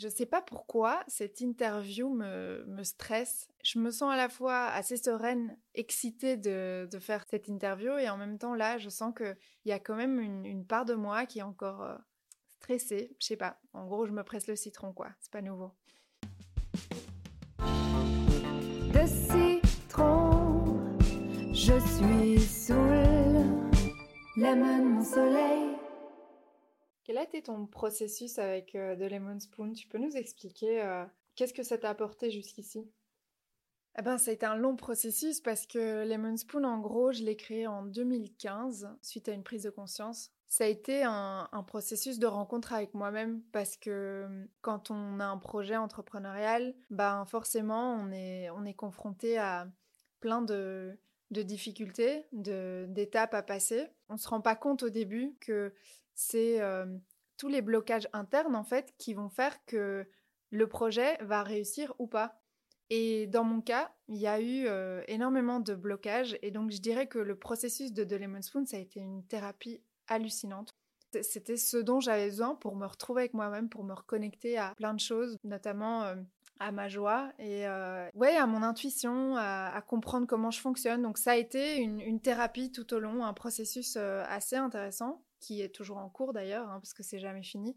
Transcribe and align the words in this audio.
Je 0.00 0.08
sais 0.08 0.24
pas 0.24 0.40
pourquoi 0.40 1.04
cette 1.08 1.42
interview 1.42 2.08
me, 2.08 2.64
me, 2.66 2.84
stresse. 2.84 3.48
Je 3.62 3.78
me 3.78 3.90
sens 3.90 4.10
à 4.10 4.16
la 4.16 4.30
fois 4.30 4.68
assez 4.68 4.96
sereine, 4.96 5.58
excitée 5.74 6.38
de, 6.38 6.88
de, 6.90 6.98
faire 6.98 7.26
cette 7.28 7.48
interview 7.48 7.98
et 7.98 8.08
en 8.08 8.16
même 8.16 8.38
temps 8.38 8.54
là, 8.54 8.78
je 8.78 8.88
sens 8.88 9.12
qu'il 9.14 9.36
y 9.66 9.72
a 9.72 9.78
quand 9.78 9.96
même 9.96 10.18
une, 10.18 10.64
part 10.64 10.86
de 10.86 10.94
moi 10.94 11.26
qui 11.26 11.40
est 11.40 11.42
encore 11.42 11.82
euh, 11.82 11.98
stressée. 12.48 13.14
Je 13.20 13.26
sais 13.26 13.36
pas. 13.36 13.58
En 13.74 13.84
gros, 13.84 14.06
je 14.06 14.12
me 14.12 14.22
presse 14.22 14.46
le 14.46 14.56
citron 14.56 14.94
quoi. 14.94 15.08
C'est 15.20 15.32
pas 15.32 15.42
nouveau. 15.42 15.72
De 17.58 19.06
citron, 19.06 20.78
je 21.52 21.78
suis 21.78 22.40
saoul, 22.40 23.68
lemon 24.38 24.82
mon 24.82 25.04
soleil. 25.04 25.69
Quel 27.10 27.18
a 27.18 27.24
été 27.24 27.42
ton 27.42 27.66
processus 27.66 28.38
avec 28.38 28.76
euh, 28.76 28.94
The 28.94 29.10
Lemon 29.10 29.40
Spoon? 29.40 29.72
Tu 29.72 29.88
peux 29.88 29.98
nous 29.98 30.16
expliquer 30.16 30.80
euh, 30.80 31.04
qu'est-ce 31.34 31.52
que 31.52 31.64
ça 31.64 31.76
t'a 31.76 31.90
apporté 31.90 32.30
jusqu'ici? 32.30 32.88
Eh 33.98 34.02
ben, 34.02 34.16
ça 34.16 34.30
a 34.30 34.34
été 34.34 34.46
un 34.46 34.54
long 34.54 34.76
processus 34.76 35.40
parce 35.40 35.66
que 35.66 36.06
Lemon 36.06 36.36
Spoon, 36.36 36.62
en 36.62 36.78
gros, 36.78 37.10
je 37.10 37.24
l'ai 37.24 37.34
créé 37.34 37.66
en 37.66 37.82
2015 37.82 38.90
suite 39.02 39.28
à 39.28 39.32
une 39.32 39.42
prise 39.42 39.64
de 39.64 39.70
conscience. 39.70 40.30
Ça 40.46 40.62
a 40.62 40.66
été 40.68 41.02
un, 41.02 41.48
processus 41.66 42.20
de 42.20 42.28
rencontre 42.28 42.74
avec 42.74 42.94
moi-même 42.94 43.42
parce 43.50 43.76
que 43.76 44.26
hum, 44.26 44.46
quand 44.60 44.92
on 44.92 45.18
a 45.18 45.26
un 45.26 45.38
projet 45.38 45.76
entrepreneurial, 45.76 46.76
ben 46.90 47.24
forcément 47.24 47.92
on 47.94 48.12
est, 48.12 48.50
on 48.50 48.64
est 48.64 48.74
confronté 48.74 49.36
à 49.36 49.66
plein 50.20 50.42
de, 50.42 50.96
de 51.32 51.42
difficultés, 51.42 52.28
d'étapes 52.30 53.34
à 53.34 53.42
passer. 53.42 53.88
On 54.08 54.14
ne 54.14 54.18
se 54.18 54.28
rend 54.28 54.40
pas 54.40 54.54
compte 54.54 54.84
au 54.84 54.90
début 54.90 55.34
que 55.40 55.72
c'est 56.20 56.60
euh, 56.60 56.84
tous 57.38 57.48
les 57.48 57.62
blocages 57.62 58.08
internes 58.12 58.54
en 58.54 58.62
fait 58.62 58.92
qui 58.98 59.14
vont 59.14 59.30
faire 59.30 59.64
que 59.64 60.06
le 60.50 60.68
projet 60.68 61.16
va 61.22 61.42
réussir 61.42 61.94
ou 61.98 62.06
pas. 62.06 62.42
Et 62.90 63.26
dans 63.28 63.44
mon 63.44 63.60
cas, 63.60 63.94
il 64.08 64.16
y 64.16 64.26
a 64.26 64.40
eu 64.40 64.66
euh, 64.66 65.02
énormément 65.06 65.60
de 65.60 65.74
blocages 65.74 66.36
et 66.42 66.50
donc 66.50 66.72
je 66.72 66.78
dirais 66.78 67.06
que 67.06 67.18
le 67.18 67.36
processus 67.36 67.92
de 67.92 68.04
The 68.04 68.20
Lemon 68.20 68.42
Spoon, 68.42 68.66
ça 68.66 68.76
a 68.76 68.80
été 68.80 69.00
une 69.00 69.24
thérapie 69.26 69.80
hallucinante. 70.08 70.70
C'était 71.22 71.56
ce 71.56 71.76
dont 71.76 72.00
j'avais 72.00 72.28
besoin 72.28 72.54
pour 72.54 72.76
me 72.76 72.86
retrouver 72.86 73.22
avec 73.22 73.34
moi-même, 73.34 73.68
pour 73.68 73.82
me 73.84 73.94
reconnecter 73.94 74.58
à 74.58 74.74
plein 74.76 74.94
de 74.94 75.00
choses, 75.00 75.36
notamment 75.42 76.04
euh, 76.04 76.16
à 76.58 76.72
ma 76.72 76.88
joie 76.88 77.32
et 77.38 77.64
ouais, 78.14 78.36
à 78.36 78.46
mon 78.46 78.62
intuition, 78.62 79.36
à, 79.36 79.82
comprendre 79.86 80.26
comment 80.26 80.50
je 80.50 80.60
fonctionne. 80.60 81.02
Donc 81.02 81.16
ça 81.16 81.32
a 81.32 81.36
été 81.36 81.78
une, 81.78 82.00
une 82.00 82.20
thérapie 82.20 82.70
tout 82.70 82.92
au 82.92 83.00
long, 83.00 83.24
un 83.24 83.32
processus 83.32 83.96
assez 83.96 84.56
intéressant 84.56 85.24
qui 85.40 85.62
est 85.62 85.70
toujours 85.70 85.98
en 85.98 86.08
cours 86.08 86.32
d'ailleurs, 86.32 86.68
hein, 86.68 86.78
parce 86.80 86.94
que 86.94 87.02
c'est 87.02 87.18
jamais 87.18 87.42
fini. 87.42 87.76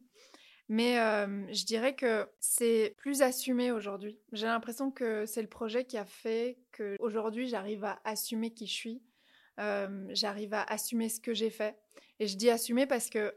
Mais 0.69 1.00
euh, 1.00 1.45
je 1.52 1.66
dirais 1.66 1.95
que 1.95 2.28
c'est 2.39 2.95
plus 2.97 3.22
assumé 3.22 3.72
aujourd'hui. 3.72 4.17
J'ai 4.31 4.45
l'impression 4.45 4.92
que 4.92 5.25
c'est 5.25 5.42
le 5.42 5.50
projet 5.50 5.86
qui 5.86 5.97
a 5.97 6.05
fait 6.05 6.59
que 6.72 6.95
aujourd'hui 7.00 7.47
j'arrive 7.47 7.83
à 7.83 8.00
assumer 8.05 8.53
qui 8.53 8.66
je 8.66 8.73
suis, 8.73 9.03
euh, 9.59 10.08
j'arrive 10.11 10.53
à 10.53 10.64
assumer 10.64 11.09
ce 11.09 11.20
que 11.20 11.33
j'ai 11.33 11.50
fait. 11.50 11.78
Et 12.20 12.28
je 12.28 12.38
dis 12.38 12.50
assumer 12.50 12.86
parce 12.88 13.09
que 13.09 13.36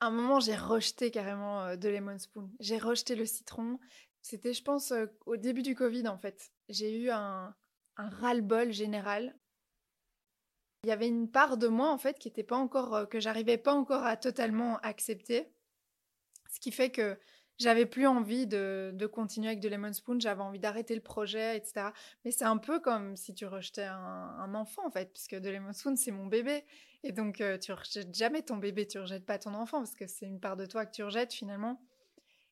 à 0.00 0.06
un 0.06 0.10
moment 0.10 0.38
j'ai 0.38 0.54
rejeté 0.54 1.10
carrément 1.10 1.64
euh, 1.64 1.76
de 1.76 1.88
lemon 1.88 2.18
spoon. 2.18 2.50
J'ai 2.60 2.78
rejeté 2.78 3.16
le 3.16 3.26
citron. 3.26 3.80
C'était, 4.22 4.54
je 4.54 4.62
pense, 4.62 4.90
au 5.26 5.36
début 5.36 5.62
du 5.62 5.74
Covid 5.74 6.08
en 6.08 6.16
fait. 6.16 6.50
J'ai 6.70 6.98
eu 6.98 7.10
un, 7.10 7.54
un 7.96 8.08
ras-le-bol 8.08 8.72
général 8.72 9.36
il 10.84 10.88
y 10.88 10.92
avait 10.92 11.08
une 11.08 11.30
part 11.30 11.56
de 11.56 11.66
moi 11.66 11.90
en 11.90 11.98
fait 11.98 12.18
qui 12.18 12.28
était 12.28 12.42
pas 12.42 12.56
encore 12.56 12.94
euh, 12.94 13.06
que 13.06 13.18
j'arrivais 13.18 13.56
pas 13.56 13.72
encore 13.72 14.04
à 14.04 14.16
totalement 14.16 14.78
accepter, 14.80 15.50
ce 16.50 16.60
qui 16.60 16.70
fait 16.70 16.90
que 16.90 17.18
j'avais 17.56 17.86
plus 17.86 18.06
envie 18.06 18.46
de, 18.46 18.90
de, 18.92 19.06
continuer 19.06 19.46
avec 19.46 19.60
de 19.60 19.68
Lemon 19.68 19.92
Spoon, 19.92 20.18
j'avais 20.18 20.42
envie 20.42 20.58
d'arrêter 20.58 20.94
le 20.94 21.00
projet, 21.00 21.56
etc. 21.56 21.86
Mais 22.24 22.32
c'est 22.32 22.44
un 22.44 22.56
peu 22.58 22.80
comme 22.80 23.16
si 23.16 23.32
tu 23.32 23.46
rejetais 23.46 23.84
un, 23.84 24.54
enfant 24.54 24.84
en 24.86 24.90
fait, 24.90 25.12
puisque 25.12 25.36
de 25.36 25.50
Lemon 25.50 25.72
Spoon 25.72 25.96
c'est 25.96 26.10
mon 26.10 26.26
bébé, 26.26 26.64
et 27.02 27.12
donc 27.12 27.40
euh, 27.40 27.56
tu 27.56 27.72
rejettes 27.72 28.14
jamais 28.14 28.42
ton 28.42 28.56
bébé, 28.56 28.86
tu 28.86 28.98
rejettes 28.98 29.24
pas 29.24 29.38
ton 29.38 29.54
enfant 29.54 29.78
parce 29.78 29.94
que 29.94 30.06
c'est 30.06 30.26
une 30.26 30.40
part 30.40 30.56
de 30.56 30.66
toi 30.66 30.84
que 30.84 30.92
tu 30.92 31.02
rejettes 31.02 31.32
finalement. 31.32 31.80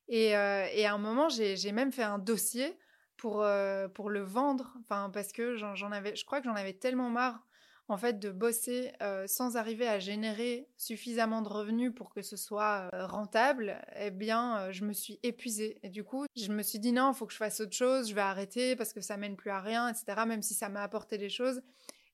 Et, 0.07 0.35
euh, 0.35 0.65
et 0.73 0.85
à 0.85 0.93
un 0.93 0.97
moment 0.97 1.29
j'ai 1.29 1.71
même 1.71 1.91
fait 1.91 2.03
un 2.03 2.17
dossier 2.17 2.77
pour 3.15 3.45
pour 3.93 4.09
le 4.09 4.21
vendre, 4.21 4.75
parce 4.89 5.31
que 5.31 5.55
j'en 5.55 5.91
avais, 5.91 6.15
je 6.15 6.25
crois 6.25 6.39
que 6.39 6.45
j'en 6.45 6.55
avais 6.55 6.73
tellement 6.73 7.09
marre 7.09 7.45
en 7.87 7.97
fait 7.97 8.19
de 8.19 8.31
bosser 8.31 8.91
euh, 9.01 9.27
sans 9.27 9.57
arriver 9.57 9.87
à 9.87 9.99
générer 9.99 10.69
suffisamment 10.77 11.41
de 11.41 11.49
revenus 11.49 11.93
pour 11.93 12.13
que 12.13 12.21
ce 12.21 12.37
soit 12.37 12.89
euh, 12.93 13.05
rentable, 13.05 13.81
eh 13.97 14.11
bien 14.11 14.57
euh, 14.57 14.71
je 14.71 14.85
me 14.85 14.93
suis 14.93 15.19
épuisée 15.23 15.79
et 15.83 15.89
du 15.89 16.03
coup 16.03 16.25
je 16.35 16.51
me 16.51 16.63
suis 16.63 16.79
dit 16.79 16.93
non, 16.93 17.11
il 17.11 17.15
faut 17.15 17.25
que 17.25 17.33
je 17.33 17.37
fasse 17.37 17.59
autre 17.59 17.75
chose, 17.75 18.09
je 18.09 18.15
vais 18.15 18.21
arrêter 18.21 18.75
parce 18.75 18.93
que 18.93 19.01
ça 19.01 19.17
mène 19.17 19.35
plus 19.35 19.51
à 19.51 19.59
rien, 19.59 19.89
etc. 19.89 20.23
Même 20.25 20.41
si 20.41 20.53
ça 20.53 20.69
m'a 20.69 20.83
apporté 20.83 21.17
des 21.17 21.29
choses. 21.29 21.61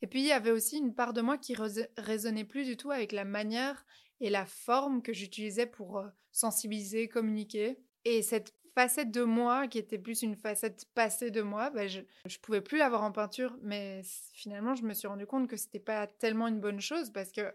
Et 0.02 0.08
puis 0.08 0.22
il 0.22 0.26
y 0.26 0.32
avait 0.32 0.52
aussi 0.52 0.78
une 0.78 0.96
part 0.96 1.14
de 1.14 1.22
moi 1.22 1.38
qui 1.38 1.56
résonnait 1.98 2.46
plus 2.46 2.66
du 2.66 2.78
tout 2.78 2.90
avec 2.90 3.12
la 3.12 3.26
manière 3.26 3.86
et 4.22 4.30
la 4.30 4.46
forme 4.46 5.02
que 5.02 5.14
j'utilisais 5.14 5.66
pour 5.66 6.04
sensibiliser, 6.32 7.08
communiquer. 7.10 7.80
Et 8.06 8.22
cette 8.22 8.54
facette 8.74 9.12
de 9.12 9.24
moi 9.24 9.68
qui 9.68 9.78
était 9.78 9.98
plus 9.98 10.22
une 10.22 10.36
facette 10.36 10.86
passée 10.94 11.32
de 11.32 11.42
moi, 11.42 11.70
bah, 11.70 11.88
je, 11.88 12.02
je 12.26 12.38
pouvais 12.40 12.62
plus 12.62 12.78
l'avoir 12.78 13.04
en 13.04 13.12
peinture, 13.12 13.58
mais 13.62 14.02
finalement 14.34 14.76
je 14.76 14.84
me 14.84 14.94
suis 14.94 15.08
rendu 15.08 15.26
compte 15.26 15.48
que 15.48 15.58
c'était 15.58 15.80
pas 15.80 16.08
tellement 16.08 16.48
une 16.48 16.60
bonne 16.60 16.80
chose 16.80 17.12
parce 17.12 17.32
que 17.32 17.54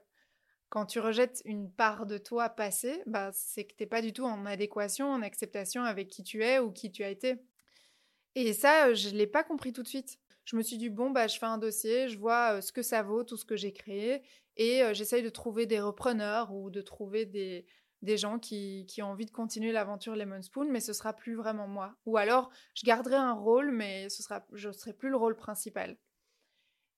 quand 0.69 0.87
tu 0.87 0.99
rejettes 0.99 1.41
une 1.45 1.71
part 1.71 2.05
de 2.05 2.19
toi 2.19 2.49
passée, 2.49 3.03
bah, 3.07 3.31
c'est 3.33 3.65
que 3.65 3.75
t'es 3.75 3.87
pas 3.87 4.03
du 4.03 4.13
tout 4.13 4.25
en 4.25 4.45
adéquation, 4.45 5.09
en 5.09 5.23
acceptation 5.23 5.85
avec 5.85 6.09
qui 6.09 6.25
tu 6.25 6.43
es 6.43 6.59
ou 6.59 6.73
qui 6.73 6.91
tu 6.91 7.05
as 7.05 7.11
été. 7.11 7.37
Et 8.35 8.53
ça, 8.53 8.93
je 8.93 9.11
l'ai 9.11 9.29
pas 9.29 9.45
compris 9.45 9.73
tout 9.73 9.85
de 9.85 9.89
suite. 9.89 10.19
Je 10.45 10.57
me 10.57 10.63
suis 10.63 10.77
dit, 10.77 10.91
bon, 10.91 11.11
bah, 11.11 11.29
je 11.29 11.39
fais 11.39 11.47
un 11.47 11.59
dossier, 11.59 12.09
je 12.09 12.19
vois 12.19 12.61
ce 12.61 12.73
que 12.73 12.83
ça 12.83 13.03
vaut, 13.03 13.23
tout 13.23 13.37
ce 13.37 13.45
que 13.45 13.55
j'ai 13.55 13.73
créé, 13.73 14.23
et 14.57 14.83
j'essaye 14.93 15.23
de 15.23 15.29
trouver 15.29 15.67
des 15.67 15.81
repreneurs 15.81 16.53
ou 16.53 16.71
de 16.71 16.81
trouver 16.81 17.25
des, 17.25 17.67
des 18.04 18.16
gens 18.16 18.38
qui, 18.38 18.87
ont 19.00 19.06
envie 19.06 19.26
de 19.26 19.31
continuer 19.31 19.72
l'aventure 19.72 20.15
Lemon 20.15 20.42
Spoon, 20.42 20.69
mais 20.70 20.81
ce 20.81 20.92
sera 20.92 21.12
plus 21.12 21.34
vraiment 21.34 21.66
moi. 21.66 21.97
Ou 22.06 22.16
alors, 22.16 22.50
je 22.75 22.84
garderai 22.84 23.16
un 23.16 23.32
rôle, 23.32 23.70
mais 23.70 24.09
ce 24.09 24.22
sera, 24.22 24.47
je 24.53 24.69
ne 24.69 24.72
serai 24.72 24.92
plus 24.92 25.09
le 25.09 25.16
rôle 25.16 25.37
principal. 25.37 25.97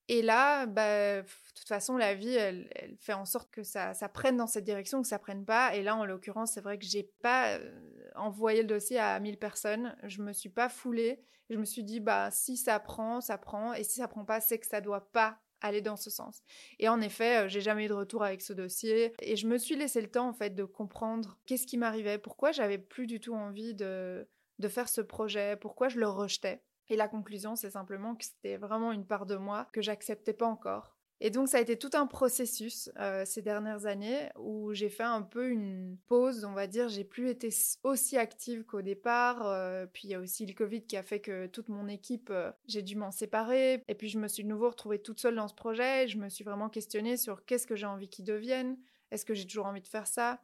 Et 0.08 0.22
là, 0.22 0.66
bah, 0.66 1.22
de 1.22 1.28
toute 1.54 1.66
façon, 1.66 1.96
la 1.96 2.14
vie, 2.14 2.34
elle, 2.34 2.68
fait 3.00 3.12
en 3.12 3.24
sorte 3.24 3.50
que 3.50 3.64
ça, 3.64 3.92
ça, 3.94 4.08
prenne 4.08 4.36
dans 4.36 4.46
cette 4.46 4.64
direction, 4.64 5.02
que 5.02 5.08
ça 5.08 5.18
prenne 5.18 5.44
pas. 5.44 5.74
Et 5.74 5.82
là, 5.82 5.96
en 5.96 6.04
l'occurrence, 6.04 6.52
c'est 6.52 6.60
vrai 6.60 6.78
que 6.78 6.84
j'ai 6.84 7.10
pas 7.22 7.54
euh, 7.54 7.80
envoyé 8.14 8.62
le 8.62 8.68
dossier 8.68 8.98
à 8.98 9.18
1000 9.18 9.38
personnes. 9.38 9.96
Je 10.04 10.22
me 10.22 10.32
suis 10.32 10.48
pas 10.48 10.68
foulée. 10.68 11.24
Je 11.50 11.56
me 11.56 11.64
suis 11.64 11.82
dit, 11.82 11.98
bah, 11.98 12.30
si 12.30 12.56
ça 12.56 12.78
prend, 12.78 13.20
ça 13.20 13.36
prend. 13.36 13.74
Et 13.74 13.82
si 13.82 13.96
ça 14.00 14.06
prend 14.06 14.24
pas, 14.24 14.40
c'est 14.40 14.58
que 14.58 14.66
ça 14.66 14.80
doit 14.80 15.10
pas 15.10 15.38
aller 15.60 15.80
dans 15.82 15.96
ce 15.96 16.10
sens. 16.10 16.42
Et 16.78 16.88
en 16.88 17.00
effet, 17.00 17.44
euh, 17.44 17.48
j'ai 17.48 17.60
jamais 17.60 17.84
eu 17.84 17.88
de 17.88 17.94
retour 17.94 18.22
avec 18.22 18.42
ce 18.42 18.52
dossier 18.52 19.12
et 19.20 19.36
je 19.36 19.46
me 19.46 19.58
suis 19.58 19.76
laissé 19.76 20.00
le 20.00 20.10
temps 20.10 20.28
en 20.28 20.32
fait 20.32 20.54
de 20.54 20.64
comprendre 20.64 21.38
qu'est-ce 21.46 21.66
qui 21.66 21.78
m'arrivait, 21.78 22.18
pourquoi 22.18 22.52
j'avais 22.52 22.78
plus 22.78 23.06
du 23.06 23.20
tout 23.20 23.34
envie 23.34 23.74
de 23.74 24.26
de 24.58 24.68
faire 24.68 24.88
ce 24.88 25.02
projet, 25.02 25.56
pourquoi 25.56 25.88
je 25.88 25.98
le 25.98 26.08
rejetais. 26.08 26.62
Et 26.88 26.96
la 26.96 27.08
conclusion, 27.08 27.56
c'est 27.56 27.70
simplement 27.70 28.14
que 28.14 28.24
c'était 28.24 28.56
vraiment 28.56 28.92
une 28.92 29.06
part 29.06 29.26
de 29.26 29.36
moi 29.36 29.68
que 29.72 29.82
j'acceptais 29.82 30.32
pas 30.32 30.46
encore 30.46 30.95
et 31.20 31.30
donc 31.30 31.48
ça 31.48 31.56
a 31.56 31.60
été 31.60 31.78
tout 31.78 31.90
un 31.94 32.06
processus 32.06 32.90
euh, 32.98 33.24
ces 33.24 33.40
dernières 33.40 33.86
années 33.86 34.28
où 34.36 34.74
j'ai 34.74 34.90
fait 34.90 35.02
un 35.02 35.22
peu 35.22 35.48
une 35.48 35.96
pause, 36.08 36.44
on 36.44 36.52
va 36.52 36.66
dire. 36.66 36.90
J'ai 36.90 37.04
plus 37.04 37.30
été 37.30 37.48
aussi 37.84 38.18
active 38.18 38.64
qu'au 38.64 38.82
départ. 38.82 39.46
Euh, 39.46 39.86
puis 39.86 40.08
il 40.08 40.10
y 40.10 40.14
a 40.14 40.20
aussi 40.20 40.44
le 40.44 40.52
Covid 40.52 40.82
qui 40.82 40.96
a 40.96 41.02
fait 41.02 41.20
que 41.20 41.46
toute 41.46 41.70
mon 41.70 41.88
équipe, 41.88 42.28
euh, 42.30 42.52
j'ai 42.66 42.82
dû 42.82 42.96
m'en 42.96 43.10
séparer. 43.10 43.82
Et 43.88 43.94
puis 43.94 44.10
je 44.10 44.18
me 44.18 44.28
suis 44.28 44.42
de 44.42 44.48
nouveau 44.48 44.68
retrouvée 44.68 45.00
toute 45.00 45.18
seule 45.18 45.36
dans 45.36 45.48
ce 45.48 45.54
projet. 45.54 46.06
Je 46.06 46.18
me 46.18 46.28
suis 46.28 46.44
vraiment 46.44 46.68
questionnée 46.68 47.16
sur 47.16 47.46
qu'est-ce 47.46 47.66
que 47.66 47.76
j'ai 47.76 47.86
envie 47.86 48.10
qu'il 48.10 48.26
devienne. 48.26 48.76
Est-ce 49.10 49.24
que 49.24 49.34
j'ai 49.34 49.46
toujours 49.46 49.66
envie 49.66 49.80
de 49.80 49.88
faire 49.88 50.06
ça? 50.06 50.42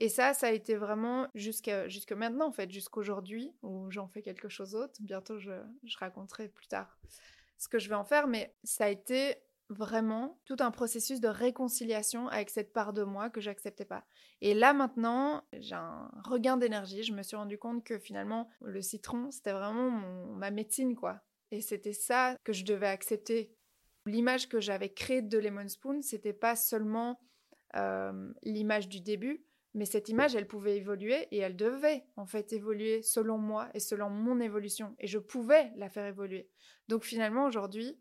Et 0.00 0.08
ça, 0.08 0.34
ça 0.34 0.48
a 0.48 0.50
été 0.50 0.74
vraiment 0.74 1.28
jusqu'à 1.34 1.86
maintenant 2.16 2.48
en 2.48 2.52
fait, 2.52 2.70
jusqu'aujourd'hui 2.72 3.52
où 3.62 3.90
j'en 3.90 4.08
fais 4.08 4.22
quelque 4.22 4.48
chose 4.48 4.72
d'autre. 4.72 4.94
Bientôt, 5.00 5.38
je, 5.38 5.52
je 5.84 5.98
raconterai 5.98 6.48
plus 6.48 6.66
tard 6.66 6.98
ce 7.58 7.68
que 7.68 7.78
je 7.78 7.88
vais 7.88 7.94
en 7.94 8.04
faire. 8.04 8.26
Mais 8.26 8.52
ça 8.64 8.86
a 8.86 8.88
été 8.88 9.36
vraiment 9.70 10.38
tout 10.44 10.56
un 10.60 10.70
processus 10.70 11.20
de 11.20 11.28
réconciliation 11.28 12.28
avec 12.28 12.50
cette 12.50 12.72
part 12.72 12.92
de 12.92 13.02
moi 13.02 13.30
que 13.30 13.40
j'acceptais 13.40 13.84
pas. 13.84 14.04
Et 14.40 14.52
là 14.54 14.72
maintenant, 14.72 15.44
j'ai 15.52 15.76
un 15.76 16.10
regain 16.24 16.56
d'énergie. 16.56 17.02
Je 17.02 17.14
me 17.14 17.22
suis 17.22 17.36
rendu 17.36 17.56
compte 17.58 17.84
que 17.84 17.98
finalement, 17.98 18.48
le 18.60 18.82
citron, 18.82 19.30
c'était 19.30 19.52
vraiment 19.52 19.90
ma 19.90 20.50
médecine, 20.50 20.96
quoi. 20.96 21.20
Et 21.50 21.60
c'était 21.60 21.92
ça 21.92 22.36
que 22.44 22.52
je 22.52 22.64
devais 22.64 22.88
accepter. 22.88 23.54
L'image 24.06 24.48
que 24.48 24.60
j'avais 24.60 24.92
créée 24.92 25.22
de 25.22 25.38
Lemon 25.38 25.68
Spoon, 25.68 26.02
c'était 26.02 26.32
pas 26.32 26.56
seulement 26.56 27.20
euh, 27.76 28.32
l'image 28.42 28.88
du 28.88 29.00
début, 29.00 29.44
mais 29.74 29.84
cette 29.84 30.08
image, 30.08 30.34
elle 30.34 30.48
pouvait 30.48 30.76
évoluer 30.76 31.28
et 31.30 31.38
elle 31.38 31.54
devait 31.54 32.04
en 32.16 32.26
fait 32.26 32.52
évoluer 32.52 33.02
selon 33.02 33.38
moi 33.38 33.68
et 33.74 33.80
selon 33.80 34.10
mon 34.10 34.40
évolution. 34.40 34.96
Et 34.98 35.06
je 35.06 35.18
pouvais 35.18 35.70
la 35.76 35.88
faire 35.88 36.06
évoluer. 36.06 36.48
Donc 36.88 37.04
finalement, 37.04 37.46
aujourd'hui, 37.46 37.96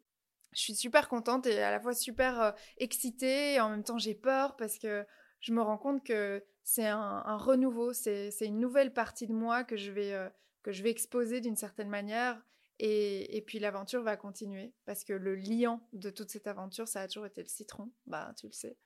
je 0.54 0.62
suis 0.62 0.76
super 0.76 1.10
contente 1.10 1.46
et 1.46 1.62
à 1.62 1.72
la 1.72 1.80
fois 1.80 1.94
super 1.94 2.54
excitée 2.78 3.54
et 3.54 3.60
en 3.60 3.70
même 3.70 3.84
temps 3.84 3.98
j'ai 3.98 4.16
peur 4.16 4.56
parce 4.56 4.78
que 4.78 5.06
je 5.40 5.54
me 5.54 5.62
rends 5.62 5.78
compte 5.78 6.04
que 6.04 6.44
c'est 6.64 6.88
un, 6.88 7.38
renouveau, 7.38 7.94
c'est 7.94 8.32
une 8.42 8.60
nouvelle 8.60 8.94
partie 8.94 9.26
de 9.26 9.34
moi 9.34 9.64
que 9.64 9.78
je 9.78 9.92
vais, 9.92 10.32
que 10.64 10.72
je 10.72 10.84
vais 10.84 10.92
exposer 10.92 11.42
d'une 11.42 11.56
certaine 11.56 11.90
manière. 11.90 12.40
Et, 12.78 13.44
puis 13.46 13.60
l'aventure 13.60 14.04
va 14.04 14.16
continuer 14.16 14.74
parce 14.86 15.04
que 15.04 15.14
le 15.14 15.36
liant 15.36 15.82
de 15.94 16.10
toute 16.10 16.30
cette 16.30 16.48
aventure, 16.48 16.88
ça 16.88 17.02
a 17.02 17.08
toujours 17.08 17.26
été 17.26 17.42
le 17.42 17.48
citron, 17.48 17.92
bah 18.06 18.34
tu 18.38 18.48
le 18.48 18.54
sais. 18.54 18.78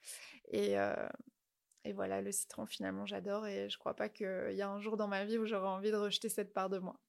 Et, 0.51 0.75
et 1.85 1.93
voilà, 1.93 2.21
le 2.21 2.31
citron 2.31 2.65
finalement 2.65 3.05
j'adore 3.05 3.45
et 3.45 3.69
je 3.69 3.77
crois 3.77 3.95
pas 3.95 4.09
qu'il 4.09 4.53
y 4.53 4.61
a 4.61 4.69
un 4.69 4.79
jour 4.79 4.97
dans 4.97 5.07
ma 5.07 5.25
vie 5.25 5.37
où 5.37 5.45
j'aurai 5.45 5.67
envie 5.67 5.91
de 5.91 5.97
rejeter 5.97 6.29
cette 6.29 6.53
part 6.53 6.69
de 6.69 6.79
moi. 6.79 6.99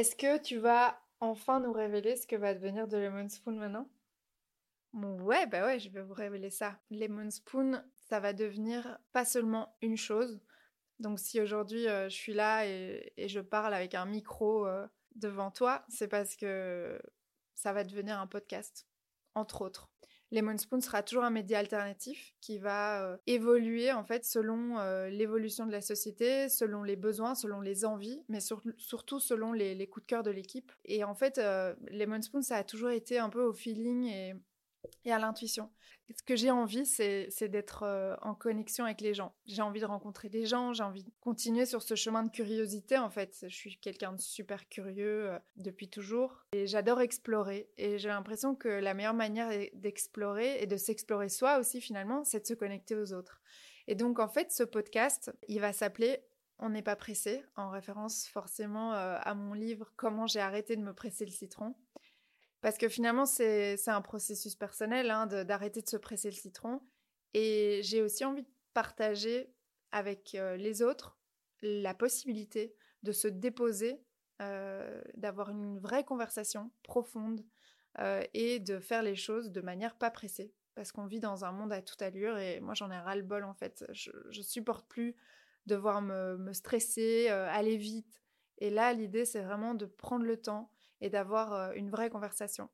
Est-ce 0.00 0.16
que 0.16 0.38
tu 0.38 0.56
vas 0.56 0.98
enfin 1.20 1.60
nous 1.60 1.74
révéler 1.74 2.16
ce 2.16 2.26
que 2.26 2.34
va 2.34 2.54
devenir 2.54 2.88
de 2.88 2.96
Lemon 2.96 3.28
Spoon 3.28 3.52
maintenant? 3.52 3.86
Ouais, 4.94 5.46
bah 5.46 5.66
ouais, 5.66 5.78
je 5.78 5.90
vais 5.90 6.00
vous 6.00 6.14
révéler 6.14 6.48
ça. 6.48 6.80
Lemon 6.90 7.28
Spoon, 7.28 7.84
ça 8.08 8.18
va 8.18 8.32
devenir 8.32 8.98
pas 9.12 9.26
seulement 9.26 9.76
une 9.82 9.98
chose. 9.98 10.40
Donc 11.00 11.18
si 11.18 11.38
aujourd'hui 11.38 11.86
euh, 11.86 12.08
je 12.08 12.14
suis 12.14 12.32
là 12.32 12.66
et, 12.66 13.12
je 13.18 13.40
parle 13.40 13.74
avec 13.74 13.94
un 13.94 14.06
micro 14.06 14.66
euh, 14.66 14.86
devant 15.16 15.50
toi, 15.50 15.84
c'est 15.90 16.08
parce 16.08 16.34
que 16.34 16.98
ça 17.54 17.74
va 17.74 17.84
devenir 17.84 18.18
un 18.18 18.26
podcast, 18.26 18.88
entre 19.34 19.60
autres. 19.60 19.89
Lemon 20.32 20.56
Spoon 20.58 20.80
sera 20.80 21.02
toujours 21.02 21.24
un 21.24 21.30
média 21.30 21.58
alternatif 21.58 22.34
qui 22.40 22.58
va 22.58 23.02
euh, 23.04 23.16
évoluer 23.26 23.92
en 23.92 24.04
fait 24.04 24.24
selon 24.24 24.78
euh, 24.78 25.08
l'évolution 25.08 25.66
de 25.66 25.72
la 25.72 25.80
société, 25.80 26.48
selon 26.48 26.84
les 26.84 26.96
besoins, 26.96 27.34
selon 27.34 27.60
les 27.60 27.84
envies, 27.84 28.22
mais 28.28 28.38
surtout 28.78 29.18
selon 29.18 29.52
les, 29.52 29.86
coups 29.88 30.06
de 30.06 30.08
cœur 30.08 30.22
de 30.22 30.30
l'équipe. 30.30 30.70
Et 30.84 31.02
en 31.02 31.14
fait, 31.14 31.38
euh, 31.38 31.74
Lemon 31.90 32.22
Spoon, 32.22 32.42
ça 32.42 32.56
a 32.56 32.64
toujours 32.64 32.90
été 32.90 33.18
un 33.18 33.28
peu 33.28 33.42
au 33.42 33.52
feeling 33.52 34.04
et 34.04 34.34
et 35.04 35.12
à 35.12 35.18
l'intuition. 35.18 35.70
Ce 36.16 36.24
que 36.24 36.34
j'ai 36.34 36.50
envie, 36.50 36.86
c'est 36.86 37.48
d'être 37.48 37.84
euh, 37.84 38.16
en 38.22 38.34
connexion 38.34 38.84
avec 38.84 39.00
les 39.00 39.14
gens. 39.14 39.32
J'ai 39.46 39.62
envie 39.62 39.80
de 39.80 39.86
rencontrer 39.86 40.28
des 40.28 40.44
gens, 40.44 40.72
j'ai 40.72 40.82
envie 40.82 41.04
de 41.04 41.10
continuer 41.20 41.66
sur 41.66 41.82
ce 41.82 41.94
chemin 41.94 42.24
de 42.24 42.30
curiosité. 42.30 42.98
En 42.98 43.10
fait, 43.10 43.36
je 43.42 43.54
suis 43.54 43.78
quelqu'un 43.78 44.12
de 44.12 44.20
super 44.20 44.68
curieux 44.68 45.30
euh, 45.30 45.38
depuis 45.56 45.88
toujours 45.88 46.44
et 46.52 46.66
j'adore 46.66 47.00
explorer. 47.00 47.70
Et 47.78 47.98
j'ai 47.98 48.08
l'impression 48.08 48.56
que 48.56 48.68
la 48.68 48.92
meilleure 48.92 49.14
manière 49.14 49.50
d'explorer 49.74 50.60
et 50.60 50.66
de 50.66 50.76
s'explorer 50.76 51.28
soi 51.28 51.58
aussi 51.58 51.80
finalement, 51.80 52.24
c'est 52.24 52.40
de 52.40 52.46
se 52.46 52.54
connecter 52.54 52.96
aux 52.96 53.12
autres. 53.12 53.40
Et 53.86 53.94
donc 53.94 54.18
en 54.18 54.28
fait, 54.28 54.50
ce 54.50 54.64
podcast, 54.64 55.32
il 55.48 55.60
va 55.60 55.72
s'appeler 55.72 56.18
On 56.58 56.70
n'est 56.70 56.82
pas 56.82 56.96
pressé, 56.96 57.44
en 57.56 57.70
référence 57.70 58.26
forcément 58.26 58.94
euh, 58.94 59.16
à 59.20 59.34
mon 59.34 59.54
livre 59.54 59.92
Comment 59.96 60.26
j'ai 60.26 60.40
arrêté 60.40 60.76
de 60.76 60.82
me 60.82 60.92
presser 60.92 61.24
le 61.24 61.30
citron. 61.30 61.74
Parce 62.60 62.76
que 62.76 62.88
finalement, 62.88 63.24
c'est 63.24 63.88
un 63.88 64.02
processus 64.02 64.54
personnel 64.54 65.10
hein, 65.10 65.26
d'arrêter 65.26 65.80
de, 65.80 65.88
se 65.88 65.96
presser 65.96 66.28
le 66.28 66.36
citron. 66.36 66.80
Et 67.32 67.80
j'ai 67.82 68.02
aussi 68.02 68.24
envie 68.24 68.42
de 68.42 68.50
partager 68.74 69.52
avec 69.92 70.34
euh, 70.34 70.56
les 70.56 70.82
autres 70.82 71.18
la 71.62 71.94
possibilité 71.94 72.74
de 73.02 73.12
se 73.12 73.28
déposer, 73.28 74.02
euh, 74.40 75.02
d'avoir 75.14 75.50
une 75.50 75.78
vraie 75.78 76.04
conversation 76.04 76.70
profonde 76.82 77.44
euh, 77.98 78.22
et 78.34 78.60
de 78.60 78.78
faire 78.78 79.02
les 79.02 79.16
choses 79.16 79.50
de 79.50 79.60
manière 79.60 79.96
pas 79.96 80.10
pressée. 80.10 80.52
Parce 80.74 80.92
qu'on 80.92 81.06
vit 81.06 81.20
dans 81.20 81.44
un 81.44 81.52
monde 81.52 81.72
à 81.72 81.82
toute 81.82 82.00
allure 82.00 82.38
et 82.38 82.60
moi 82.60 82.74
j'en 82.74 82.90
ai 82.90 82.98
ras 82.98 83.16
le 83.16 83.22
bol 83.22 83.44
en 83.44 83.54
fait. 83.54 83.84
Je, 83.90 84.10
je 84.30 84.42
supporte 84.42 84.88
plus 84.88 85.16
devoir 85.66 86.00
me, 86.00 86.36
me 86.38 86.52
stresser, 86.52 87.28
aller 87.28 87.76
vite. 87.76 88.22
Et 88.58 88.70
là, 88.70 88.92
l'idée 88.92 89.24
c'est 89.24 89.42
vraiment 89.42 89.74
de 89.74 89.84
prendre 89.84 90.24
le 90.24 90.40
temps 90.40 90.70
et 91.00 91.10
d'avoir 91.10 91.52
euh, 91.52 91.72
une 91.74 91.90
vraie 91.90 92.10
conversation. 92.10 92.68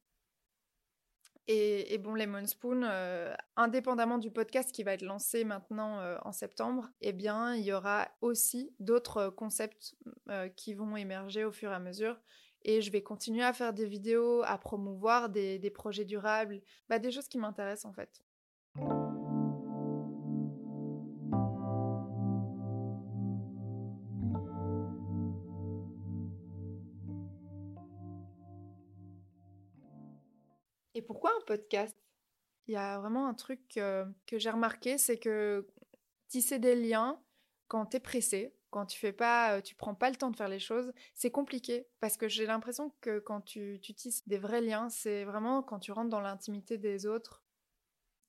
Et, 1.49 1.96
bon, 1.99 2.14
Lemon 2.14 2.44
Spoon, 2.44 2.82
euh, 2.82 3.32
indépendamment 3.55 4.19
du 4.19 4.32
podcast 4.32 4.73
qui 4.73 4.82
va 4.82 4.94
être 4.94 5.02
lancé 5.02 5.44
maintenant 5.44 6.00
euh, 6.00 6.19
en 6.25 6.32
septembre, 6.32 6.90
eh 7.00 7.12
bien, 7.12 7.55
il 7.55 7.62
y 7.62 7.73
aura 7.73 8.08
aussi 8.20 8.75
d'autres 8.81 9.28
concepts 9.28 9.94
qui 10.56 10.75
vont 10.75 10.96
émerger 10.96 11.44
au 11.44 11.52
fur 11.52 11.70
et 11.70 11.75
à 11.75 11.78
mesure. 11.78 12.19
Et 12.62 12.82
je 12.82 12.90
vais 12.90 13.00
continuer 13.00 13.44
à 13.44 13.52
faire 13.52 13.73
des 13.73 13.87
vidéos, 13.87 14.43
à 14.44 14.58
promouvoir 14.58 15.28
des, 15.28 15.61
des 15.61 15.70
projets 15.70 16.05
durables, 16.05 16.61
bah, 16.88 16.99
des 16.99 17.12
choses 17.12 17.28
qui 17.28 17.38
m'intéressent 17.38 17.84
en 17.84 17.93
fait. 17.93 18.25
Il 32.69 32.72
y 32.75 32.76
a 32.76 32.98
vraiment 32.98 33.28
un 33.28 33.34
truc 33.34 33.60
que 33.75 34.38
j'ai 34.38 34.50
remarqué, 34.50 34.98
c'est 34.98 35.19
que 35.19 35.66
tisser 36.28 36.58
des 36.58 36.75
liens 36.75 37.20
quand 37.69 37.87
tu 37.87 37.96
es 37.96 38.00
pressé, 38.00 38.54
quand 38.70 38.87
tu 38.87 38.98
fais 38.98 39.12
pas, 39.12 39.62
tu 39.62 39.75
prends 39.75 39.94
pas 39.94 40.10
le 40.10 40.16
temps 40.16 40.31
de 40.31 40.37
faire 40.37 40.48
les 40.48 40.58
choses, 40.58 40.93
c'est 41.14 41.31
compliqué 41.31 41.87
parce 42.00 42.16
que 42.16 42.28
j'ai 42.28 42.46
l'impression 42.46 42.93
que 43.00 43.19
quand 43.19 43.40
tu, 43.40 43.81
tisses 43.81 44.26
des 44.28 44.38
vrais 44.38 44.60
liens, 44.60 44.88
c'est 44.88 45.25
vraiment 45.25 45.62
quand 45.62 45.78
tu 45.78 45.93
rentres 45.93 46.10
dans 46.10 46.20
l'intimité 46.20 46.78
des 46.78 47.06
autres. 47.06 47.43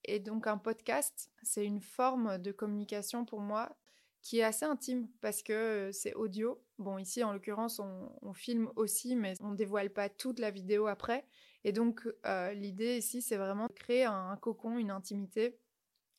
Et 0.06 0.20
donc 0.20 0.48
un 0.48 0.58
podcast, 0.58 1.32
c'est 1.44 1.66
une 1.66 1.82
forme 1.82 2.38
de 2.38 2.52
communication 2.52 3.26
pour 3.26 3.42
moi 3.42 3.76
qui 4.22 4.40
est 4.40 4.44
assez 4.44 4.66
intime 4.66 5.08
parce 5.22 5.44
que 5.44 5.90
c'est 5.92 6.14
audio. 6.14 6.62
Bon, 6.80 6.98
ici 6.98 7.24
en 7.24 7.34
l'occurrence, 7.34 7.80
on, 7.80 8.12
on, 8.22 8.34
filme 8.34 8.72
aussi, 8.76 9.16
mais 9.16 9.34
on 9.42 9.54
dévoile 9.54 9.90
pas 9.90 10.10
toute 10.10 10.40
la 10.40 10.52
vidéo 10.52 10.88
après. 10.88 11.26
Et 11.68 11.74
donc, 11.74 12.08
euh, 12.26 12.54
l'idée 12.54 12.98
ici, 12.98 13.22
c'est 13.22 13.36
vraiment 13.36 13.68
de 13.68 13.74
créer 13.74 14.06
un, 14.06 14.38
cocon, 14.38 14.78
une 14.78 14.90
intimité. 14.90 15.60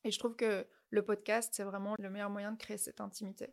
Et 0.03 0.11
je 0.11 0.19
trouve 0.19 0.35
que 0.35 0.67
le 0.91 1.03
podcast, 1.03 1.51
c'est 1.55 1.63
vraiment 1.63 1.95
le 1.97 2.11
meilleur 2.11 2.29
moyen 2.29 2.51
de 2.51 2.57
créer 2.59 2.77
cette 2.77 3.01
intimité. 3.01 3.47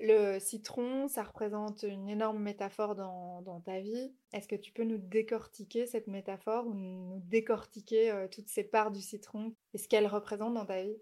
Le 0.00 0.40
citron, 0.40 1.06
ça 1.06 1.22
représente 1.22 1.84
une 1.84 2.08
énorme 2.08 2.42
métaphore 2.42 2.96
dans, 2.96 3.62
ta 3.64 3.78
vie. 3.78 4.12
Est-ce 4.32 4.48
que 4.48 4.56
tu 4.56 4.72
peux 4.72 4.82
nous 4.82 4.98
décortiquer 4.98 5.86
cette 5.86 6.08
métaphore 6.08 6.66
ou 6.66 6.74
nous 6.74 7.20
décortiquer 7.26 8.10
euh, 8.10 8.26
toutes 8.26 8.48
ces 8.48 8.64
parts 8.64 8.90
du 8.90 9.02
citron 9.02 9.54
et 9.72 9.78
ce 9.78 9.86
qu'elle 9.86 10.08
représente 10.08 10.54
dans 10.54 10.66
ta 10.66 10.82
vie? 10.82 10.98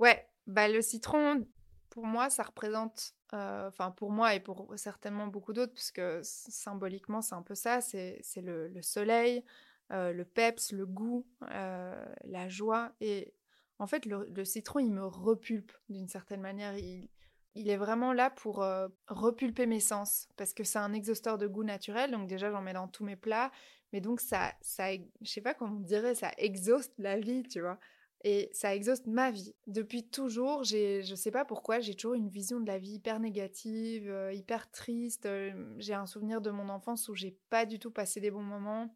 Ouais, 0.00 0.26
bah 0.48 0.66
le 0.66 0.82
citron, 0.82 1.46
pour 1.92 2.06
moi, 2.06 2.30
ça 2.30 2.42
représente, 2.42 3.12
euh, 3.34 3.68
enfin 3.68 3.90
pour 3.90 4.10
moi 4.10 4.34
et 4.34 4.40
pour 4.40 4.72
certainement 4.76 5.26
beaucoup 5.26 5.52
d'autres, 5.52 5.74
puisque 5.74 6.00
symboliquement 6.22 7.20
c'est 7.20 7.34
un 7.34 7.42
peu 7.42 7.54
ça, 7.54 7.82
c'est 7.82 8.22
le, 8.36 8.72
soleil, 8.80 9.44
euh, 9.92 10.10
le 10.10 10.24
peps, 10.24 10.72
le 10.72 10.86
goût, 10.86 11.26
euh, 11.50 12.02
la 12.24 12.48
joie. 12.48 12.92
Et 13.02 13.34
en 13.78 13.86
fait, 13.86 14.06
le, 14.06 14.44
citron, 14.46 14.78
il 14.78 14.90
me 14.90 15.04
repulpe 15.04 15.70
d'une 15.90 16.08
certaine 16.08 16.40
manière. 16.40 16.78
Il, 16.78 17.10
il, 17.54 17.68
est 17.68 17.76
vraiment 17.76 18.14
là 18.14 18.30
pour 18.30 18.64
repulper 19.08 19.66
mes 19.66 19.80
sens, 19.80 20.28
parce 20.38 20.54
que 20.54 20.64
c'est 20.64 20.78
un 20.78 20.94
exhausteur 20.94 21.36
de 21.36 21.46
goût 21.46 21.62
naturel, 21.62 22.10
donc 22.10 22.26
déjà 22.26 22.50
j'en 22.50 22.62
mets 22.62 22.72
dans 22.72 22.88
tous 22.88 23.04
mes 23.04 23.16
plats, 23.16 23.50
mais 23.92 24.00
donc 24.00 24.22
ça, 24.22 24.54
ça 24.62 24.94
je 24.94 25.30
sais 25.30 25.42
pas 25.42 25.52
comment 25.52 25.76
on 25.76 25.80
dirait, 25.80 26.14
ça 26.14 26.30
exhauste 26.38 26.94
la 26.96 27.18
vie, 27.18 27.42
tu 27.42 27.60
vois. 27.60 27.78
Et 28.24 28.50
ça 28.52 28.74
exhauste 28.74 29.06
ma 29.06 29.30
vie. 29.32 29.54
Depuis 29.66 30.08
toujours, 30.08 30.62
j'ai, 30.62 31.02
je 31.02 31.14
sais 31.14 31.32
pas 31.32 31.44
pourquoi, 31.44 31.80
j'ai 31.80 31.94
toujours 31.94 32.14
une 32.14 32.28
vision 32.28 32.60
de 32.60 32.66
la 32.66 32.78
vie 32.78 32.94
hyper 32.94 33.18
négative, 33.18 34.08
euh, 34.08 34.32
hyper 34.32 34.70
triste. 34.70 35.26
Euh, 35.26 35.52
j'ai 35.78 35.94
un 35.94 36.06
souvenir 36.06 36.40
de 36.40 36.50
mon 36.50 36.68
enfance 36.68 37.08
où 37.08 37.14
j'ai 37.14 37.36
pas 37.50 37.66
du 37.66 37.80
tout 37.80 37.90
passé 37.90 38.20
des 38.20 38.30
bons 38.30 38.42
moments, 38.42 38.94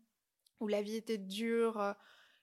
où 0.60 0.68
la 0.68 0.80
vie 0.80 0.94
était 0.94 1.18
dure. 1.18 1.80
Euh, 1.80 1.92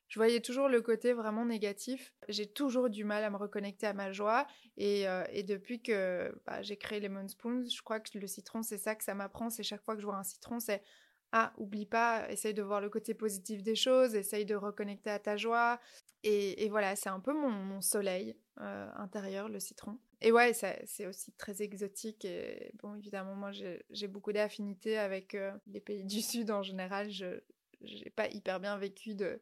je 0.09 0.19
voyais 0.19 0.41
toujours 0.41 0.67
le 0.67 0.81
côté 0.81 1.13
vraiment 1.13 1.45
négatif. 1.45 2.13
J'ai 2.27 2.47
toujours 2.47 2.89
du 2.89 3.05
mal 3.05 3.23
à 3.23 3.29
me 3.29 3.37
reconnecter 3.37 3.87
à 3.87 3.93
ma 3.93 4.11
joie. 4.11 4.45
Et, 4.75 5.05
depuis 5.47 5.81
que 5.81 6.35
bah, 6.45 6.61
j'ai 6.61 6.77
créé 6.77 6.99
Lemon 6.99 7.27
Spoons, 7.27 7.65
je 7.73 7.81
crois 7.81 7.99
que 7.99 8.15
le 8.19 8.27
citron, 8.27 8.61
c'est 8.61 8.77
ça 8.77 8.93
que 8.93 9.03
ça 9.03 9.15
m'apprend. 9.15 9.49
C'est 9.49 9.63
chaque 9.63 9.81
fois 9.81 9.95
que 9.95 10.01
je 10.01 10.05
vois 10.05 10.17
un 10.17 10.23
citron, 10.23 10.59
c'est 10.59 10.83
ah, 11.35 11.51
oublie 11.57 11.87
pas, 11.87 12.29
essaye 12.29 12.53
de 12.53 12.61
voir 12.61 12.79
le 12.79 12.91
côté 12.91 13.15
positif 13.15 13.63
des 13.63 13.73
choses, 13.73 14.13
essaye 14.13 14.45
de 14.45 14.53
reconnecter 14.53 15.09
à 15.09 15.17
ta 15.17 15.35
joie. 15.35 15.79
Et, 16.23 16.69
voilà, 16.69 16.95
c'est 16.95 17.09
un 17.09 17.19
peu 17.19 17.33
mon, 17.33 17.81
soleil 17.81 18.35
euh, 18.59 18.89
intérieur, 18.95 19.49
le 19.49 19.59
citron. 19.59 19.99
Et 20.21 20.31
ouais, 20.31 20.53
c'est 20.53 21.05
aussi 21.05 21.33
très 21.33 21.61
exotique. 21.61 22.23
Et 22.23 22.71
bon, 22.81 22.95
évidemment, 22.95 23.35
moi, 23.35 23.51
j'ai 23.51 24.07
beaucoup 24.07 24.31
d'affinités 24.31 24.97
avec 24.97 25.35
euh, 25.35 25.51
les 25.67 25.81
pays 25.81 26.05
du 26.05 26.21
Sud 26.21 26.49
en 26.51 26.63
général. 26.63 27.11
Je 27.11 27.41
n'ai 27.81 28.09
pas 28.15 28.27
hyper 28.29 28.59
bien 28.59 28.77
vécu 28.77 29.15
de, 29.15 29.41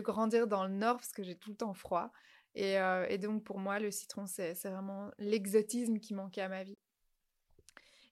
grandir 0.00 0.46
dans 0.46 0.64
le 0.64 0.74
Nord 0.74 0.96
parce 0.96 1.12
que 1.12 1.22
j'ai 1.22 1.34
tout 1.34 1.50
le 1.50 1.56
temps 1.56 1.74
froid. 1.74 2.12
Et, 2.54 2.78
euh, 2.78 3.06
et 3.08 3.16
donc, 3.16 3.44
pour 3.44 3.58
moi, 3.58 3.78
le 3.78 3.90
citron, 3.90 4.26
c'est 4.26 4.52
vraiment 4.64 5.10
l'exotisme 5.18 5.98
qui 5.98 6.12
manquait 6.12 6.42
à 6.42 6.48
ma 6.48 6.62
vie. 6.64 6.78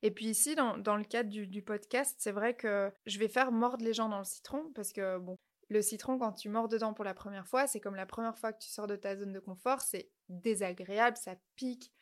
Et 0.03 0.11
puis 0.11 0.27
ici, 0.27 0.55
dans, 0.55 0.97
le 0.97 1.05
cadre 1.05 1.31
du, 1.31 1.63
podcast, 1.63 2.17
c'est 2.19 2.33
vrai 2.33 2.55
que 2.55 2.93
je 3.07 3.19
vais 3.19 3.29
faire 3.29 3.51
mordre 3.51 3.85
les 3.85 3.93
gens 3.93 4.09
dans 4.09 4.19
le 4.19 4.25
citron 4.25 4.71
parce 4.75 4.93
que, 4.93 5.19
bon, 5.19 5.39
Le 5.69 5.83
citron, 5.83 6.19
quand 6.19 6.33
tu 6.33 6.49
mords 6.49 6.69
dedans 6.69 6.95
pour 6.95 7.05
la 7.05 7.15
première 7.15 7.47
fois, 7.47 7.67
c'est 7.67 7.81
comme 7.81 7.97
la 7.97 8.07
première 8.07 8.39
fois 8.39 8.53
que 8.53 8.63
tu 8.63 8.69
sors 8.69 8.87
de 8.87 8.97
ta 8.97 9.17
zone 9.17 9.33
de 9.33 9.41
confort, 9.41 9.81
c'est 9.81 10.11
désagréable, 10.29 11.17
ça 11.17 11.35
pique, 11.57 11.93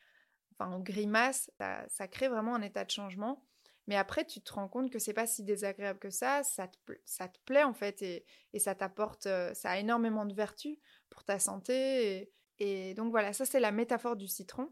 enfin 0.52 0.70
on 0.70 0.80
grimace, 0.80 1.50
ça, 1.88 2.08
crée 2.08 2.28
vraiment 2.28 2.54
un 2.54 2.62
état 2.62 2.84
de 2.84 2.90
changement. 2.90 3.42
Mais 3.86 3.96
après, 3.96 4.24
tu 4.24 4.40
te 4.40 4.52
rends 4.52 4.68
compte 4.68 4.90
que 4.90 4.98
c'est 4.98 5.12
pas 5.12 5.26
si 5.26 5.44
désagréable 5.44 5.98
que 5.98 6.10
ça, 6.10 6.42
ça 6.42 6.68
te, 6.68 6.92
ça 7.04 7.28
te 7.28 7.38
plaît 7.44 7.64
en 7.64 7.74
fait, 7.74 8.02
et, 8.02 8.24
ça 8.58 8.74
t'apporte, 8.74 9.26
euh, 9.26 9.52
ça 9.54 9.72
a 9.72 9.78
énormément 9.78 10.24
de 10.24 10.34
vertus 10.34 10.78
pour 11.10 11.24
ta 11.24 11.38
santé. 11.38 12.32
Et, 12.58 12.94
donc 12.94 13.10
voilà, 13.10 13.32
ça 13.32 13.44
c'est 13.44 13.60
la 13.60 13.72
métaphore 13.72 14.16
du 14.16 14.28
citron. 14.28 14.70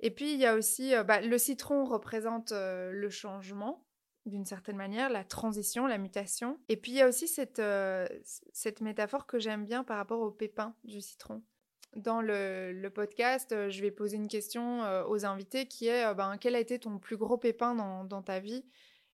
Et 0.00 0.10
puis 0.10 0.32
il 0.34 0.40
y 0.40 0.46
a 0.46 0.54
aussi, 0.54 0.94
euh, 0.94 1.04
bah, 1.04 1.20
le 1.20 1.38
citron 1.38 1.84
représente 1.84 2.52
euh, 2.52 2.90
le 2.92 3.10
changement 3.10 3.86
d'une 4.26 4.44
certaine 4.44 4.76
manière, 4.76 5.10
la 5.10 5.24
transition, 5.24 5.86
la 5.86 5.98
mutation. 5.98 6.58
Et 6.68 6.76
puis 6.76 6.92
il 6.92 6.96
y 6.96 7.02
a 7.02 7.08
aussi 7.08 7.28
cette, 7.28 7.62
cette 8.52 8.80
métaphore 8.80 9.26
que 9.26 9.38
j'aime 9.38 9.64
bien 9.64 9.84
par 9.84 9.96
rapport 9.96 10.20
au 10.20 10.30
pépin 10.30 10.74
du 10.84 11.00
citron 11.00 11.42
dans 11.96 12.20
le, 12.22 12.88
podcast, 12.88 13.52
euh, 13.52 13.70
je 13.70 13.80
vais 13.82 13.90
poser 13.90 14.16
une 14.16 14.28
question 14.28 14.82
euh, 14.84 15.04
aux 15.06 15.24
invités 15.24 15.66
qui 15.66 15.88
est 15.88 16.06
euh, 16.06 16.14
ben, 16.14 16.36
quel 16.38 16.54
a 16.54 16.60
été 16.60 16.78
ton 16.78 16.98
plus 16.98 17.16
gros 17.16 17.36
pépin 17.36 17.74
dans, 17.74 18.22
ta 18.22 18.40
vie? 18.40 18.64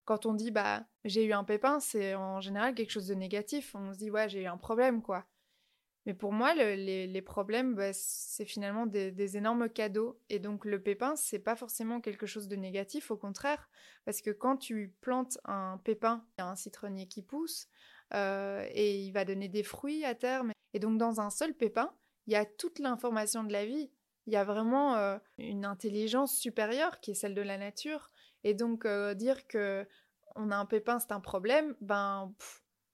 Quand 0.05 0.25
on 0.25 0.33
dit 0.33 0.49
bah 0.49 0.85
j'ai 1.05 1.23
eu 1.25 1.33
un 1.33 1.43
pépin, 1.43 1.79
c'est 1.79 2.15
en 2.15 2.41
général 2.41 2.73
quelque 2.73 2.89
chose 2.89 3.07
de 3.07 3.13
négatif. 3.13 3.75
On 3.75 3.93
se 3.93 3.99
dit 3.99 4.09
ouais 4.09 4.27
j'ai 4.27 4.41
eu 4.43 4.47
un 4.47 4.57
problème 4.57 5.01
quoi. 5.01 5.25
Mais 6.09 6.15
pour 6.15 6.33
moi, 6.33 6.55
les, 6.55 7.21
problèmes, 7.21 7.75
bah, 7.75 7.93
c'est 7.93 8.45
finalement 8.45 8.87
des, 8.87 9.37
énormes 9.37 9.69
cadeaux. 9.69 10.19
Et 10.29 10.39
donc 10.39 10.65
le 10.65 10.81
pépin, 10.81 11.15
c'est 11.15 11.37
pas 11.37 11.55
forcément 11.55 12.01
quelque 12.01 12.25
chose 12.25 12.47
de 12.47 12.55
négatif, 12.55 13.11
au 13.11 13.15
contraire, 13.15 13.69
parce 14.05 14.23
que 14.23 14.31
quand 14.31 14.57
tu 14.57 14.91
plantes 15.01 15.37
un 15.45 15.79
pépin, 15.83 16.25
il 16.35 16.41
y 16.41 16.43
a 16.43 16.47
un 16.47 16.55
citronnier 16.55 17.07
qui 17.07 17.21
pousse 17.21 17.67
et 18.11 19.03
il 19.05 19.11
va 19.11 19.23
donner 19.23 19.49
des 19.49 19.61
fruits 19.61 20.03
à 20.03 20.15
terme. 20.15 20.51
Et 20.73 20.79
donc 20.79 20.97
dans 20.97 21.21
un 21.21 21.29
seul 21.29 21.53
pépin, 21.53 21.93
il 22.25 22.33
y 22.33 22.35
a 22.35 22.43
toute 22.43 22.79
l'information 22.79 23.43
de 23.43 23.53
la 23.53 23.67
vie. 23.67 23.91
Il 24.25 24.33
y 24.33 24.35
a 24.35 24.43
vraiment 24.43 24.95
euh, 24.95 25.19
une 25.37 25.63
intelligence 25.63 26.35
supérieure 26.35 27.01
qui 27.01 27.11
est 27.11 27.13
celle 27.13 27.35
de 27.35 27.43
la 27.43 27.59
nature. 27.59 28.09
Et 28.43 28.55
donc 28.55 28.85
euh, 28.85 29.13
dire 29.13 29.45
que 29.45 29.87
on 30.35 30.49
a 30.49 30.55
un 30.55 30.65
pépin, 30.65 30.97
c'est 30.97 31.11
un 31.11 31.19
problème, 31.19 31.75
ben 31.81 32.33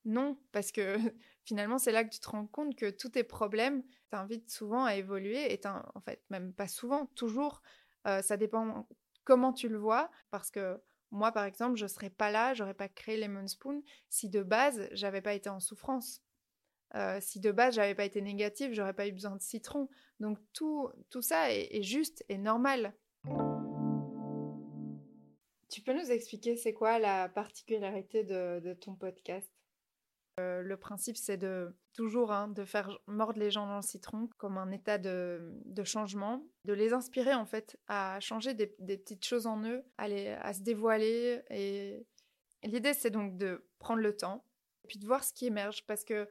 non, 0.06 0.38
parce 0.52 0.72
que 0.72 0.98
finalement 1.44 1.78
c'est 1.78 1.92
là 1.92 2.04
que 2.04 2.14
tu 2.14 2.20
te 2.20 2.30
rends 2.30 2.48
compte 2.48 2.76
que 2.76 2.90
tous 2.90 3.10
tes 3.10 3.24
problèmes 3.24 3.84
t'invitent 4.10 4.50
souvent 4.50 4.86
à 4.86 4.96
évoluer. 4.96 5.54
Et 5.54 5.60
en 5.66 6.02
fait, 6.02 6.24
même 6.30 6.54
pas 6.54 6.68
souvent, 6.68 7.08
toujours. 7.16 7.62
Euh, 8.08 8.22
ça 8.22 8.38
dépend 8.38 8.88
comment 9.24 9.52
tu 9.52 9.68
le 9.68 9.78
vois, 9.78 10.12
parce 10.30 10.52
que 10.52 10.80
moi, 11.12 11.32
par 11.32 11.46
exemple, 11.46 11.78
je 11.78 11.88
serais 11.88 12.10
pas 12.10 12.30
là, 12.30 12.54
j'aurais 12.54 12.74
pas 12.74 12.90
créé 12.90 13.18
Lemon 13.18 13.48
Spoon 13.48 13.82
si 14.10 14.30
de 14.30 14.44
base 14.44 14.88
j'avais 14.92 15.22
pas 15.22 15.34
été 15.34 15.50
en 15.50 15.60
souffrance. 15.60 16.22
Euh, 16.94 17.20
si 17.20 17.40
de 17.40 17.52
base 17.52 17.76
j'avais 17.76 17.96
pas 17.96 18.06
été 18.06 18.22
négative, 18.22 18.74
j'aurais 18.74 18.94
pas 18.94 19.08
eu 19.08 19.12
besoin 19.12 19.36
de 19.36 19.42
citron. 19.42 19.90
Donc 20.20 20.38
tout 20.54 20.92
ça 21.22 21.52
est, 21.52 21.82
juste 21.84 22.24
et 22.30 22.38
normal. 22.38 22.94
Tu 25.70 25.82
peux 25.82 25.94
nous 25.94 26.12
expliquer 26.12 26.56
c'est 26.56 26.74
quoi 26.74 27.00
la 27.00 27.28
particularité 27.30 28.24
de, 28.24 28.74
ton 28.80 28.96
podcast? 28.96 29.50
Euh, 30.40 30.62
Le 30.62 30.78
principe 30.78 31.18
c'est 31.18 31.38
de 31.38 31.76
toujours 31.94 32.32
hein, 32.32 32.48
de 32.48 32.66
faire 32.66 32.98
mordre 33.08 33.40
les 33.40 33.52
gens 33.52 33.68
dans 33.68 33.78
le 33.78 33.82
citron 33.82 34.30
comme 34.38 34.58
un 34.58 34.72
état 34.72 34.98
de, 34.98 35.54
changement, 35.84 36.46
de 36.66 36.74
les 36.74 36.94
inspirer 36.94 37.34
en 37.34 37.46
fait 37.46 37.78
à 37.88 38.20
changer 38.20 38.54
des, 38.54 38.68
petites 38.68 39.26
choses 39.26 39.48
en 39.48 39.64
eux, 39.64 39.84
à, 39.98 40.54
se 40.54 40.62
dévoiler. 40.62 41.42
Et, 41.50 42.06
et 42.64 42.68
l'idée 42.68 42.94
c'est 42.94 43.12
donc 43.12 43.38
de 43.38 43.68
prendre 43.80 44.02
le 44.02 44.16
temps 44.16 44.46
et 44.84 44.88
puis 44.88 45.00
de 45.00 45.06
voir 45.06 45.24
ce 45.24 45.34
qui 45.34 45.46
émerge 45.46 45.86
parce 45.86 46.04
que 46.04 46.28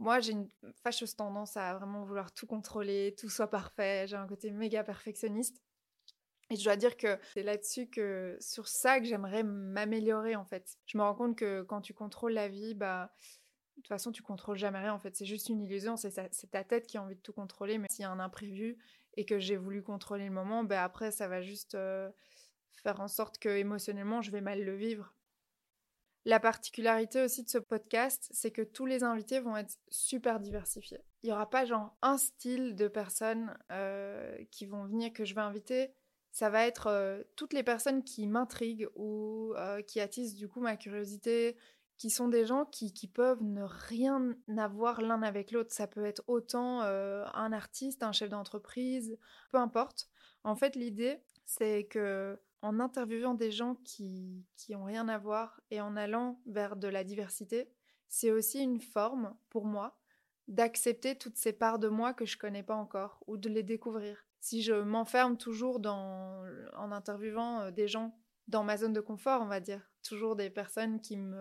moi, 0.00 0.18
j'ai 0.20 0.32
une 0.32 0.48
fâcheuse 0.82 1.14
tendance 1.14 1.58
à 1.58 1.74
vraiment 1.74 2.04
vouloir 2.04 2.32
tout 2.32 2.46
contrôler, 2.46 3.14
tout 3.18 3.28
soit 3.28 3.50
parfait. 3.50 4.06
J'ai 4.08 4.16
un 4.16 4.26
côté 4.26 4.50
méga 4.50 4.82
perfectionniste. 4.82 5.60
Et 6.50 6.56
je 6.56 6.64
dois 6.64 6.76
dire 6.76 6.96
que 6.96 7.18
c'est 7.32 7.44
là-dessus 7.44 7.88
que, 7.88 8.36
sur 8.40 8.66
ça, 8.66 8.98
que 8.98 9.06
j'aimerais 9.06 9.44
m'améliorer, 9.44 10.34
en 10.34 10.44
fait. 10.44 10.76
Je 10.86 10.98
me 10.98 11.02
rends 11.02 11.14
compte 11.14 11.36
que 11.36 11.62
quand 11.62 11.80
tu 11.80 11.94
contrôles 11.94 12.32
la 12.32 12.48
vie, 12.48 12.74
bah, 12.74 13.12
de 13.76 13.82
toute 13.82 13.88
façon, 13.88 14.10
tu 14.10 14.22
contrôles 14.22 14.58
jamais 14.58 14.80
rien, 14.80 14.92
en 14.92 14.98
fait. 14.98 15.14
C'est 15.14 15.26
juste 15.26 15.48
une 15.48 15.60
illusion. 15.60 15.96
C'est 15.96 16.50
ta 16.50 16.64
tête 16.64 16.88
qui 16.88 16.98
a 16.98 17.02
envie 17.02 17.14
de 17.14 17.20
tout 17.20 17.32
contrôler. 17.32 17.78
Mais 17.78 17.86
s'il 17.88 18.02
y 18.02 18.04
a 18.04 18.10
un 18.10 18.18
imprévu 18.18 18.78
et 19.16 19.24
que 19.24 19.38
j'ai 19.38 19.56
voulu 19.56 19.82
contrôler 19.82 20.24
le 20.24 20.32
moment, 20.32 20.64
bah, 20.64 20.82
après, 20.82 21.12
ça 21.12 21.28
va 21.28 21.40
juste 21.40 21.76
euh, 21.76 22.10
faire 22.82 23.00
en 23.00 23.08
sorte 23.08 23.38
que 23.38 23.48
émotionnellement, 23.48 24.20
je 24.20 24.32
vais 24.32 24.40
mal 24.40 24.64
le 24.64 24.74
vivre. 24.74 25.14
La 26.26 26.38
particularité 26.38 27.22
aussi 27.22 27.44
de 27.44 27.48
ce 27.48 27.58
podcast, 27.58 28.28
c'est 28.30 28.50
que 28.50 28.60
tous 28.60 28.84
les 28.84 29.04
invités 29.04 29.40
vont 29.40 29.56
être 29.56 29.78
super 29.88 30.38
diversifiés. 30.38 31.00
Il 31.22 31.26
n'y 31.26 31.32
aura 31.32 31.48
pas 31.48 31.64
genre 31.64 31.96
un 32.02 32.18
style 32.18 32.74
de 32.74 32.88
personnes 32.88 33.56
euh, 33.70 34.36
qui 34.50 34.66
vont 34.66 34.84
venir 34.84 35.12
que 35.14 35.24
je 35.24 35.34
vais 35.34 35.40
inviter. 35.40 35.94
Ça 36.32 36.50
va 36.50 36.66
être 36.66 36.86
euh, 36.86 37.22
toutes 37.36 37.52
les 37.52 37.62
personnes 37.62 38.04
qui 38.04 38.26
m'intriguent 38.26 38.88
ou 38.94 39.54
euh, 39.56 39.82
qui 39.82 40.00
attisent 40.00 40.34
du 40.34 40.48
coup 40.48 40.60
ma 40.60 40.76
curiosité, 40.76 41.56
qui 41.98 42.10
sont 42.10 42.28
des 42.28 42.46
gens 42.46 42.64
qui, 42.64 42.92
qui 42.92 43.08
peuvent 43.08 43.42
ne 43.42 43.62
rien 43.62 44.34
avoir 44.56 45.02
l'un 45.02 45.22
avec 45.22 45.50
l'autre. 45.50 45.72
Ça 45.72 45.86
peut 45.86 46.04
être 46.04 46.22
autant 46.28 46.80
un 46.80 47.52
artiste, 47.52 48.02
un 48.02 48.12
chef 48.12 48.30
d'entreprise, 48.30 49.18
peu 49.52 49.58
importe. 49.58 50.08
En 50.42 50.56
fait, 50.56 50.76
l'idée, 50.76 51.20
c'est 51.44 51.84
que 51.84 52.40
en 52.62 52.80
interviewant 52.80 53.34
des 53.34 53.50
gens 53.50 53.74
qui, 53.84 54.44
qui 54.56 54.74
ont 54.74 54.84
rien 54.84 55.08
à 55.08 55.18
voir 55.18 55.60
et 55.70 55.80
en 55.80 55.96
allant 55.96 56.40
vers 56.46 56.76
de 56.76 56.88
la 56.88 57.04
diversité, 57.04 57.70
c'est 58.08 58.30
aussi 58.30 58.60
une 58.60 58.80
forme, 58.80 59.34
pour 59.48 59.64
moi, 59.64 59.98
d'accepter 60.48 61.16
toutes 61.16 61.36
ces 61.36 61.52
parts 61.52 61.78
de 61.78 61.88
moi 61.88 62.12
que 62.12 62.26
je 62.26 62.36
connais 62.36 62.62
pas 62.62 62.74
encore 62.74 63.22
ou 63.26 63.36
de 63.36 63.48
les 63.48 63.62
découvrir. 63.62 64.26
Si 64.40 64.62
je 64.62 64.72
m'enferme 64.72 65.36
toujours 65.36 65.80
en 65.86 66.92
interviewant 66.92 67.60
euh, 67.60 67.70
des 67.70 67.88
gens 67.88 68.16
dans 68.48 68.64
ma 68.64 68.76
zone 68.76 68.92
de 68.92 69.00
confort, 69.00 69.42
on 69.42 69.46
va 69.46 69.60
dire, 69.60 69.90
toujours 70.02 70.34
des 70.34 70.50
personnes 70.50 71.00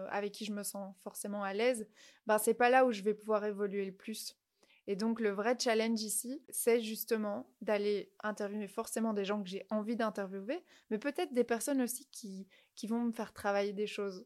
avec 0.09 0.31
qui 0.33 0.45
je 0.45 0.53
me 0.53 0.63
sens 0.63 0.95
forcément 1.03 1.43
à 1.43 1.53
l'aise, 1.53 1.87
ben 2.27 2.37
c'est 2.37 2.53
pas 2.53 2.69
là 2.69 2.85
où 2.85 2.91
je 2.91 3.01
vais 3.01 3.13
pouvoir 3.13 3.45
évoluer 3.45 3.85
le 3.85 3.93
plus. 3.93 4.37
Et 4.85 4.95
donc 4.95 5.19
le 5.19 5.29
vrai 5.29 5.55
challenge 5.59 6.01
ici, 6.01 6.43
c'est 6.49 6.81
justement 6.81 7.47
d'aller 7.61 8.11
interviewer 8.23 8.67
forcément 8.67 9.13
des 9.13 9.23
gens 9.23 9.41
que 9.41 9.49
j'ai 9.49 9.65
envie 9.69 9.95
d'interviewer, 9.95 10.63
mais 10.89 10.97
peut-être 10.97 11.33
des 11.33 11.43
personnes 11.43 11.81
aussi 11.81 12.07
qui, 12.11 12.47
qui 12.75 12.87
vont 12.87 13.01
me 13.01 13.11
faire 13.11 13.33
travailler 13.33 13.73
des 13.73 13.87
choses. 13.87 14.25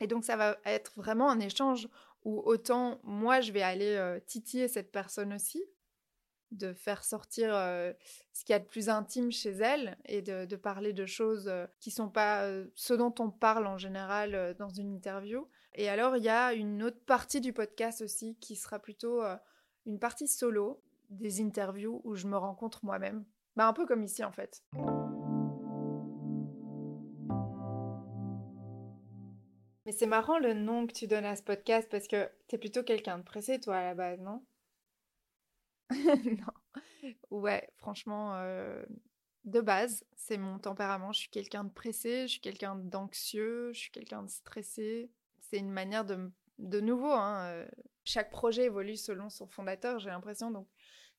Et 0.00 0.06
donc 0.06 0.24
ça 0.24 0.36
va 0.36 0.58
être 0.64 0.92
vraiment 0.96 1.28
un 1.28 1.40
échange 1.40 1.88
où 2.24 2.40
autant 2.40 3.00
moi 3.02 3.40
je 3.40 3.52
vais 3.52 3.62
aller 3.62 3.96
euh, 3.96 4.20
titiller 4.20 4.68
cette 4.68 4.92
personne 4.92 5.32
aussi, 5.32 5.62
de 6.50 6.72
faire 6.72 7.04
sortir 7.04 7.54
euh, 7.54 7.92
ce 8.32 8.44
qu'il 8.44 8.52
y 8.52 8.56
a 8.56 8.58
de 8.58 8.64
plus 8.64 8.88
intime 8.88 9.30
chez 9.30 9.50
elle 9.50 9.96
et 10.06 10.22
de, 10.22 10.56
parler 10.56 10.92
de 10.92 11.06
choses 11.06 11.48
euh, 11.48 11.66
qui 11.78 11.90
sont 11.90 12.08
pas 12.08 12.48
ce 12.74 12.94
dont 12.94 13.14
on 13.18 13.30
parle 13.30 13.66
en 13.66 13.78
général 13.78 14.54
dans 14.58 14.68
une 14.68 14.92
interview, 14.92 15.46
et 15.74 15.88
alors, 15.88 16.16
il 16.16 16.24
y 16.24 16.28
a 16.28 16.52
une 16.52 16.82
autre 16.82 17.00
partie 17.06 17.40
du 17.40 17.52
podcast 17.52 18.02
aussi 18.02 18.36
qui 18.40 18.56
sera 18.56 18.78
plutôt 18.78 19.22
euh, 19.22 19.36
une 19.86 19.98
partie 19.98 20.26
solo, 20.26 20.82
des 21.10 21.40
interviews 21.40 22.00
où 22.04 22.14
je 22.14 22.26
me 22.26 22.36
rencontre 22.36 22.84
moi-même. 22.84 23.24
Bah, 23.56 23.66
un 23.66 23.72
peu 23.72 23.86
comme 23.86 24.02
ici 24.02 24.24
en 24.24 24.32
fait. 24.32 24.62
Mais 29.86 29.92
c'est 29.92 30.06
marrant 30.06 30.38
le 30.38 30.54
nom 30.54 30.86
que 30.86 30.92
tu 30.92 31.06
donnes 31.06 31.24
à 31.24 31.36
ce 31.36 31.42
podcast 31.42 31.88
parce 31.90 32.06
que 32.06 32.28
t'es 32.48 32.58
plutôt 32.58 32.82
quelqu'un 32.82 33.18
de 33.18 33.24
pressé 33.24 33.58
toi 33.58 33.76
à 33.76 33.84
la 33.84 33.94
base, 33.94 34.20
non? 34.20 34.44
Non. 36.24 37.12
Ouais, 37.30 37.68
franchement, 37.76 38.34
euh, 38.36 38.84
de 39.44 39.60
base, 39.60 40.04
c'est 40.16 40.38
mon 40.38 40.58
tempérament. 40.58 41.12
Je 41.12 41.20
suis 41.20 41.30
quelqu'un 41.30 41.64
de 41.64 41.70
pressé, 41.70 42.22
je 42.22 42.32
suis 42.32 42.40
quelqu'un 42.40 42.76
d'anxieux, 42.76 43.72
je 43.72 43.78
suis 43.78 43.90
quelqu'un 43.90 44.22
de 44.22 44.30
stressé 44.30 45.10
c'est 45.50 45.58
une 45.58 45.70
manière 45.70 46.04
de, 46.04 46.30
de 46.58 46.80
nouveau, 46.80 47.10
hein, 47.10 47.44
euh, 47.46 47.68
chaque 48.04 48.30
projet 48.30 48.64
évolue 48.64 48.96
selon 48.96 49.28
son 49.30 49.46
fondateur, 49.46 49.98
j'ai 49.98 50.10
l'impression. 50.10 50.50
Donc, 50.50 50.68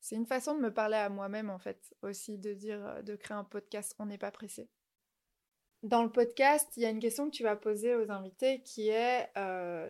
c'est 0.00 0.16
une 0.16 0.26
façon 0.26 0.54
de 0.54 0.60
me 0.60 0.72
parler 0.72 0.96
à 0.96 1.08
moi-même, 1.10 1.50
en 1.50 1.58
fait, 1.58 1.94
aussi, 2.02 2.38
de 2.38 2.54
dire, 2.54 2.84
euh, 2.84 3.02
de 3.02 3.14
créer 3.14 3.36
un 3.36 3.44
podcast, 3.44 3.94
on 3.98 4.06
n'est 4.06 4.18
pas 4.18 4.30
pressé. 4.30 4.68
Dans 5.82 6.02
le 6.02 6.10
podcast, 6.10 6.68
il 6.76 6.82
y 6.82 6.86
a 6.86 6.90
une 6.90 7.00
question 7.00 7.26
que 7.26 7.34
tu 7.36 7.42
vas 7.42 7.56
poser 7.56 7.94
aux 7.94 8.10
invités 8.10 8.62
qui 8.62 8.88
est 8.88 9.28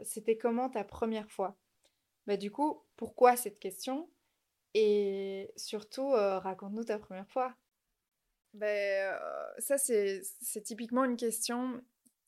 c'était 0.05 0.39
comment 0.39 0.71
ta 0.71 0.85
première 0.85 1.31
fois? 1.31 1.59
Bah, 2.27 2.39
Du 2.39 2.51
coup, 2.51 2.83
pourquoi 2.97 3.37
cette 3.37 3.59
question? 3.59 4.09
Et 4.75 5.53
surtout, 5.57 6.11
raconte-nous 6.11 6.85
ta 6.85 6.99
première 6.99 7.29
fois. 7.29 7.55
Ben, 8.55 9.19
ça, 9.59 9.79
c'est 9.79 10.23
typiquement 10.63 11.05
une 11.05 11.17
question 11.17 11.83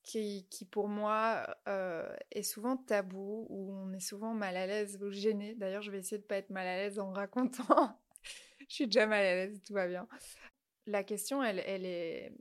qui, 0.05 0.69
pour 0.71 0.89
moi 0.89 1.47
euh, 1.69 2.15
est 2.31 2.43
souvent 2.43 2.77
tabou, 2.77 3.47
où 3.49 3.73
on 3.73 3.93
est 3.93 4.01
souvent 4.01 4.35
mal 4.35 4.57
à 4.57 4.67
l'aise 4.67 4.99
ou 5.03 5.11
gêné. 5.11 5.55
D'ailleurs, 5.55 5.83
je 5.83 5.91
vais 5.91 5.99
essayer 5.99 6.19
de 6.19 6.27
pas 6.27 6.37
être 6.37 6.51
mal 6.51 6.67
à 6.67 6.77
l'aise 6.77 6.99
en 6.99 7.11
racontant. 7.11 7.99
je 8.69 8.75
suis 8.75 8.87
déjà 8.87 9.07
mal 9.07 9.25
à 9.25 9.35
l'aise, 9.35 9.63
tout 9.67 9.73
va 9.73 9.87
bien. 9.89 10.07
La 10.87 11.03
question, 11.05 11.43
elle, 11.43 11.63
elle, 11.67 11.87
est, 11.87 12.33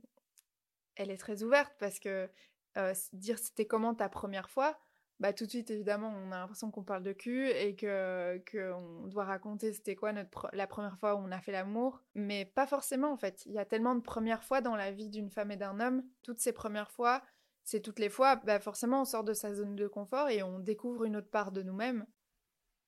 elle 0.96 1.10
est 1.10 1.16
très 1.16 1.42
ouverte 1.42 1.72
parce 1.78 1.98
que 1.98 2.28
euh, 2.76 2.94
dire 3.12 3.38
c'était 3.38 3.66
comment 3.66 3.94
ta 3.94 4.08
première 4.08 4.50
fois, 4.50 4.78
bah 5.20 5.32
tout 5.32 5.44
de 5.44 5.50
suite 5.50 5.70
évidemment 5.70 6.08
on 6.08 6.32
a 6.32 6.38
l'impression 6.38 6.70
qu'on 6.70 6.82
parle 6.82 7.02
de 7.02 7.12
cul 7.12 7.48
et 7.48 7.76
que 7.76 8.42
qu'on 8.50 9.06
doit 9.06 9.24
raconter 9.24 9.72
c'était 9.72 9.94
quoi 9.94 10.12
notre 10.12 10.48
la 10.52 10.66
première 10.66 10.98
fois 10.98 11.14
où 11.14 11.18
on 11.18 11.30
a 11.30 11.40
fait 11.40 11.52
l'amour. 11.52 12.02
Mais 12.14 12.44
pas 12.44 12.66
forcément 12.66 13.12
en 13.12 13.16
fait. 13.16 13.44
Il 13.46 13.52
y 13.52 13.58
a 13.58 13.64
tellement 13.64 13.94
de 13.94 14.00
premières 14.00 14.44
fois 14.44 14.60
dans 14.60 14.76
la 14.76 14.90
vie 14.90 15.08
d'une 15.08 15.30
femme 15.30 15.50
et 15.50 15.56
d'un 15.56 15.80
homme. 15.80 16.02
Toutes 16.22 16.40
ces 16.40 16.52
premières 16.52 16.90
fois 16.90 17.22
c'est 17.62 17.80
toutes 17.80 17.98
les 17.98 18.10
fois 18.10 18.36
bah 18.36 18.60
forcément 18.60 19.02
on 19.02 19.04
sort 19.04 19.24
de 19.24 19.32
sa 19.32 19.54
zone 19.54 19.76
de 19.76 19.88
confort 19.88 20.28
et 20.28 20.42
on 20.42 20.58
découvre 20.58 21.04
une 21.04 21.16
autre 21.16 21.30
part 21.30 21.52
de 21.52 21.62
nous-mêmes 21.62 22.04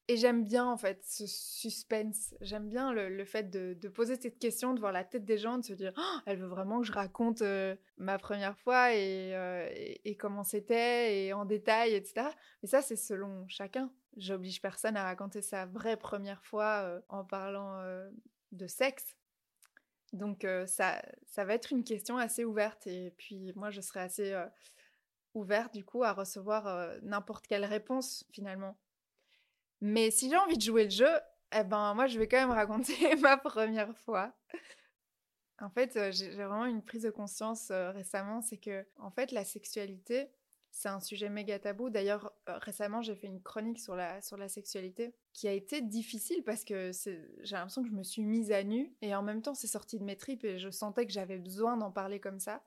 et 0.09 0.17
j'aime 0.17 0.45
bien 0.45 0.65
en 0.65 0.77
fait 0.77 1.05
ce 1.05 1.27
suspense. 1.27 2.35
J'aime 2.41 2.69
bien 2.69 2.93
le, 2.93 3.25
fait 3.25 3.51
de, 3.51 3.89
poser 3.89 4.17
cette 4.17 4.39
question, 4.39 4.73
de 4.73 4.81
voir 4.81 4.93
la 4.93 5.05
tête 5.05 5.25
des 5.25 5.39
gens, 5.39 5.59
de 5.59 5.65
se 5.65 5.73
dire 5.73 5.93
«Oh, 5.97 6.19
elle 6.27 6.39
veut 6.39 6.47
vraiment 6.47 6.81
que 6.81 6.87
je 6.87 6.93
raconte 6.93 7.43
euh, 7.43 7.75
ma 7.97 8.19
première 8.19 8.57
fois 8.59 8.91
euh, 8.95 9.69
et, 10.05 10.17
comment 10.17 10.45
c'était 10.45 11.25
et 11.25 11.33
en 11.33 11.45
détail, 11.45 11.95
etc. 11.95 12.29
Mais 12.63 12.69
ça, 12.69 12.83
c'est 12.83 12.97
selon 12.97 13.47
chacun. 13.49 13.91
J'oblige 14.17 14.63
personne 14.63 14.97
à 14.97 15.03
raconter 15.03 15.43
sa 15.43 15.67
vraie 15.67 15.97
première 15.97 16.45
fois 16.45 16.83
euh, 16.85 17.01
en 17.09 17.25
parlant 17.25 17.83
de 18.53 18.67
sexe. 18.67 19.17
Donc 20.13 20.47
ça, 20.67 21.03
ça 21.27 21.45
va 21.45 21.55
être 21.55 21.73
une 21.73 21.83
question 21.83 22.17
assez 22.17 22.45
ouverte 22.45 22.87
et 22.87 23.13
puis 23.19 23.53
moi 23.57 23.71
je 23.71 23.81
serai 23.81 24.01
assez 24.01 24.35
ouverte 25.35 25.75
du 25.75 25.85
coup 25.85 26.05
à 26.05 26.13
recevoir 26.13 26.95
n'importe 27.03 27.47
quelle 27.47 27.65
réponse 27.65 28.25
finalement 28.31 28.79
mais 29.81 30.11
si 30.11 30.31
j'ai 30.31 30.37
envie 30.37 30.57
de 30.57 30.63
jouer 30.63 30.85
le 30.85 30.91
jeu, 30.91 31.21
eh 31.55 31.65
ben 31.65 31.95
moi 31.95 32.07
je 32.07 32.19
vais 32.19 32.29
quand 32.29 32.39
même 32.39 32.51
raconter 32.51 33.17
ma 33.21 33.37
première 33.37 33.97
fois. 33.99 34.33
En 35.61 35.71
fait, 35.71 35.97
euh, 35.97 36.13
j'ai 36.13 36.31
vraiment 36.31 36.67
une 36.67 36.83
prise 36.83 37.05
de 37.05 37.11
conscience 37.11 37.71
euh, 37.71 37.91
récemment, 37.91 38.43
c'est 38.43 38.59
que 38.59 38.87
en 38.99 39.11
fait 39.11 39.33
la 39.33 39.45
sexualité, 39.45 40.29
c'est 40.71 40.91
un 40.91 41.01
sujet 41.01 41.31
méga 41.31 41.59
tabou. 41.59 41.89
D'ailleurs, 41.89 42.31
euh, 42.51 42.59
récemment, 42.59 43.01
j'ai 43.01 43.15
fait 43.15 43.29
une 43.29 43.41
chronique 43.41 43.81
sur 43.81 43.97
la, 43.97 44.21
sur 44.21 44.37
la 44.37 44.49
sexualité 44.49 45.15
qui 45.33 45.49
a 45.49 45.53
été 45.53 45.81
difficile 45.81 46.43
parce 46.45 46.65
que 46.65 46.91
j'ai 47.41 47.57
l'impression 47.57 47.83
que 47.83 47.89
je 47.89 47.95
me 47.95 48.03
suis 48.03 48.23
mise 48.23 48.53
à 48.53 48.63
nu 48.63 48.95
et 49.01 49.15
en 49.15 49.23
même 49.23 49.41
temps, 49.41 49.55
c'est 49.55 49.67
sorti 49.67 49.99
de 49.99 50.05
mes 50.05 50.17
tripes 50.17 50.45
et 50.45 50.59
je 50.59 50.69
sentais 50.69 51.07
que 51.07 51.13
j'avais 51.13 51.39
besoin 51.39 51.79
d'en 51.79 51.91
parler 51.91 52.21
comme 52.21 52.39
ça. 52.39 52.63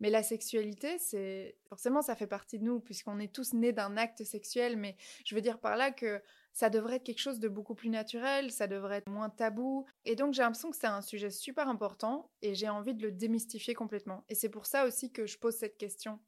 Mais 0.00 0.10
la 0.10 0.22
sexualité, 0.22 0.98
c'est 0.98 1.56
forcément 1.68 2.02
ça 2.02 2.16
fait 2.16 2.26
partie 2.26 2.58
de 2.58 2.64
nous 2.64 2.80
puisqu'on 2.80 3.18
est 3.20 3.32
tous 3.32 3.52
nés 3.52 3.72
d'un 3.72 3.96
acte 3.96 4.24
sexuel. 4.24 4.76
Mais 4.76 4.96
je 5.24 5.34
veux 5.34 5.40
dire 5.40 5.58
par 5.58 5.76
là 5.76 5.90
que 5.90 6.22
ça 6.52 6.70
devrait 6.70 6.96
être 6.96 7.04
quelque 7.04 7.20
chose 7.20 7.40
de 7.40 7.48
beaucoup 7.48 7.74
plus 7.74 7.90
naturel, 7.90 8.50
ça 8.50 8.66
devrait 8.66 8.98
être 8.98 9.10
moins 9.10 9.30
tabou. 9.30 9.86
Et 10.04 10.14
donc 10.14 10.34
j'ai 10.34 10.42
l'impression 10.42 10.70
que 10.70 10.76
c'est 10.76 10.86
un 10.86 11.02
sujet 11.02 11.30
super 11.30 11.68
important 11.68 12.30
et 12.42 12.54
j'ai 12.54 12.68
envie 12.68 12.94
de 12.94 13.02
le 13.02 13.12
démystifier 13.12 13.74
complètement. 13.74 14.24
Et 14.28 14.34
c'est 14.34 14.48
pour 14.48 14.66
ça 14.66 14.86
aussi 14.86 15.12
que 15.12 15.26
je 15.26 15.38
pose 15.38 15.54
cette 15.54 15.76
question 15.76 16.20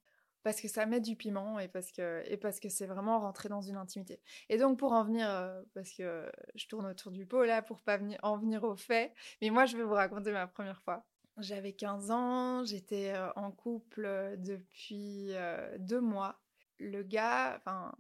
parce 0.47 0.61
que 0.61 0.69
ça 0.69 0.87
met 0.87 1.01
du 1.01 1.17
piment 1.17 1.59
et 1.59 1.67
parce 1.67 1.91
que 1.91 2.69
c'est 2.69 2.87
vraiment 2.87 3.19
rentrer 3.19 3.49
dans 3.49 3.63
une 3.63 3.77
intimité. 3.77 4.21
Et 4.49 4.59
donc 4.59 4.79
pour 4.79 4.93
en 4.93 5.05
venir, 5.05 5.29
euh, 5.29 5.61
parce 5.75 5.91
que 5.93 6.31
je 6.55 6.69
tourne 6.69 6.87
autour 6.87 7.11
du 7.11 7.27
pot 7.27 7.43
là 7.45 7.63
pour 7.63 7.83
pas 7.83 7.99
en 8.23 8.37
venir 8.37 8.63
au 8.63 8.77
fait, 8.77 9.13
mais 9.43 9.51
moi 9.51 9.67
je 9.67 9.77
vais 9.77 9.83
vous 9.83 9.95
raconter 9.95 10.31
ma 10.31 10.47
première 10.47 10.81
fois. 10.83 11.05
J'avais 11.39 11.75
15 11.75 12.11
ans, 12.11 12.65
j'étais 12.65 13.15
en 13.37 13.51
couple 13.51 14.37
depuis 14.39 15.33
deux 15.79 16.01
mois. 16.01 16.41
Le 16.79 17.03
gars, 17.03 17.57
enfin, 17.57 17.95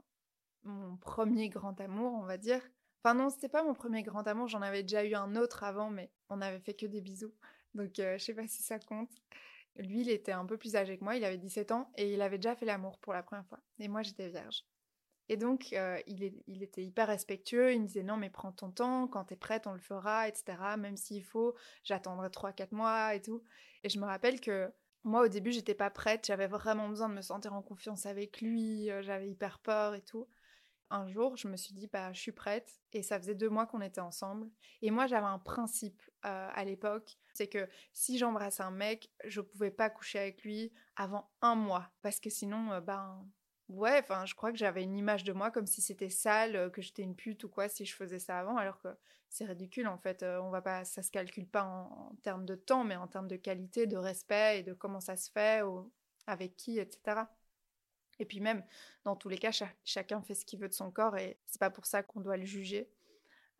mon 0.64 0.96
premier 0.96 1.48
grand 1.48 1.80
amour, 1.80 2.14
on 2.14 2.24
va 2.24 2.38
dire. 2.38 2.62
Enfin 3.02 3.14
non, 3.14 3.28
c'était 3.30 3.48
pas 3.48 3.62
mon 3.62 3.74
premier 3.74 4.02
grand 4.02 4.26
amour, 4.26 4.48
j'en 4.48 4.62
avais 4.62 4.82
déjà 4.82 5.04
eu 5.04 5.14
un 5.14 5.36
autre 5.36 5.64
avant, 5.64 5.90
mais 5.90 6.10
on 6.28 6.38
n'avait 6.38 6.60
fait 6.60 6.74
que 6.74 6.86
des 6.86 7.00
bisous. 7.00 7.34
Donc 7.74 7.92
je 7.96 8.18
sais 8.18 8.34
pas 8.34 8.48
si 8.48 8.62
ça 8.62 8.78
compte. 8.78 9.12
Lui, 9.76 10.00
il 10.00 10.08
était 10.10 10.32
un 10.32 10.46
peu 10.46 10.56
plus 10.56 10.74
âgé 10.74 10.96
que 10.96 11.04
moi, 11.04 11.16
il 11.16 11.24
avait 11.24 11.36
17 11.36 11.70
ans 11.72 11.92
et 11.96 12.12
il 12.12 12.22
avait 12.22 12.38
déjà 12.38 12.56
fait 12.56 12.64
l'amour 12.64 12.98
pour 12.98 13.12
la 13.12 13.22
première 13.22 13.46
fois. 13.46 13.60
Et 13.78 13.88
moi, 13.88 14.02
j'étais 14.02 14.30
vierge. 14.30 14.64
Et 15.28 15.36
donc, 15.36 15.72
euh, 15.72 15.98
il, 16.06 16.22
était 16.62 16.84
hyper 16.84 17.08
respectueux. 17.08 17.72
Il 17.72 17.82
me 17.82 17.86
disait 17.86 18.02
non, 18.02 18.16
mais 18.16 18.30
prends 18.30 18.52
ton 18.52 18.70
temps. 18.70 19.08
Quand 19.08 19.24
t'es 19.24 19.36
prête, 19.36 19.66
on 19.66 19.72
le 19.72 19.80
fera, 19.80 20.28
etc. 20.28 20.56
Même 20.78 20.96
s'il 20.96 21.24
faut, 21.24 21.54
j'attendrai 21.82 22.28
3-4 22.28 22.68
mois 22.72 23.14
et 23.14 23.22
tout. 23.22 23.42
Et 23.82 23.88
je 23.88 23.98
me 23.98 24.04
rappelle 24.04 24.40
que 24.40 24.72
moi, 25.02 25.22
au 25.24 25.28
début, 25.28 25.52
j'étais 25.52 25.74
pas 25.74 25.90
prête. 25.90 26.26
J'avais 26.26 26.46
vraiment 26.46 26.88
besoin 26.88 27.08
de 27.08 27.14
me 27.14 27.22
sentir 27.22 27.54
en 27.54 27.62
confiance 27.62 28.06
avec 28.06 28.40
lui. 28.40 28.90
Euh, 28.90 29.02
j'avais 29.02 29.28
hyper 29.28 29.58
peur 29.58 29.94
et 29.94 30.02
tout. 30.02 30.28
Un 30.90 31.08
jour, 31.08 31.36
je 31.36 31.48
me 31.48 31.56
suis 31.56 31.74
dit, 31.74 31.88
bah, 31.92 32.12
je 32.12 32.20
suis 32.20 32.32
prête. 32.32 32.80
Et 32.92 33.02
ça 33.02 33.18
faisait 33.18 33.34
deux 33.34 33.50
mois 33.50 33.66
qu'on 33.66 33.80
était 33.80 34.00
ensemble. 34.00 34.48
Et 34.80 34.92
moi, 34.92 35.08
j'avais 35.08 35.26
un 35.26 35.40
principe 35.40 36.00
euh, 36.24 36.48
à 36.52 36.64
l'époque. 36.64 37.18
C'est 37.34 37.48
que 37.48 37.68
si 37.92 38.16
j'embrasse 38.16 38.60
un 38.60 38.70
mec, 38.70 39.10
je 39.24 39.40
pouvais 39.40 39.72
pas 39.72 39.90
coucher 39.90 40.20
avec 40.20 40.44
lui 40.44 40.72
avant 40.94 41.28
un 41.40 41.56
mois. 41.56 41.90
Parce 42.02 42.20
que 42.20 42.30
sinon, 42.30 42.78
ben, 42.80 43.26
Ouais, 43.68 44.04
je 44.26 44.34
crois 44.34 44.52
que 44.52 44.58
j'avais 44.58 44.84
une 44.84 44.96
image 44.96 45.24
de 45.24 45.32
moi 45.32 45.50
comme 45.50 45.66
si 45.66 45.80
c'était 45.80 46.08
sale, 46.08 46.70
que 46.70 46.80
j'étais 46.80 47.02
une 47.02 47.16
pute 47.16 47.42
ou 47.44 47.48
quoi 47.48 47.68
si 47.68 47.84
je 47.84 47.94
faisais 47.96 48.20
ça 48.20 48.38
avant, 48.38 48.56
alors 48.56 48.78
que 48.78 48.88
c'est 49.28 49.44
ridicule 49.44 49.88
en 49.88 49.98
fait. 49.98 50.22
On 50.22 50.50
va 50.50 50.62
pas, 50.62 50.84
ça 50.84 51.02
se 51.02 51.10
calcule 51.10 51.48
pas 51.48 51.64
en, 51.64 52.14
termes 52.22 52.44
de 52.46 52.54
temps, 52.54 52.84
mais 52.84 52.96
en 52.96 53.08
termes 53.08 53.26
de 53.26 53.36
qualité, 53.36 53.86
de 53.86 53.96
respect 53.96 54.60
et 54.60 54.62
de 54.62 54.72
comment 54.72 55.00
ça 55.00 55.16
se 55.16 55.30
fait, 55.30 55.62
avec 56.28 56.56
qui, 56.56 56.78
etc. 56.78 57.22
Et 58.18 58.24
puis 58.24 58.40
même, 58.40 58.64
dans 59.04 59.16
tous 59.16 59.28
les 59.28 59.38
cas, 59.38 59.50
chacun 59.84 60.22
fait 60.22 60.34
ce 60.34 60.44
qu'il 60.44 60.58
veut 60.58 60.68
de 60.68 60.74
son 60.74 60.90
corps 60.90 61.16
et 61.16 61.38
c'est 61.46 61.60
pas 61.60 61.70
pour 61.70 61.86
ça 61.86 62.02
qu'on 62.02 62.20
doit 62.20 62.36
le 62.36 62.44
juger. 62.44 62.88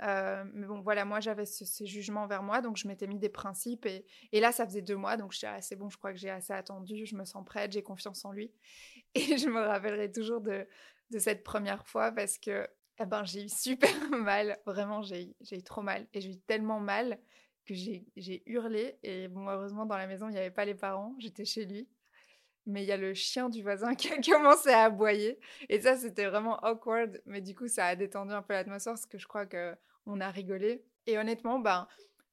Euh, 0.03 0.45
mais 0.53 0.67
bon, 0.67 0.81
voilà, 0.81 1.05
moi 1.05 1.21
j'avais 1.21 1.47
ces 1.47 1.87
jugements 1.87 2.27
vers 2.27 2.43
moi, 2.43 2.61
donc 2.61 2.77
je 2.77 2.87
m'étais 2.87 3.07
mis 3.07 3.19
des 3.19 3.29
principes. 3.29 3.87
Et, 3.87 4.05
et, 4.33 4.41
là, 4.41 4.53
ça 4.53 4.67
faisait 4.67 4.83
deux 4.83 4.97
mois, 4.97 5.17
donc 5.17 5.33
je 5.33 5.39
suis 5.39 5.47
assez 5.47 5.77
bon, 5.77 5.89
je 5.89 5.97
crois 5.97 6.13
que 6.13 6.19
j'ai 6.19 6.31
assez 6.31 6.53
attendu, 6.53 7.07
je 7.07 7.17
me 7.17 7.25
sens 7.25 7.45
prête, 7.45 7.73
j'ai 7.73 7.83
confiance 7.83 8.25
en 8.25 8.33
lui. 8.33 8.53
Et 9.15 9.39
je 9.39 9.49
me 9.49 9.61
rappellerai 9.61 10.13
toujours 10.13 10.41
de, 10.41 10.67
de 11.11 11.19
cette 11.19 11.43
première 11.43 11.87
fois 11.87 12.13
parce 12.13 12.39
que 12.39 12.69
eh 12.99 13.07
ben, 13.07 13.25
j'ai 13.25 13.45
eu 13.45 13.49
super 13.49 13.91
mal, 14.11 14.59
vraiment, 14.67 15.03
j'ai 15.03 15.35
eu 15.51 15.63
trop 15.63 15.83
mal. 15.83 16.07
Et 16.13 16.21
j'ai 16.21 16.31
eu 16.33 16.39
tellement 16.39 16.81
mal 16.81 17.19
que 17.67 17.75
j'ai 17.75 18.43
hurlé. 18.47 18.99
Et 19.03 19.29
bon, 19.29 19.49
heureusement, 19.49 19.87
dans 19.87 19.97
la 19.97 20.07
maison, 20.07 20.29
il 20.29 20.33
n'y 20.33 20.39
avait 20.39 20.51
pas 20.51 20.65
les 20.65 20.75
parents, 20.75 21.15
j'étais 21.19 21.45
chez 21.45 21.67
lui. 21.67 21.89
Mais 22.67 22.83
il 22.83 22.87
y 22.87 22.93
a 22.93 22.97
le 22.97 23.15
chien 23.15 23.49
du 23.49 23.63
voisin 23.63 23.95
qui 23.97 24.13
a 24.13 24.21
commencé 24.21 24.71
à 24.71 24.85
aboyer. 24.85 25.39
Et 25.69 25.81
ça, 25.81 25.97
c'était 25.97 26.27
vraiment 26.27 26.59
awkward. 26.65 27.23
Mais 27.27 27.41
du 27.41 27.55
coup, 27.55 27.69
ça 27.69 27.87
a 27.87 27.97
détendu 27.97 28.33
un 28.33 28.43
peu 28.43 28.55
l'atmosphère 28.55 28.95
parce 28.95 29.07
que 29.07 29.19
je 29.19 29.27
crois 29.27 29.47
qu'on 29.47 30.21
a 30.21 30.31
rigolé. 30.31 30.85
Et 31.07 31.19
honnêtement, 31.19 31.61
ben, 31.61 31.87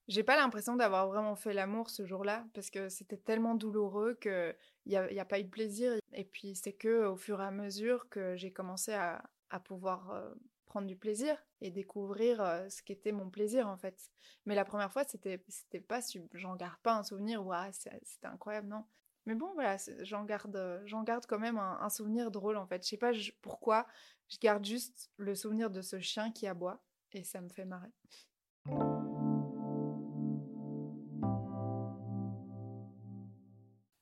j'ai 0.07 0.23
pas 0.23 0.35
l'impression 0.35 0.75
d'avoir 0.75 1.07
vraiment 1.07 1.35
fait 1.35 1.53
l'amour 1.53 1.89
ce 1.89 2.05
jour-là 2.05 2.45
parce 2.53 2.69
que 2.69 2.89
c'était 2.89 3.17
tellement 3.17 3.55
douloureux 3.55 4.15
qu'il 4.15 4.55
n'y 4.85 4.97
a, 4.97 5.11
y 5.11 5.19
a 5.19 5.25
pas 5.25 5.39
eu 5.39 5.43
de 5.43 5.49
plaisir. 5.49 5.93
Et 6.13 6.25
puis 6.25 6.55
c'est 6.55 6.73
que 6.73 7.05
au 7.05 7.15
fur 7.15 7.41
et 7.41 7.45
à 7.45 7.51
mesure 7.51 8.09
que 8.09 8.35
j'ai 8.35 8.51
commencé 8.51 8.93
à, 8.93 9.23
pouvoir 9.65 10.09
euh, 10.09 10.33
prendre 10.65 10.87
du 10.87 10.95
plaisir 10.95 11.37
et 11.61 11.69
découvrir 11.69 12.41
euh, 12.41 12.67
ce 12.69 12.81
qu'était 12.81 13.11
mon 13.11 13.29
plaisir 13.29 13.67
en 13.67 13.77
fait. 13.77 14.09
Mais 14.47 14.55
la 14.55 14.65
première 14.65 14.91
fois, 14.91 15.03
c'était 15.03 15.43
c'était 15.47 15.79
pas 15.79 15.99
j'en 16.33 16.55
garde 16.55 16.79
pas 16.81 16.95
un 16.95 17.03
souvenir 17.03 17.45
ouais, 17.45 17.69
c'était 17.71 18.27
incroyable 18.27 18.67
non. 18.67 18.83
Mais 19.25 19.35
bon 19.35 19.51
voilà, 19.53 19.77
j'en 20.01 20.25
garde 20.25 20.81
j'en 20.85 21.03
garde 21.03 21.25
quand 21.25 21.39
même 21.39 21.57
un, 21.57 21.89
souvenir 21.89 22.29
drôle 22.29 22.57
en 22.57 22.67
fait. 22.67 22.83
Je 22.83 22.89
sais 22.89 22.97
pas 22.97 23.11
pourquoi, 23.41 23.87
je 24.29 24.37
garde 24.37 24.65
juste 24.65 25.11
le 25.17 25.33
souvenir 25.33 25.69
de 25.69 25.81
ce 25.81 25.99
chien 25.99 26.31
qui 26.31 26.45
aboie 26.45 26.83
et 27.13 27.23
ça 27.23 27.39
me 27.39 27.49
fait 27.49 27.65
marrer. 27.65 27.91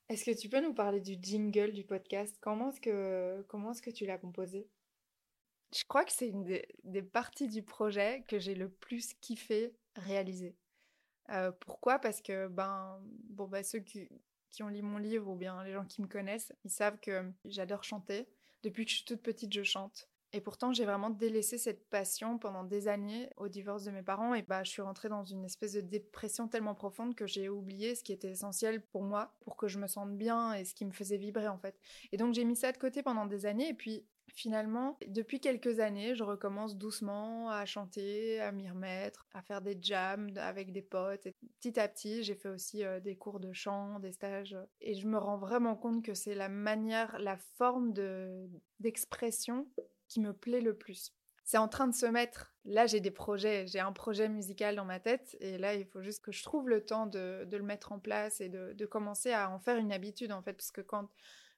Est-ce 0.08 0.24
que 0.24 0.38
tu 0.38 0.48
peux 0.48 0.60
nous 0.60 0.74
parler 0.74 1.00
du 1.00 1.16
jingle 1.18 1.72
du 1.72 1.84
podcast? 1.84 2.36
Comment 2.40 2.70
est-ce 2.70 2.80
que, 2.80 3.42
comment 3.48 3.72
est 3.72 3.80
que 3.80 3.90
tu 3.90 4.04
l'as 4.04 4.18
composé? 4.18 4.68
Je 5.74 5.84
crois 5.88 6.04
que 6.04 6.12
c'est 6.12 6.28
une 6.28 6.44
des, 6.84 7.02
parties 7.02 7.48
du 7.48 7.62
projet 7.62 8.22
que 8.28 8.38
j'ai 8.38 8.54
le 8.54 8.68
plus 8.68 9.14
kiffé 9.22 9.74
réaliser. 9.96 10.54
Euh, 11.30 11.50
pourquoi? 11.60 11.98
Parce 11.98 12.20
que 12.20 12.48
ben, 12.48 13.00
bon, 13.30 13.46
ben, 13.46 13.64
ceux 13.64 13.78
qui, 13.78 14.06
qui 14.52 14.62
ont 14.62 14.68
lu 14.68 14.82
mon 14.82 14.98
livre 14.98 15.28
ou 15.28 15.34
bien 15.34 15.62
les 15.64 15.72
gens 15.72 15.84
qui 15.84 16.02
me 16.02 16.06
connaissent, 16.06 16.52
ils 16.64 16.70
savent 16.70 17.00
que 17.00 17.32
j'adore 17.44 17.82
chanter. 17.82 18.28
Depuis 18.62 18.84
que 18.84 18.90
je 18.90 18.96
suis 18.96 19.04
toute 19.04 19.22
petite, 19.22 19.52
je 19.52 19.64
chante. 19.64 20.08
Et 20.34 20.40
pourtant, 20.40 20.72
j'ai 20.72 20.86
vraiment 20.86 21.10
délaissé 21.10 21.58
cette 21.58 21.90
passion 21.90 22.38
pendant 22.38 22.64
des 22.64 22.88
années 22.88 23.28
au 23.36 23.48
divorce 23.48 23.84
de 23.84 23.90
mes 23.90 24.02
parents. 24.02 24.34
Et 24.34 24.40
bah, 24.42 24.64
je 24.64 24.70
suis 24.70 24.80
rentrée 24.80 25.10
dans 25.10 25.24
une 25.24 25.44
espèce 25.44 25.74
de 25.74 25.82
dépression 25.82 26.48
tellement 26.48 26.74
profonde 26.74 27.14
que 27.14 27.26
j'ai 27.26 27.50
oublié 27.50 27.94
ce 27.94 28.02
qui 28.02 28.12
était 28.12 28.30
essentiel 28.30 28.80
pour 28.80 29.02
moi, 29.02 29.34
pour 29.40 29.56
que 29.56 29.68
je 29.68 29.78
me 29.78 29.86
sente 29.86 30.16
bien 30.16 30.54
et 30.54 30.64
ce 30.64 30.74
qui 30.74 30.86
me 30.86 30.92
faisait 30.92 31.18
vibrer 31.18 31.48
en 31.48 31.58
fait. 31.58 31.78
Et 32.12 32.16
donc, 32.16 32.32
j'ai 32.32 32.44
mis 32.44 32.56
ça 32.56 32.72
de 32.72 32.78
côté 32.78 33.02
pendant 33.02 33.26
des 33.26 33.44
années. 33.44 33.68
Et 33.68 33.74
puis, 33.74 34.06
finalement, 34.32 34.98
depuis 35.06 35.40
quelques 35.40 35.80
années, 35.80 36.14
je 36.14 36.24
recommence 36.24 36.76
doucement 36.76 37.50
à 37.50 37.64
chanter, 37.64 38.40
à 38.40 38.52
m'y 38.52 38.68
remettre, 38.68 39.26
à 39.34 39.42
faire 39.42 39.60
des 39.62 39.78
jams 39.80 40.30
avec 40.36 40.72
des 40.72 40.82
potes. 40.82 41.26
Et 41.26 41.34
petit 41.60 41.78
à 41.78 41.88
petit, 41.88 42.22
j'ai 42.22 42.34
fait 42.34 42.48
aussi 42.48 42.82
des 43.02 43.16
cours 43.16 43.40
de 43.40 43.52
chant, 43.52 43.98
des 44.00 44.12
stages. 44.12 44.56
Et 44.80 44.94
je 44.94 45.06
me 45.06 45.18
rends 45.18 45.38
vraiment 45.38 45.76
compte 45.76 46.04
que 46.04 46.14
c'est 46.14 46.34
la 46.34 46.48
manière, 46.48 47.18
la 47.18 47.36
forme 47.56 47.92
de 47.92 48.48
d'expression 48.80 49.68
qui 50.08 50.20
me 50.20 50.32
plaît 50.32 50.60
le 50.60 50.76
plus. 50.76 51.14
C'est 51.44 51.58
en 51.58 51.68
train 51.68 51.88
de 51.88 51.94
se 51.94 52.06
mettre. 52.06 52.52
Là, 52.64 52.86
j'ai 52.86 53.00
des 53.00 53.10
projets, 53.10 53.66
j'ai 53.66 53.80
un 53.80 53.92
projet 53.92 54.28
musical 54.28 54.76
dans 54.76 54.84
ma 54.84 55.00
tête, 55.00 55.36
et 55.40 55.58
là, 55.58 55.74
il 55.74 55.84
faut 55.86 56.00
juste 56.00 56.24
que 56.24 56.30
je 56.30 56.42
trouve 56.42 56.68
le 56.68 56.84
temps 56.84 57.06
de, 57.06 57.46
le 57.50 57.62
mettre 57.62 57.90
en 57.92 57.98
place 57.98 58.40
et 58.40 58.48
de, 58.48 58.86
commencer 58.86 59.32
à 59.32 59.50
en 59.50 59.58
faire 59.58 59.76
une 59.78 59.92
habitude, 59.92 60.32
en 60.32 60.42
fait, 60.42 60.52
parce 60.52 60.70
que 60.70 60.80
quand, 60.80 61.08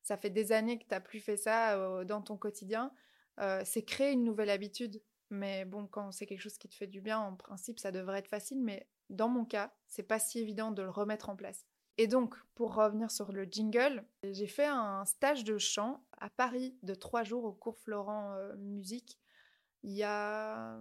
ça 0.04 0.16
fait 0.16 0.30
des 0.30 0.52
années 0.52 0.78
que 0.78 0.84
tu 0.84 0.90
n'as 0.92 1.00
plus 1.00 1.18
fait 1.18 1.36
ça 1.36 2.04
dans 2.04 2.22
ton 2.22 2.36
quotidien, 2.36 2.92
c'est 3.64 3.82
créer 3.82 4.12
une 4.12 4.22
nouvelle 4.22 4.50
habitude. 4.50 5.02
Mais 5.30 5.64
bon, 5.64 5.88
quand 5.88 6.12
c'est 6.12 6.26
quelque 6.26 6.42
chose 6.42 6.58
qui 6.58 6.68
te 6.68 6.76
fait 6.76 6.86
du 6.86 7.00
bien, 7.00 7.18
en 7.18 7.34
principe, 7.34 7.80
ça 7.80 7.90
devrait 7.90 8.20
être 8.20 8.28
facile. 8.28 8.62
Mais 8.62 8.86
dans 9.10 9.28
mon 9.28 9.44
cas, 9.44 9.74
c'est 9.88 10.04
pas 10.04 10.20
si 10.20 10.38
évident 10.38 10.70
de 10.70 10.82
le 10.82 10.90
remettre 10.90 11.30
en 11.30 11.34
place. 11.34 11.66
Et 11.96 12.06
donc, 12.06 12.36
pour 12.54 12.74
revenir 12.74 13.10
sur 13.10 13.32
le 13.32 13.44
jingle, 13.44 14.04
j'ai 14.22 14.46
fait 14.46 14.66
un 14.66 15.04
stage 15.06 15.42
de 15.42 15.58
chant 15.58 16.04
à 16.18 16.28
Paris 16.28 16.76
de 16.82 16.94
trois 16.94 17.24
jours 17.24 17.44
au 17.44 17.52
cours 17.52 17.78
Florent 17.78 18.36
Musique. 18.58 19.18
Il 19.82 19.92
y 19.92 20.02
a, 20.02 20.78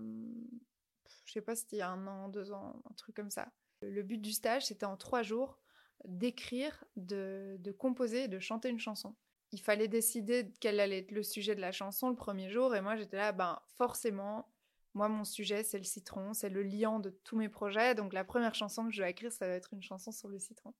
je 1.26 1.32
sais 1.32 1.42
pas 1.42 1.56
si 1.56 1.62
c'était 1.62 1.78
il 1.78 1.80
y 1.80 1.84
a 1.84 1.90
un 1.90 2.06
an, 2.08 2.30
deux 2.30 2.52
ans, 2.52 2.82
un 2.90 2.94
truc 2.96 3.16
comme 3.16 3.32
ça. 3.32 3.52
Le 3.82 4.04
but 4.04 4.18
du 4.18 4.32
stage, 4.32 4.66
c'était 4.66 4.86
en 4.86 4.98
trois 4.98 5.24
jours 5.24 5.60
d'écrire, 6.06 6.84
de, 6.96 7.58
de 7.60 7.72
composer, 7.72 8.28
de 8.28 8.40
chanter 8.40 8.70
une 8.70 8.80
chanson. 8.80 9.16
Il 9.52 9.62
fallait 9.62 9.88
décider 9.88 10.52
quel 10.60 10.80
allait 10.80 11.00
être 11.00 11.12
le 11.12 11.24
sujet 11.24 11.56
de 11.56 11.62
la 11.62 11.72
chanson 11.72 12.10
le 12.10 12.16
premier 12.16 12.50
jour, 12.50 12.76
et 12.76 12.82
moi 12.82 12.96
j'étais 12.96 13.18
là, 13.18 13.32
ben 13.32 13.62
forcément, 13.78 14.52
moi 14.94 15.10
mon 15.10 15.24
sujet 15.24 15.64
c'est 15.64 15.78
le 15.78 15.84
citron, 15.84 16.34
c'est 16.34 16.50
le 16.50 16.64
liant 16.64 17.00
de 17.00 17.10
tous 17.10 17.38
mes 17.38 17.50
projets, 17.50 17.94
donc 17.96 18.14
la 18.14 18.24
première 18.24 18.56
chanson 18.56 18.86
que 18.86 18.92
je 18.92 19.04
vais 19.04 19.12
écrire, 19.12 19.32
ça 19.32 19.48
va 19.48 19.54
être 19.54 19.74
une 19.74 19.84
chanson 19.84 20.12
sur 20.12 20.28
le 20.28 20.40
citron. 20.40 20.74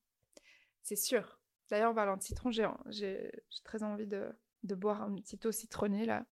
C'est 0.82 0.96
sûr. 0.96 1.40
D'ailleurs, 1.70 1.92
en 1.92 1.96
parlant 1.96 2.18
de 2.18 2.24
citron, 2.24 2.52
j'ai 2.52 3.32
très 3.64 3.84
envie 3.84 4.08
de, 4.08 4.30
de 4.64 4.76
boire 4.76 5.02
un 5.02 5.16
petit 5.16 5.40
eau 5.46 5.52
citronnée 5.52 6.06
là. 6.06 6.26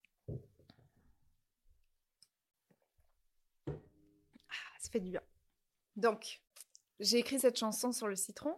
Ah, 3.68 4.78
ça 4.80 4.90
fait 4.92 5.00
du 5.00 5.12
bien. 5.12 5.22
Donc, 5.96 6.42
j'ai 7.00 7.20
écrit 7.20 7.40
cette 7.40 7.58
chanson 7.58 7.92
sur 7.92 8.08
le 8.08 8.16
citron. 8.16 8.58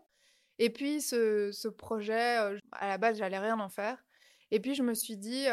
Et 0.60 0.70
puis, 0.70 1.02
ce, 1.02 1.68
projet, 1.68 2.38
à 2.72 2.88
la 2.88 2.98
base, 2.98 3.18
j'allais 3.18 3.40
rien 3.40 3.60
en 3.60 3.70
faire. 3.70 4.04
Et 4.52 4.60
puis, 4.60 4.76
je 4.76 4.84
me 4.84 4.94
suis 4.94 5.18
dit, 5.18 5.46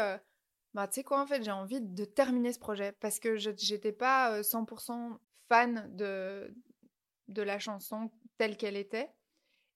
bah, 0.73 0.87
tu 0.87 0.95
sais 0.95 1.03
quoi, 1.03 1.21
en 1.21 1.27
fait, 1.27 1.43
j'ai 1.43 1.51
envie 1.51 1.81
de 1.81 2.05
terminer 2.05 2.53
ce 2.53 2.59
projet 2.59 2.93
parce 2.99 3.19
que 3.19 3.37
je 3.37 3.49
n'étais 3.49 3.91
pas 3.91 4.41
100% 4.41 4.91
euh, 4.91 5.15
fan 5.49 5.89
de, 5.95 6.53
de 7.27 7.41
la 7.41 7.59
chanson 7.59 8.11
telle 8.37 8.57
qu'elle 8.57 8.77
était. 8.77 9.09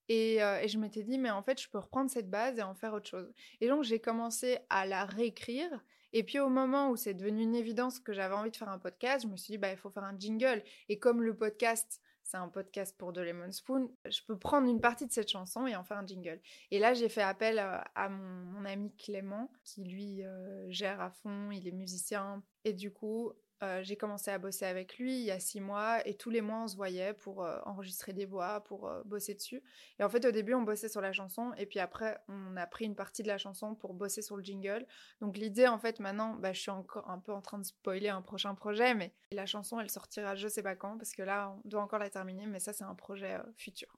Et, 0.08 0.36
et 0.36 0.68
je 0.68 0.78
m'étais 0.78 1.04
dit, 1.04 1.18
mais 1.18 1.32
en 1.32 1.42
fait, 1.42 1.60
je 1.60 1.68
peux 1.68 1.80
reprendre 1.80 2.12
cette 2.12 2.30
base 2.30 2.60
et 2.60 2.62
en 2.62 2.76
faire 2.76 2.94
autre 2.94 3.10
chose. 3.10 3.34
Et 3.60 3.68
donc, 3.68 3.84
j'ai 3.84 4.00
commencé 4.00 4.60
à 4.70 4.86
la 4.86 5.04
réécrire. 5.06 5.84
Et 6.14 6.24
puis, 6.24 6.40
au 6.40 6.48
moment 6.48 6.92
où 6.92 6.96
c'est 6.96 7.16
devenu 7.16 7.42
une 7.42 7.56
évidence 7.56 8.00
que 8.00 8.14
j'avais 8.14 8.36
envie 8.36 8.52
de 8.52 8.56
faire 8.56 8.70
un 8.70 8.80
podcast, 8.80 9.26
je 9.26 9.32
me 9.32 9.36
suis 9.36 9.54
dit, 9.54 9.58
bah, 9.58 9.72
il 9.72 9.78
faut 9.78 9.90
faire 9.90 10.04
un 10.04 10.18
jingle. 10.18 10.64
Et 10.88 11.00
comme 11.00 11.24
le 11.24 11.36
podcast, 11.36 12.00
c'est 12.26 12.38
un 12.38 12.50
podcast 12.50 12.98
pour 12.98 13.14
The 13.14 13.20
Lemon 13.20 13.52
Spoon, 13.52 13.88
je 14.04 14.20
peux 14.28 14.38
prendre 14.38 14.68
une 14.68 14.82
partie 14.82 15.06
de 15.06 15.12
cette 15.12 15.30
chanson 15.30 15.68
et 15.68 15.76
en 15.76 15.84
faire 15.84 15.98
un 15.98 16.08
jingle. 16.08 16.42
Et 16.72 16.80
là, 16.80 16.96
j'ai 16.96 17.08
fait 17.08 17.22
appel 17.22 17.60
euh, 17.60 17.78
à 17.94 18.10
mon, 18.10 18.66
ami 18.66 18.92
Clément, 18.98 19.52
qui 19.64 19.84
lui 19.84 20.24
euh, 20.24 20.66
gère 20.70 21.00
à 21.02 21.12
fond, 21.12 21.52
il 21.52 21.68
est 21.68 21.72
musicien. 21.72 22.44
Et 22.64 22.74
du 22.74 22.92
coup, 22.92 23.32
euh, 23.64 23.82
j'ai 23.84 23.96
commencé 23.96 24.32
à 24.32 24.38
bosser 24.38 24.66
avec 24.66 24.98
lui 24.98 25.18
il 25.20 25.26
y 25.26 25.32
a 25.32 25.40
six 25.40 25.62
mois 25.62 26.06
et 26.06 26.16
tous 26.16 26.30
les 26.30 26.42
mois 26.42 26.64
on 26.64 26.68
se 26.68 26.76
voyait 26.76 27.14
pour 27.14 27.44
euh, 27.44 27.58
enregistrer 27.66 28.12
des 28.12 28.26
voix, 28.26 28.62
pour 28.62 28.88
euh, 28.88 29.02
bosser 29.06 29.34
dessus. 29.34 29.64
Et 29.98 30.04
en 30.04 30.10
fait 30.10 30.26
au 30.26 30.32
début 30.32 30.54
on 30.54 30.62
bossait 30.62 30.90
sur 30.90 31.02
la 31.02 31.14
chanson 31.14 31.54
et 31.58 31.66
puis 31.66 31.80
après 31.80 32.18
on 32.28 32.58
a 32.58 32.68
pris 32.68 32.86
une 32.86 32.96
partie 32.96 33.24
de 33.24 33.28
la 33.30 33.38
chanson 33.38 33.74
pour 33.76 33.94
bosser 33.94 34.22
sur 34.22 34.36
le 34.36 34.44
jingle. 34.44 34.86
Donc 35.22 35.38
l'idée 35.38 35.68
en 35.68 35.80
fait 35.80 36.00
maintenant, 36.00 36.36
bah, 36.36 36.52
je 36.52 36.60
suis 36.60 36.72
encore 36.72 37.10
un 37.10 37.20
peu 37.20 37.32
en 37.32 37.42
train 37.42 37.58
de 37.58 37.66
spoiler 37.66 38.10
un 38.10 38.22
prochain 38.22 38.56
projet, 38.56 38.94
mais 38.94 39.14
la 39.32 39.46
chanson 39.46 39.80
elle 39.80 39.90
sortira 39.90 40.36
je 40.36 40.48
sais 40.48 40.64
pas 40.64 40.76
quand 40.76 40.98
parce 40.98 41.14
que 41.14 41.24
là 41.24 41.56
on 41.64 41.68
doit 41.68 41.82
encore 41.82 42.00
la 42.00 42.10
terminer, 42.10 42.46
mais 42.48 42.60
ça 42.60 42.74
c'est 42.74 42.84
un 42.84 42.96
projet 42.96 43.38
futur. 43.56 43.98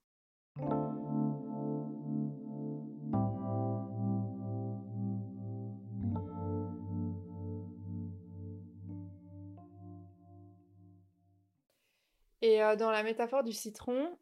Euh, 12.67 12.75
dans 12.75 12.91
la 12.91 13.03
métaphore 13.03 13.43
du 13.43 13.53
citron, 13.53 14.17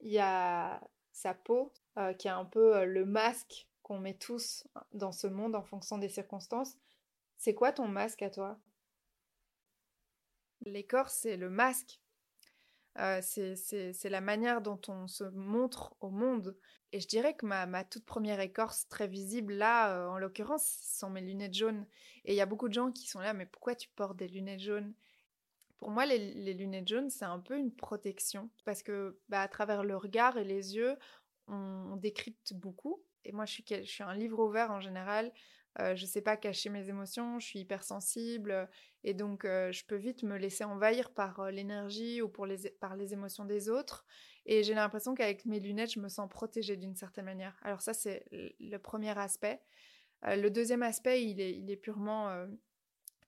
il 0.00 0.12
y 0.12 0.18
a 0.18 0.80
sa 1.12 1.34
peau, 1.34 1.72
euh, 1.98 2.12
qui 2.14 2.28
est 2.28 2.30
un 2.30 2.44
peu 2.44 2.76
euh, 2.76 2.84
le 2.84 3.04
masque 3.04 3.68
qu'on 3.82 3.98
met 3.98 4.14
tous 4.14 4.66
dans 4.92 5.12
ce 5.12 5.26
monde 5.26 5.54
en 5.54 5.62
fonction 5.62 5.98
des 5.98 6.08
circonstances. 6.08 6.76
C'est 7.36 7.54
quoi 7.54 7.72
ton 7.72 7.88
masque 7.88 8.22
à 8.22 8.30
toi? 8.30 8.58
L'écorce, 10.62 11.14
c'est 11.14 11.36
le 11.36 11.50
masque. 11.50 12.00
c'est 13.22 14.10
la 14.10 14.20
manière 14.20 14.60
dont 14.60 14.80
on 14.88 15.06
se 15.08 15.24
montre 15.24 15.96
au 16.00 16.10
monde. 16.10 16.56
Et 16.92 17.00
je 17.00 17.08
dirais 17.08 17.34
que 17.34 17.46
ma, 17.46 17.66
ma 17.66 17.82
toute 17.82 18.04
première 18.04 18.40
écorce 18.40 18.86
très 18.88 19.08
visible, 19.08 19.54
là, 19.54 20.10
en 20.10 20.18
l'occurrence, 20.18 20.66
sont 20.82 21.08
mes 21.08 21.22
lunettes 21.22 21.54
jaunes. 21.54 21.86
Et 22.24 22.34
il 22.34 22.36
y 22.36 22.42
a 22.42 22.46
beaucoup 22.46 22.68
de 22.68 22.74
gens 22.74 22.92
qui 22.92 23.08
sont 23.08 23.20
là, 23.20 23.32
mais 23.32 23.46
pourquoi 23.46 23.74
tu 23.74 23.88
portes 23.88 24.18
des 24.18 24.28
lunettes 24.28 24.60
jaunes? 24.60 24.92
Pour 25.80 25.90
moi, 25.90 26.04
les, 26.04 26.52
lunettes 26.52 26.88
jaunes, 26.88 27.08
c'est 27.08 27.24
un 27.24 27.40
peu 27.40 27.56
une 27.56 27.74
protection 27.74 28.50
parce 28.66 28.82
que 28.82 29.18
bah, 29.30 29.40
à 29.40 29.48
travers 29.48 29.82
le 29.82 29.96
regard 29.96 30.36
et 30.36 30.44
les 30.44 30.76
yeux, 30.76 30.96
on, 31.48 31.96
décrypte 31.96 32.52
beaucoup. 32.52 33.02
Et 33.24 33.32
moi, 33.32 33.46
je 33.46 33.52
suis, 33.52 34.02
un 34.02 34.14
livre 34.14 34.44
ouvert 34.44 34.70
en 34.70 34.80
général. 34.80 35.32
Euh, 35.80 35.96
je 35.96 36.02
ne 36.02 36.06
sais 36.08 36.20
pas 36.20 36.36
cacher 36.36 36.68
mes 36.68 36.88
émotions, 36.88 37.38
je 37.38 37.46
suis 37.46 37.60
hypersensible 37.60 38.68
et 39.04 39.14
donc 39.14 39.44
euh, 39.44 39.70
je 39.70 39.84
peux 39.84 39.96
vite 39.96 40.24
me 40.24 40.36
laisser 40.36 40.64
envahir 40.64 41.10
par 41.10 41.38
euh, 41.38 41.50
l'énergie 41.52 42.22
ou 42.22 42.28
par 42.28 42.96
les 42.96 43.12
émotions 43.12 43.44
des 43.44 43.68
autres. 43.68 44.04
Et 44.46 44.64
j'ai 44.64 44.74
l'impression 44.74 45.14
qu'avec 45.14 45.46
mes 45.46 45.60
lunettes, 45.60 45.92
je 45.92 46.00
me 46.00 46.08
sens 46.08 46.28
protégée 46.28 46.76
d'une 46.76 46.96
certaine 46.96 47.24
manière. 47.24 47.56
Alors 47.62 47.82
ça, 47.82 47.94
c'est 47.94 48.24
le 48.32 48.76
premier 48.78 49.16
aspect. 49.16 49.60
le 50.24 50.48
deuxième 50.48 50.82
aspect, 50.82 51.24
il 51.24 51.70
est 51.70 51.76
purement 51.76 52.46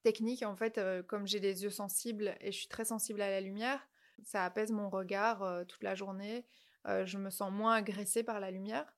technique, 0.02 0.42
en 0.42 0.56
fait, 0.56 0.78
euh, 0.78 1.02
comme 1.02 1.26
j'ai 1.26 1.40
des 1.40 1.64
yeux 1.64 1.70
sensibles 1.70 2.34
et 2.40 2.52
je 2.52 2.58
suis 2.58 2.68
très 2.68 2.84
sensible 2.84 3.22
à 3.22 3.30
la 3.30 3.40
lumière, 3.40 3.88
ça 4.24 4.44
apaise 4.44 4.70
mon 4.70 4.90
regard 4.90 5.42
euh, 5.42 5.64
toute 5.64 5.82
la 5.82 5.94
journée. 5.94 6.44
Euh, 6.86 7.06
je 7.06 7.18
me 7.18 7.30
sens 7.30 7.50
moins 7.52 7.74
agressée 7.74 8.22
par 8.22 8.40
la 8.40 8.50
lumière. 8.50 8.92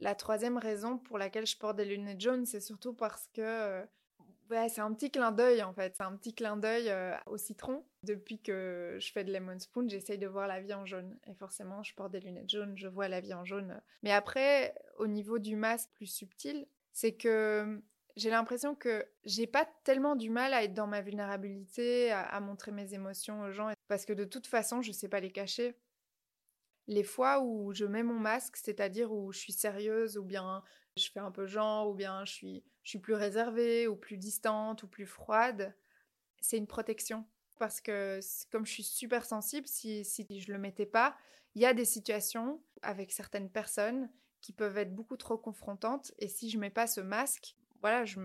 La 0.00 0.14
troisième 0.14 0.58
raison 0.58 0.98
pour 0.98 1.18
laquelle 1.18 1.46
je 1.46 1.56
porte 1.56 1.76
des 1.76 1.84
lunettes 1.84 2.20
jaunes, 2.20 2.46
c'est 2.46 2.60
surtout 2.60 2.92
parce 2.92 3.28
que 3.32 3.84
c'est 4.68 4.80
un 4.80 4.92
petit 4.92 5.10
clin 5.10 5.32
d'œil 5.32 5.62
en 5.62 5.72
fait. 5.72 5.94
C'est 5.96 6.02
un 6.02 6.14
petit 6.16 6.34
clin 6.34 6.56
d'œil 6.56 6.92
au 7.26 7.38
citron. 7.38 7.86
Depuis 8.02 8.42
que 8.42 8.98
je 9.00 9.12
fais 9.12 9.24
de 9.24 9.32
lemon 9.32 9.58
spoon, 9.58 9.88
j'essaye 9.88 10.18
de 10.18 10.26
voir 10.26 10.46
la 10.46 10.60
vie 10.60 10.74
en 10.74 10.84
jaune. 10.84 11.16
Et 11.26 11.34
forcément, 11.34 11.82
je 11.82 11.94
porte 11.94 12.12
des 12.12 12.20
lunettes 12.20 12.50
jaunes, 12.50 12.76
je 12.76 12.88
vois 12.88 13.08
la 13.08 13.20
vie 13.20 13.32
en 13.32 13.46
jaune. 13.46 13.80
Mais 14.02 14.12
après, 14.12 14.74
au 14.98 15.06
niveau 15.06 15.38
du 15.38 15.56
masque 15.56 15.88
plus 15.94 16.06
subtil, 16.06 16.66
c'est 16.92 17.14
que 17.14 17.80
j'ai 18.16 18.30
l'impression 18.30 18.74
que 18.74 19.04
j'ai 19.24 19.46
pas 19.46 19.66
tellement 19.82 20.14
du 20.14 20.30
mal 20.30 20.54
à 20.54 20.62
être 20.62 20.74
dans 20.74 20.86
ma 20.86 21.00
vulnérabilité, 21.00 22.12
à, 22.12 22.38
montrer 22.40 22.70
mes 22.70 22.94
émotions 22.94 23.42
aux 23.42 23.50
gens, 23.50 23.72
parce 23.88 24.04
que 24.04 24.12
de 24.12 24.24
toute 24.24 24.46
façon, 24.46 24.82
je 24.82 24.92
sais 24.92 25.08
pas 25.08 25.20
les 25.20 25.32
cacher. 25.32 25.74
Les 26.86 27.02
fois 27.02 27.40
où 27.40 27.72
je 27.72 27.84
mets 27.84 28.02
mon 28.02 28.18
masque, 28.18 28.56
c'est-à-dire 28.56 29.10
où 29.10 29.32
je 29.32 29.38
suis 29.38 29.52
sérieuse, 29.52 30.16
ou 30.18 30.24
bien 30.24 30.62
je 30.96 31.10
fais 31.10 31.20
un 31.20 31.32
peu 31.32 31.46
genre, 31.46 31.88
ou 31.88 31.94
bien 31.94 32.24
je 32.24 32.32
suis, 32.32 32.64
je 32.82 32.90
suis 32.90 32.98
plus 32.98 33.14
réservée, 33.14 33.88
ou 33.88 33.96
plus 33.96 34.16
distante, 34.16 34.82
ou 34.82 34.88
plus 34.88 35.06
froide, 35.06 35.74
c'est 36.40 36.58
une 36.58 36.66
protection. 36.66 37.24
Parce 37.58 37.80
que 37.80 38.20
comme 38.52 38.66
je 38.66 38.72
suis 38.72 38.82
super 38.84 39.24
sensible, 39.24 39.66
si, 39.66 40.04
si 40.04 40.26
je 40.40 40.52
le 40.52 40.58
mettais 40.58 40.86
pas, 40.86 41.16
il 41.54 41.62
y 41.62 41.66
a 41.66 41.74
des 41.74 41.84
situations 41.84 42.62
avec 42.82 43.12
certaines 43.12 43.50
personnes 43.50 44.10
qui 44.40 44.52
peuvent 44.52 44.76
être 44.76 44.94
beaucoup 44.94 45.16
trop 45.16 45.38
confrontantes, 45.38 46.12
et 46.18 46.28
si 46.28 46.50
je 46.50 46.58
mets 46.58 46.70
pas 46.70 46.86
ce 46.86 47.00
masque, 47.00 47.56
voilà, 47.84 48.06
je, 48.06 48.18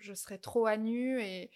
je, 0.00 0.14
serais 0.14 0.38
trop 0.38 0.66
à 0.66 0.76
nu 0.76 1.22
et, 1.22 1.52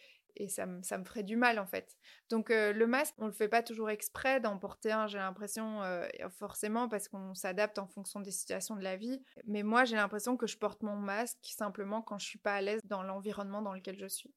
ça, 0.47 0.67
me, 0.67 0.83
ferait 0.85 1.25
du 1.25 1.37
mal 1.37 1.59
en 1.59 1.67
fait. 1.67 1.99
Donc 2.29 2.53
euh, 2.53 2.73
le 2.73 2.87
masque, 2.87 3.13
on 3.19 3.27
le 3.27 3.33
fait 3.33 3.49
pas 3.49 3.65
toujours 3.65 3.91
exprès 3.91 4.39
d'en 4.39 4.57
porter 4.57 4.93
un, 4.93 5.09
j'ai 5.09 5.19
l'impression, 5.19 5.83
euh, 5.83 6.07
forcément 6.39 6.89
parce 6.89 7.09
qu'on 7.09 7.35
s'adapte 7.35 7.81
en 7.81 7.89
fonction 7.89 8.21
des 8.21 8.31
situations 8.31 8.77
de 8.77 8.85
la 8.85 8.97
vie. 8.97 9.21
Mais 9.47 9.65
moi, 9.65 9.85
j'ai 9.85 9.97
l'impression 9.97 10.37
que 10.37 10.47
je 10.47 10.59
porte 10.59 10.85
mon 10.85 10.95
masque 10.95 11.39
simplement 11.43 12.03
quand 12.03 12.21
je 12.21 12.27
suis 12.27 12.39
pas 12.39 12.55
à 12.55 12.61
l'aise 12.61 12.81
dans 12.85 13.03
l'environnement 13.03 13.63
dans 13.63 13.75
lequel 13.75 13.99
je 13.99 14.07
suis. 14.07 14.33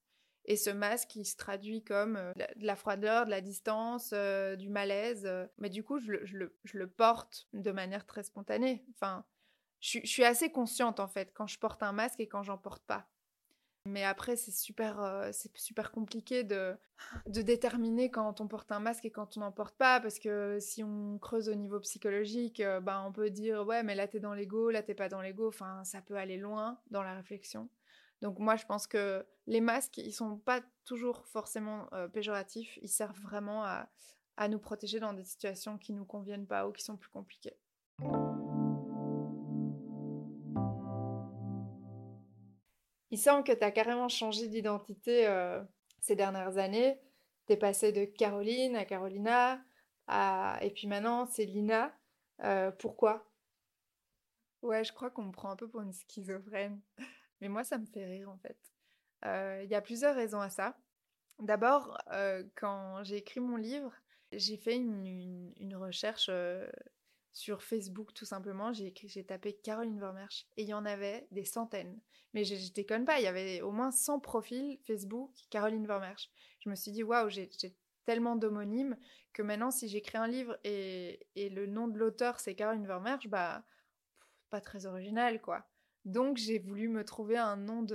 Et 0.45 0.57
ce 0.57 0.71
masque, 0.71 1.15
il 1.15 1.25
se 1.25 1.35
traduit 1.35 1.83
comme 1.83 2.15
euh, 2.15 2.33
de 2.33 2.65
la 2.65 2.75
froideur, 2.75 3.25
de 3.25 3.29
la 3.29 3.41
distance, 3.41 4.11
du 4.57 4.69
malaise. 4.69 5.29
mais 5.59 5.69
du 5.69 5.83
coup, 5.83 5.99
je 5.99 6.13
le, 6.13 6.57
je 6.63 6.77
le, 6.79 6.87
porte 6.87 7.47
de 7.53 7.71
manière 7.71 8.07
très 8.07 8.23
spontanée. 8.23 8.83
Enfin, 8.95 9.23
je, 9.83 9.99
suis 10.05 10.23
assez 10.23 10.49
consciente 10.49 10.99
en 10.99 11.07
fait 11.07 11.31
quand 11.33 11.45
je 11.45 11.59
porte 11.59 11.83
un 11.83 11.91
masque 11.91 12.19
et 12.19 12.27
quand 12.27 12.41
j'en 12.43 12.57
porte 12.57 12.83
pas. 12.85 13.05
Mais 13.85 14.05
après, 14.05 14.37
c'est 14.37 14.51
super, 14.51 15.01
euh, 15.01 15.31
super 15.55 15.91
compliqué 15.91 16.45
de, 16.45 16.77
déterminer 17.27 18.09
quand 18.09 18.39
on 18.39 18.47
porte 18.47 18.71
un 18.71 18.79
masque 18.79 19.03
et 19.03 19.11
quand 19.11 19.35
on 19.35 19.41
n'en 19.41 19.51
porte 19.51 19.75
pas, 19.75 19.99
parce 19.99 20.19
que 20.19 20.57
si 20.61 20.85
on 20.85 21.19
creuse 21.19 21.49
au 21.49 21.55
niveau 21.55 21.81
psychologique, 21.81 22.61
euh, 22.61 22.79
ben, 22.79 23.03
on 23.05 23.11
peut 23.11 23.29
dire 23.29 23.65
ouais, 23.65 23.83
mais 23.83 23.93
là 23.93 24.07
t'es 24.07 24.21
dans 24.21 24.33
l'ego, 24.33 24.69
là 24.69 24.83
t'es 24.83 24.93
pas 24.93 25.09
dans 25.09 25.21
l'ego. 25.21 25.49
Enfin, 25.49 25.83
ça 25.83 26.01
peut 26.01 26.15
aller 26.15 26.37
loin 26.37 26.79
dans 26.91 27.03
la 27.03 27.13
réflexion. 27.15 27.67
Donc 28.21 28.39
moi, 28.39 28.55
je 28.55 28.65
pense 28.65 28.87
que 28.87 29.25
les 29.47 29.59
masques, 29.59 29.97
ils 29.97 30.13
sont 30.13 30.37
pas 30.37 30.61
toujours 30.85 31.25
forcément 31.25 31.89
euh, 31.91 32.07
péjoratifs. 32.07 32.79
Ils 32.81 32.87
servent 32.87 33.19
vraiment 33.19 33.65
à, 33.65 33.89
à 34.37 34.47
nous 34.47 34.59
protéger 34.59 35.01
dans 35.01 35.11
des 35.11 35.25
situations 35.25 35.77
qui 35.77 35.91
nous 35.91 36.05
conviennent 36.05 36.47
pas 36.47 36.69
ou 36.69 36.71
qui 36.71 36.85
sont 36.85 36.95
plus 36.95 37.09
compliquées. 37.09 37.57
Il 43.13 43.19
semble 43.19 43.43
que 43.43 43.51
tu 43.51 43.63
as 43.63 43.69
carrément 43.69 44.09
changé 44.09 44.47
d'identité 44.47 45.31
ces 45.99 46.15
dernières 46.15 46.57
années. 46.57 46.99
Tu 47.45 47.53
es 47.53 47.57
passée 47.57 47.91
de 47.91 48.05
Caroline 48.05 48.75
à 48.75 48.85
Carolina, 48.85 49.63
et 50.59 50.71
puis 50.71 50.87
maintenant 50.87 51.27
c'est 51.27 51.45
Lina. 51.45 51.93
pourquoi? 52.79 53.31
Ouais, 54.63 54.83
je 54.83 54.91
crois 54.93 55.11
qu'on 55.11 55.25
me 55.25 55.31
prend 55.31 55.51
un 55.51 55.55
peu 55.55 55.69
pour 55.69 55.81
une 55.81 55.93
schizophrène. 55.93 56.81
Mais 57.39 57.49
moi, 57.49 57.63
ça 57.63 57.77
me 57.77 57.85
fait 57.85 58.03
rire 58.03 58.31
en 58.31 58.39
fait. 58.39 58.57
Il 59.63 59.69
y 59.69 59.75
a 59.75 59.81
plusieurs 59.81 60.15
raisons 60.15 60.41
à 60.41 60.49
ça. 60.49 60.75
D'abord, 61.37 61.95
quand 62.55 63.03
j'ai 63.03 63.17
écrit 63.17 63.41
mon 63.41 63.57
livre, 63.57 63.93
j'ai 64.31 64.57
fait 64.57 64.77
une, 64.77 65.75
recherche 65.75 66.31
sur 67.33 67.63
Facebook 67.63 68.13
tout 68.13 68.25
simplement. 68.25 68.71
J'ai 68.73 69.25
tapé 69.25 69.53
Caroline 69.53 69.99
Vermersch 69.99 70.45
et 70.55 70.63
il 70.63 70.69
y 70.69 70.73
en 70.73 70.85
avait 70.85 71.27
des 71.31 71.45
centaines. 71.45 71.99
Mais 72.33 72.45
je, 72.45 72.55
ne 72.55 72.73
déconne 72.73 73.05
pas, 73.05 73.19
il 73.19 73.23
y 73.23 73.27
avait 73.27 73.61
au 73.61 73.71
moins 73.71 73.91
100 73.91 74.19
profils 74.19 74.79
Facebook 74.87 75.31
Caroline 75.49 75.85
Vermersch. 75.85 76.29
Je 76.61 76.69
me 76.69 76.75
suis 76.75 76.91
dit, 76.91 77.03
waouh, 77.03 77.29
j'ai 77.29 77.49
tellement 78.05 78.35
d'homonymes 78.35 78.97
que 79.33 79.41
maintenant, 79.41 79.71
si 79.71 79.87
j'écris 79.87 80.17
un 80.17 80.27
livre 80.27 80.57
et, 80.63 81.19
le 81.35 81.65
nom 81.65 81.87
de 81.87 81.97
l'auteur 81.97 82.39
c'est 82.39 82.55
Caroline 82.55 82.87
Vermersch, 82.87 83.27
bah, 83.27 83.63
pas 84.49 84.61
très 84.61 84.85
original 84.85 85.41
quoi. 85.41 85.67
Donc 86.05 86.37
j'ai 86.37 86.59
voulu 86.59 86.87
me 86.87 87.03
trouver 87.03 87.37
un 87.37 87.57
nom 87.57 87.85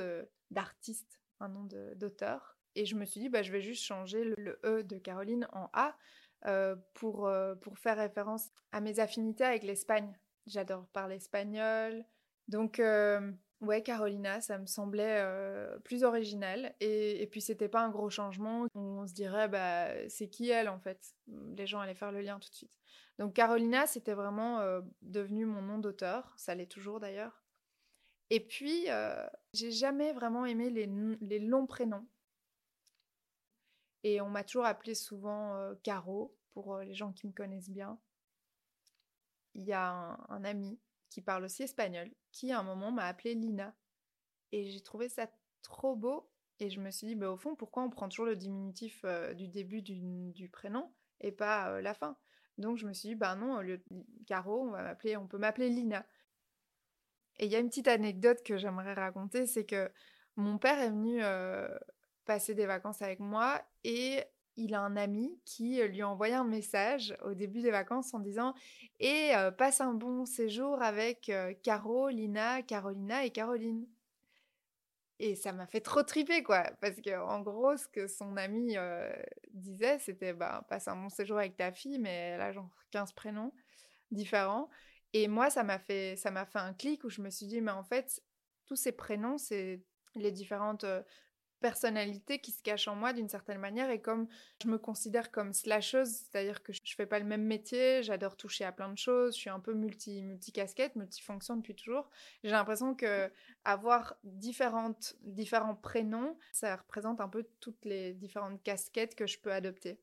d'artiste, 0.50 1.20
un 1.40 1.48
nom 1.48 1.68
d'auteur. 1.96 2.56
Et 2.74 2.86
je 2.86 2.94
me 2.94 3.04
suis 3.04 3.20
dit, 3.20 3.28
bah, 3.28 3.42
je 3.42 3.50
vais 3.50 3.60
juste 3.60 3.82
changer 3.82 4.24
le, 4.24 4.60
E 4.64 4.82
de 4.82 4.98
Caroline 4.98 5.48
en 5.52 5.68
A 5.72 5.96
euh, 6.46 6.76
pour, 6.94 7.26
euh, 7.26 7.54
pour 7.56 7.78
faire 7.78 7.96
référence 7.96 8.50
à 8.72 8.80
mes 8.80 9.00
affinités 9.00 9.44
avec 9.44 9.64
l'Espagne. 9.64 10.12
J'adore 10.46 10.86
parler 10.88 11.16
espagnol. 11.16 12.04
Donc, 12.46 12.78
euh, 12.80 13.32
ouais, 13.60 13.82
Carolina, 13.82 14.40
ça 14.40 14.58
me 14.58 14.66
semblait 14.66 15.22
plus 15.84 16.04
original. 16.04 16.74
Et, 16.80 17.22
et 17.22 17.26
puis, 17.26 17.40
c'était 17.40 17.68
pas 17.68 17.82
un 17.82 17.90
gros 17.90 18.08
changement. 18.08 18.66
On 18.74 19.06
se 19.06 19.12
dirait, 19.12 19.48
bah, 19.48 19.88
c'est 20.08 20.28
qui 20.28 20.48
elle 20.48 20.68
en 20.68 20.78
fait? 20.78 21.14
Les 21.26 21.66
gens 21.66 21.80
allaient 21.80 21.94
faire 21.94 22.12
le 22.12 22.20
lien 22.20 22.38
tout 22.38 22.48
de 22.48 22.54
suite. 22.54 22.72
Donc, 23.18 23.34
Carolina, 23.34 23.86
c'était 23.86 24.14
vraiment 24.14 24.62
devenu 25.02 25.44
mon 25.44 25.60
nom 25.60 25.78
d'auteur. 25.78 26.32
Ça 26.36 26.54
l'est 26.54 26.70
toujours 26.70 27.00
d'ailleurs. 27.00 27.42
Et 28.30 28.40
puis, 28.40 28.86
j'ai 29.52 29.70
jamais 29.70 30.12
vraiment 30.12 30.46
aimé 30.46 30.70
les, 30.70 30.88
les 31.20 31.38
longs 31.40 31.66
prénoms. 31.66 32.06
Et 34.04 34.20
on 34.20 34.28
m'a 34.28 34.44
toujours 34.44 34.66
appelé 34.66 34.94
souvent 34.94 35.74
Caro, 35.82 36.36
pour 36.52 36.78
les 36.78 36.94
gens 36.94 37.12
qui 37.12 37.26
me 37.26 37.32
connaissent 37.32 37.70
bien. 37.70 37.98
Il 39.54 39.64
y 39.64 39.72
a 39.72 40.18
un, 40.28 40.44
ami 40.44 40.78
qui 41.10 41.20
parle 41.20 41.44
aussi 41.44 41.62
espagnol, 41.62 42.10
qui 42.32 42.52
à 42.52 42.60
un 42.60 42.62
moment 42.62 42.92
m'a 42.92 43.06
appelé 43.06 43.34
Lina. 43.34 43.74
Et 44.52 44.70
j'ai 44.70 44.80
trouvé 44.80 45.08
ça 45.08 45.28
trop 45.62 45.96
beau. 45.96 46.30
Et 46.60 46.70
je 46.70 46.80
me 46.80 46.90
suis 46.90 47.06
dit, 47.06 47.14
bah, 47.14 47.30
au 47.30 47.36
fond, 47.36 47.54
pourquoi 47.54 47.84
on 47.84 47.90
prend 47.90 48.08
toujours 48.08 48.26
le 48.26 48.36
diminutif 48.36 49.04
du 49.36 49.48
début 49.48 49.82
du, 49.82 50.48
prénom 50.52 50.92
et 51.20 51.32
pas 51.32 51.80
la 51.80 51.94
fin? 51.94 52.16
Donc 52.58 52.76
je 52.76 52.86
me 52.86 52.92
suis 52.92 53.10
dit, 53.10 53.14
bah 53.14 53.36
non, 53.36 53.56
au 53.56 53.62
lieu 53.62 53.78
de 53.90 54.04
Caro, 54.26 54.62
on, 54.62 54.70
va 54.70 54.82
m'appeler, 54.82 55.16
on 55.16 55.28
peut 55.28 55.38
m'appeler 55.38 55.68
Lina. 55.68 56.04
Et 57.38 57.46
il 57.46 57.52
y 57.52 57.56
a 57.56 57.60
une 57.60 57.68
petite 57.68 57.86
anecdote 57.86 58.42
que 58.42 58.56
j'aimerais 58.56 58.94
raconter, 58.94 59.46
c'est 59.46 59.64
que 59.64 59.90
mon 60.34 60.58
père 60.58 60.80
est 60.80 60.90
venu 60.90 61.22
passer 62.28 62.54
des 62.54 62.66
vacances 62.66 63.00
avec 63.00 63.20
moi 63.20 63.60
et 63.84 64.22
il 64.56 64.74
a 64.74 64.82
un 64.82 64.96
ami 64.96 65.40
qui 65.46 65.80
lui 65.82 66.02
a 66.02 66.08
un 66.08 66.44
message 66.44 67.16
au 67.24 67.32
début 67.32 67.62
des 67.62 67.70
vacances 67.70 68.12
en 68.12 68.18
disant 68.18 68.54
Et 69.00 69.32
passe 69.56 69.80
un 69.80 69.94
bon 69.94 70.26
séjour 70.26 70.82
avec 70.82 71.32
Caro, 71.62 72.08
Lina, 72.08 72.62
Carolina 72.62 73.24
et 73.24 73.30
Caroline. 73.30 73.86
Et 75.20 75.36
ça 75.36 75.52
m'a 75.52 75.66
fait 75.66 75.80
trop 75.80 76.02
triper, 76.02 76.42
quoi. 76.42 76.64
Parce 76.80 77.00
que, 77.00 77.18
en 77.18 77.40
gros, 77.40 77.76
ce 77.76 77.88
que 77.88 78.08
son 78.08 78.36
ami 78.36 78.76
disait, 79.52 79.98
c'était 80.00 80.32
bah, 80.32 80.66
passe 80.68 80.88
un 80.88 80.96
bon 80.96 81.08
séjour 81.08 81.38
avec 81.38 81.56
ta 81.56 81.72
fille, 81.72 81.98
mais 81.98 82.32
elle 82.34 82.40
a 82.40 82.52
genre 82.52 82.68
15 82.90 83.12
prénoms 83.12 83.52
différents. 84.10 84.68
Et 85.12 85.28
moi, 85.28 85.50
ça 85.50 85.62
m'a 85.62 85.78
fait, 85.78 86.16
ça 86.16 86.30
m'a 86.30 86.44
fait 86.44 86.58
un 86.58 86.74
clic 86.74 87.04
où 87.04 87.10
je 87.10 87.22
me 87.22 87.30
suis 87.30 87.46
dit, 87.46 87.60
mais 87.60 87.70
en 87.70 87.84
fait, 87.84 88.20
tous 88.66 88.76
ces 88.76 88.92
prénoms, 88.92 89.38
c'est 89.38 89.82
les 90.16 90.32
différentes 90.32 90.84
personnalité 91.60 92.38
qui 92.38 92.52
se 92.52 92.62
cache 92.62 92.88
en 92.88 92.94
moi 92.94 93.12
d'une 93.12 93.28
certaine 93.28 93.58
manière 93.58 93.90
et 93.90 94.00
comme 94.00 94.28
je 94.62 94.68
me 94.68 94.78
considère 94.78 95.30
comme 95.30 95.52
slasheuse, 95.52 96.08
c'est-à-dire 96.08 96.62
que 96.62 96.72
je 96.72 96.94
fais 96.94 97.06
pas 97.06 97.18
le 97.18 97.24
même 97.24 97.44
métier, 97.44 98.02
j'adore 98.02 98.36
toucher 98.36 98.64
à 98.64 98.72
plein 98.72 98.90
de 98.90 98.98
choses, 98.98 99.34
je 99.34 99.40
suis 99.40 99.50
un 99.50 99.60
peu 99.60 99.74
multi 99.74 100.22
multi 100.22 100.52
casquette, 100.52 100.96
multifonction 100.96 101.56
depuis 101.56 101.74
toujours. 101.74 102.08
J'ai 102.44 102.50
l'impression 102.50 102.94
que 102.94 103.30
avoir 103.64 104.16
différentes 104.24 105.16
différents 105.22 105.76
prénoms, 105.76 106.36
ça 106.52 106.76
représente 106.76 107.20
un 107.20 107.28
peu 107.28 107.46
toutes 107.60 107.84
les 107.84 108.14
différentes 108.14 108.62
casquettes 108.62 109.14
que 109.14 109.26
je 109.26 109.38
peux 109.38 109.52
adopter. 109.52 110.00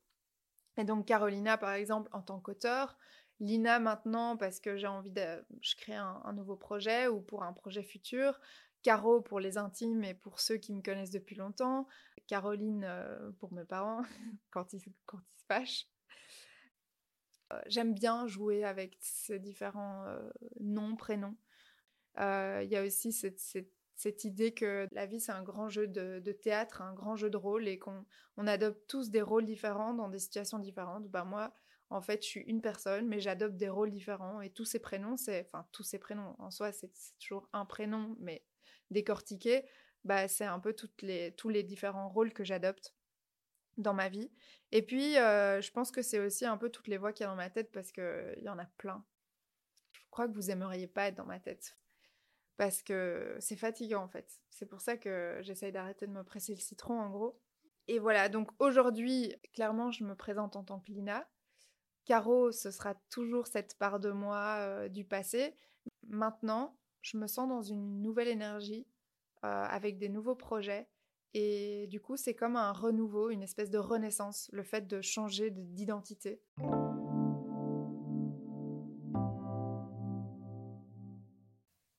Et 0.77 0.83
donc 0.83 1.05
Carolina 1.05 1.57
par 1.57 1.71
exemple 1.71 2.09
en 2.13 2.21
tant 2.21 2.39
qu'auteur, 2.39 2.97
Lina 3.39 3.79
maintenant 3.79 4.37
parce 4.37 4.59
que 4.59 4.77
j'ai 4.77 4.87
envie 4.87 5.11
de 5.11 5.43
je 5.61 5.75
crée 5.75 5.95
un, 5.95 6.33
nouveau 6.33 6.55
projet 6.55 7.07
ou 7.07 7.21
pour 7.21 7.43
un 7.43 7.53
projet 7.53 7.83
futur, 7.83 8.39
Caro 8.85 9.19
pour 9.19 9.39
les 9.39 9.57
intimes 9.57 10.03
et 10.03 10.13
pour 10.13 10.39
ceux 10.39 10.57
qui 10.57 10.71
me 10.71 10.83
connaissent 10.83 11.09
depuis 11.09 11.35
longtemps, 11.35 11.87
Caroline 12.27 12.83
euh, 12.83 13.31
pour 13.39 13.51
mes 13.51 13.65
parents 13.65 14.03
quand, 14.51 14.73
ils, 14.73 14.83
quand 15.07 15.17
ils 15.17 15.39
se 15.39 15.45
fâchent. 15.47 15.87
Euh, 17.51 17.59
j'aime 17.65 17.95
bien 17.95 18.27
jouer 18.27 18.63
avec 18.63 18.95
ces 18.99 19.39
différents 19.39 20.05
euh, 20.05 20.29
noms, 20.59 20.95
prénoms. 20.95 21.35
Il 22.19 22.67
y 22.69 22.75
a 22.75 22.83
aussi 22.83 23.11
cette, 23.11 24.23
idée 24.23 24.53
que 24.53 24.87
la 24.91 25.07
vie 25.07 25.19
c'est 25.19 25.31
un 25.31 25.41
grand 25.41 25.67
jeu 25.67 25.87
de, 25.87 26.31
théâtre, 26.31 26.83
un 26.83 26.93
grand 26.93 27.15
jeu 27.15 27.31
de 27.31 27.37
rôle 27.37 27.67
et 27.67 27.79
qu'on 27.79 28.05
adopte 28.37 28.87
tous 28.87 29.09
des 29.09 29.23
rôles 29.23 29.45
différents 29.45 29.95
dans 29.95 30.09
des 30.09 30.19
situations 30.19 30.59
différentes. 30.59 31.09
Ben 31.09 31.25
moi, 31.25 31.51
en 31.89 32.01
fait, 32.01 32.21
je 32.21 32.27
suis 32.27 32.41
une 32.41 32.61
personne, 32.61 33.07
mais 33.07 33.19
j'adopte 33.19 33.57
des 33.57 33.67
rôles 33.67 33.89
différents 33.89 34.41
et 34.41 34.51
tous 34.51 34.65
ces 34.65 34.79
prénoms, 34.79 35.15
enfin 35.27 35.65
tous 35.71 35.83
ces 35.83 35.97
prénoms 35.97 36.35
en 36.37 36.51
soi, 36.51 36.71
c'est 36.71 36.91
toujours 37.19 37.49
un 37.51 37.65
prénom, 37.65 38.15
mais 38.19 38.45
décortiquer, 38.91 39.65
bah, 40.03 40.27
c'est 40.27 40.45
un 40.45 40.59
peu 40.59 40.75
les, 41.01 41.33
tous 41.35 41.49
les 41.49 41.63
différents 41.63 42.09
rôles 42.09 42.33
que 42.33 42.43
j'adopte 42.43 42.93
dans 43.77 43.93
ma 43.93 44.09
vie. 44.09 44.31
Et 44.71 44.81
puis, 44.81 45.17
euh, 45.17 45.61
je 45.61 45.71
pense 45.71 45.91
que 45.91 46.01
c'est 46.01 46.19
aussi 46.19 46.45
un 46.45 46.57
peu 46.57 46.69
toutes 46.69 46.87
les 46.87 46.97
voix 46.97 47.11
qu'il 47.11 47.23
y 47.23 47.27
a 47.27 47.29
dans 47.29 47.35
ma 47.35 47.49
tête 47.49 47.71
parce 47.71 47.91
qu'il 47.91 48.39
y 48.41 48.49
en 48.49 48.59
a 48.59 48.65
plein. 48.77 49.03
Je 49.93 49.99
crois 50.09 50.27
que 50.27 50.33
vous 50.33 50.51
aimeriez 50.51 50.87
pas 50.87 51.07
être 51.07 51.15
dans 51.15 51.25
ma 51.25 51.39
tête 51.39 51.77
parce 52.57 52.81
que 52.83 53.35
c'est 53.39 53.57
fatigant 53.57 54.03
en 54.03 54.07
fait. 54.07 54.39
C'est 54.49 54.65
pour 54.65 54.81
ça 54.81 54.97
que 54.97 55.39
j'essaye 55.41 55.71
d'arrêter 55.71 56.07
de 56.07 56.11
me 56.11 56.23
presser 56.23 56.53
le 56.53 56.59
citron 56.59 56.99
en 56.99 57.09
gros. 57.09 57.39
Et 57.87 57.99
voilà, 57.99 58.29
donc 58.29 58.49
aujourd'hui, 58.59 59.35
clairement, 59.53 59.91
je 59.91 60.03
me 60.03 60.15
présente 60.15 60.55
en 60.55 60.63
tant 60.63 60.79
que 60.79 60.91
Lina. 60.91 61.27
Caro, 62.05 62.51
ce 62.51 62.71
sera 62.71 62.95
toujours 63.09 63.47
cette 63.47 63.77
part 63.77 63.99
de 63.99 64.11
moi 64.11 64.57
euh, 64.59 64.89
du 64.89 65.05
passé. 65.05 65.55
Maintenant, 66.07 66.77
je 67.05 67.17
me 67.17 67.27
sens 67.27 67.47
dans 67.47 67.61
une 67.61 68.01
nouvelle 68.01 68.27
énergie, 68.27 68.87
euh, 69.43 69.47
avec 69.47 69.99
des 69.99 70.09
nouveaux 70.09 70.35
projets. 70.35 70.87
Et 71.35 71.85
du 71.87 72.01
coup, 72.01 72.17
c'est 72.17 72.33
comme 72.33 72.55
un 72.55 72.71
renouveau, 72.71 73.29
une 73.29 73.43
espèce 73.43 73.69
de 73.69 73.77
renaissance, 73.77 74.49
le 74.51 74.63
fait 74.63 74.87
de 74.87 75.01
changer 75.01 75.51
d'identité. 75.51 76.41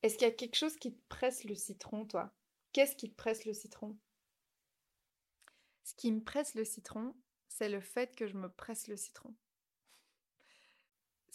Est-ce 0.03 0.19
qu'il 0.19 0.27
y 0.27 0.31
a 0.31 0.35
quelque 0.35 0.57
chose 0.57 0.77
qui 0.77 0.92
te 0.92 1.03
presse 1.09 1.45
le 1.45 1.55
citron, 1.55 2.05
toi? 2.05 2.35
Qu'est-ce 2.73 2.97
qui 2.97 3.09
te 3.09 3.14
presse 3.14 3.45
le 3.45 3.53
citron? 3.53 3.97
Ce 5.85 5.95
qui 5.95 6.11
me 6.11 6.21
presse 6.21 6.57
le 6.57 6.64
citron, 6.64 7.14
c'est 7.47 7.69
le 7.69 7.81
fait 7.81 8.16
que 8.16 8.27
je 8.27 8.37
me 8.37 8.49
presse 8.49 8.88
le 8.88 8.97
citron 8.97 9.37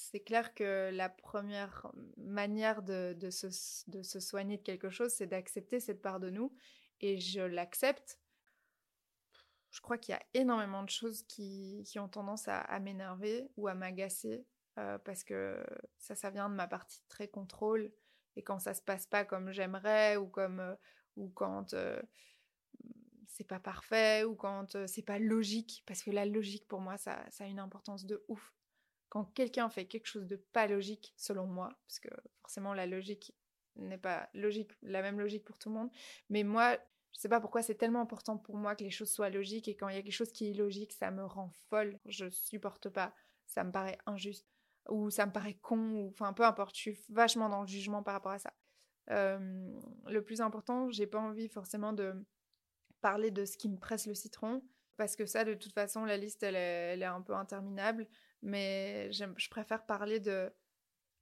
c'est 0.01 0.21
clair 0.21 0.53
que 0.53 0.89
la 0.91 1.09
première 1.09 1.91
manière 2.17 2.81
de, 2.81 3.15
se, 3.29 4.19
soigner 4.19 4.57
de 4.57 4.63
quelque 4.63 4.89
chose, 4.89 5.11
c'est 5.11 5.27
d'accepter 5.27 5.79
cette 5.79 6.01
part 6.01 6.19
de 6.19 6.29
nous. 6.29 6.53
Et 7.01 7.19
je 7.19 7.41
l'accepte. 7.41 8.19
Je 9.69 9.79
crois 9.79 9.97
qu'il 9.97 10.13
y 10.13 10.17
a 10.17 10.23
énormément 10.33 10.83
de 10.83 10.89
choses 10.89 11.23
qui, 11.23 11.85
ont 11.97 12.09
tendance 12.09 12.47
à, 12.47 12.79
m'énerver 12.79 13.49
ou 13.57 13.67
à 13.67 13.73
m'agacer 13.73 14.45
euh, 14.77 14.97
parce 14.97 15.23
que 15.23 15.63
ça, 15.97 16.15
ça 16.15 16.29
vient 16.29 16.49
de 16.49 16.55
ma 16.55 16.67
partie 16.67 17.03
très 17.07 17.27
contrôle. 17.27 17.91
Et 18.35 18.43
quand 18.43 18.59
ça 18.59 18.73
se 18.73 18.81
passe 18.81 19.05
pas 19.05 19.23
comme 19.23 19.51
j'aimerais 19.51 20.17
ou 20.17 20.27
comme 20.27 20.61
euh, 20.61 20.75
ou 21.17 21.29
quand 21.29 21.73
euh, 21.73 22.01
c'est 23.27 23.47
pas 23.47 23.59
parfait 23.59 24.23
ou 24.23 24.35
quand 24.35 24.87
c'est 24.87 25.01
pas 25.05 25.19
logique, 25.19 25.83
parce 25.85 26.01
que 26.01 26.11
la 26.11 26.25
logique 26.25 26.67
pour 26.67 26.79
moi, 26.81 26.97
ça 26.97 27.25
a 27.39 27.45
une 27.45 27.59
importance 27.59 28.05
de 28.05 28.23
ouf 28.27 28.53
quand 29.11 29.25
quelqu'un 29.25 29.69
fait 29.69 29.85
quelque 29.85 30.05
chose 30.05 30.25
de 30.25 30.37
pas 30.37 30.67
logique, 30.67 31.13
selon 31.17 31.45
moi, 31.45 31.77
parce 31.85 31.99
que 31.99 32.07
forcément 32.39 32.73
la 32.73 32.85
logique 32.85 33.35
n'est 33.75 33.97
pas 33.97 34.29
logique, 34.33 34.71
la 34.81 35.01
même 35.01 35.19
logique 35.19 35.43
pour 35.43 35.59
tout 35.59 35.67
le 35.67 35.75
monde, 35.75 35.89
mais 36.29 36.43
moi, 36.43 36.77
je 37.11 37.19
sais 37.19 37.27
pas 37.27 37.41
pourquoi 37.41 37.61
c'est 37.61 37.75
tellement 37.75 37.99
important 37.99 38.37
pour 38.37 38.55
moi 38.55 38.73
que 38.73 38.85
les 38.85 38.89
choses 38.89 39.11
soient 39.11 39.29
logiques 39.29 39.67
et 39.67 39.75
quand 39.75 39.89
il 39.89 39.95
y 39.95 39.99
a 39.99 40.01
quelque 40.01 40.13
chose 40.13 40.31
qui 40.31 40.45
est 40.45 40.51
illogique, 40.51 40.93
ça 40.93 41.11
me 41.11 41.25
rend 41.25 41.49
folle, 41.69 41.99
je 42.05 42.29
supporte 42.29 42.87
pas, 42.87 43.13
ça 43.47 43.65
me 43.65 43.71
paraît 43.73 43.97
injuste 44.05 44.47
ou 44.87 45.09
ça 45.09 45.25
me 45.25 45.33
paraît 45.33 45.55
con 45.55 45.91
ou 45.91 46.07
enfin 46.11 46.31
peu 46.31 46.45
importe, 46.45 46.73
je 46.77 46.81
suis 46.81 46.99
vachement 47.09 47.49
dans 47.49 47.63
le 47.63 47.67
jugement 47.67 48.03
par 48.03 48.13
rapport 48.13 48.31
à 48.31 48.39
ça. 48.39 48.53
le 49.09 50.21
plus 50.21 50.39
important, 50.39 50.89
j'ai 50.89 51.05
pas 51.05 51.19
envie 51.19 51.49
forcément 51.49 51.91
de 51.91 52.13
parler 53.01 53.29
de 53.29 53.43
ce 53.43 53.57
qui 53.57 53.67
me 53.67 53.77
presse 53.77 54.07
le 54.07 54.15
citron, 54.15 54.63
parce 55.01 55.15
que 55.15 55.25
ça, 55.25 55.43
de 55.43 55.55
toute 55.55 55.73
façon, 55.73 56.05
la 56.05 56.15
liste, 56.15 56.43
elle 56.43 56.55
est, 56.55 57.03
un 57.03 57.21
peu 57.21 57.33
interminable. 57.33 58.05
Mais 58.43 59.11
je 59.11 59.49
préfère 59.49 59.83
parler 59.87 60.19
de, 60.19 60.53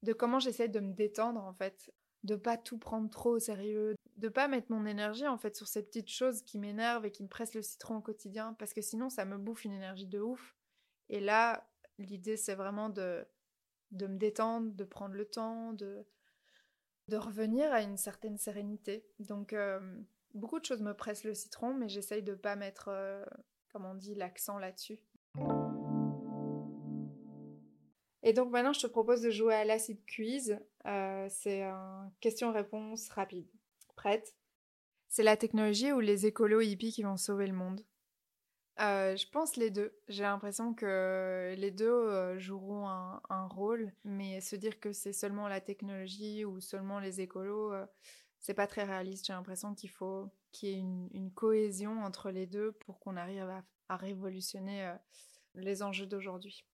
de 0.03 0.11
comment 0.11 0.39
j'essaie 0.39 0.67
de 0.67 0.81
me 0.81 0.91
détendre, 0.91 1.41
en 1.41 1.53
fait. 1.53 1.89
De 2.25 2.35
pas 2.35 2.57
tout 2.57 2.77
prendre 2.77 3.09
trop 3.09 3.29
au 3.29 3.39
sérieux. 3.39 3.95
De 4.17 4.27
pas 4.27 4.49
mettre 4.49 4.69
mon 4.69 4.85
énergie, 4.85 5.25
en 5.25 5.37
fait, 5.37 5.55
sur 5.55 5.69
ces 5.69 5.81
petites 5.81 6.09
choses 6.09 6.41
qui 6.41 6.57
m'énervent 6.59 7.05
et 7.05 7.11
qui 7.11 7.23
me 7.23 7.29
pressent 7.29 7.53
le 7.53 7.61
citron 7.61 7.95
au 7.95 8.01
quotidien. 8.01 8.53
Parce 8.59 8.73
que 8.73 8.81
sinon, 8.81 9.09
ça 9.09 9.23
me 9.23 9.37
bouffe 9.37 9.63
une 9.63 9.71
énergie 9.71 10.07
de 10.07 10.19
ouf. 10.19 10.57
Et 11.07 11.21
là, 11.21 11.65
l'idée, 11.99 12.35
c'est 12.35 12.55
vraiment 12.55 12.89
de, 12.89 13.25
de 13.91 14.07
me 14.07 14.17
détendre, 14.17 14.73
de 14.73 14.83
prendre 14.83 15.15
le 15.15 15.23
temps, 15.23 15.71
de, 15.71 16.05
de 17.07 17.15
revenir 17.15 17.71
à 17.71 17.81
une 17.81 17.95
certaine 17.95 18.37
sérénité. 18.37 19.05
Donc, 19.19 19.53
euh, 19.53 19.79
beaucoup 20.33 20.59
de 20.59 20.65
choses 20.65 20.81
me 20.81 20.93
pressent 20.93 21.23
le 21.23 21.33
citron, 21.33 21.73
mais 21.73 21.87
j'essaye 21.89 22.23
de 22.23 22.35
pas 22.35 22.57
mettre, 22.57 22.89
euh, 22.89 23.23
comme 23.71 23.85
on 23.85 23.95
dit, 23.95 24.15
l'accent 24.15 24.57
là-dessus. 24.59 24.99
Et 28.23 28.33
donc 28.33 28.51
maintenant, 28.51 28.73
je 28.73 28.81
te 28.81 28.87
propose 28.87 29.21
de 29.21 29.31
jouer 29.31 29.55
à 29.55 29.65
l'acid 29.65 29.99
quiz. 30.05 30.59
Euh, 30.85 31.27
c'est 31.29 31.63
un 31.63 32.11
question-réponse 32.19 33.09
rapide. 33.09 33.47
Prête? 33.95 34.35
C'est 35.07 35.23
la 35.23 35.37
technologie 35.37 35.91
ou 35.91 35.99
les 35.99 36.25
écolos 36.25 36.61
hippies 36.61 36.91
qui 36.91 37.03
vont 37.03 37.17
sauver 37.17 37.47
le 37.47 37.53
monde? 37.53 37.81
Euh, 38.81 39.15
je 39.15 39.27
pense 39.29 39.55
les 39.57 39.71
deux. 39.71 39.93
J'ai 40.07 40.23
l'impression 40.23 40.73
que 40.73 41.53
les 41.57 41.71
deux 41.71 41.89
euh, 41.89 42.37
joueront 42.37 42.87
un, 42.87 43.47
rôle, 43.47 43.91
mais 44.03 44.39
se 44.41 44.55
dire 44.55 44.79
que 44.79 44.93
c'est 44.93 45.11
seulement 45.11 45.47
la 45.47 45.59
technologie 45.59 46.45
ou 46.45 46.61
seulement 46.61 46.99
les 46.99 47.19
écolos, 47.19 47.73
c'est 48.39 48.53
pas 48.53 48.67
très 48.67 48.83
réaliste. 48.83 49.27
J'ai 49.27 49.33
l'impression 49.33 49.75
qu'il 49.75 49.89
faut 49.89 50.29
qu'il 50.51 50.69
y 50.69 50.73
ait 50.73 50.79
une, 50.79 51.31
cohésion 51.31 52.03
entre 52.03 52.31
les 52.31 52.47
deux 52.47 52.71
pour 52.71 52.99
qu'on 52.99 53.17
arrive 53.17 53.47
à 53.87 53.97
révolutionner 53.97 54.93
les 55.55 55.83
enjeux 55.83 56.07
d'aujourd'hui. 56.07 56.65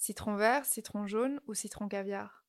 Citron 0.00 0.34
vert, 0.34 0.64
citron 0.64 1.06
jaune 1.06 1.40
ou 1.46 1.52
citron 1.52 1.86
caviar? 1.86 2.46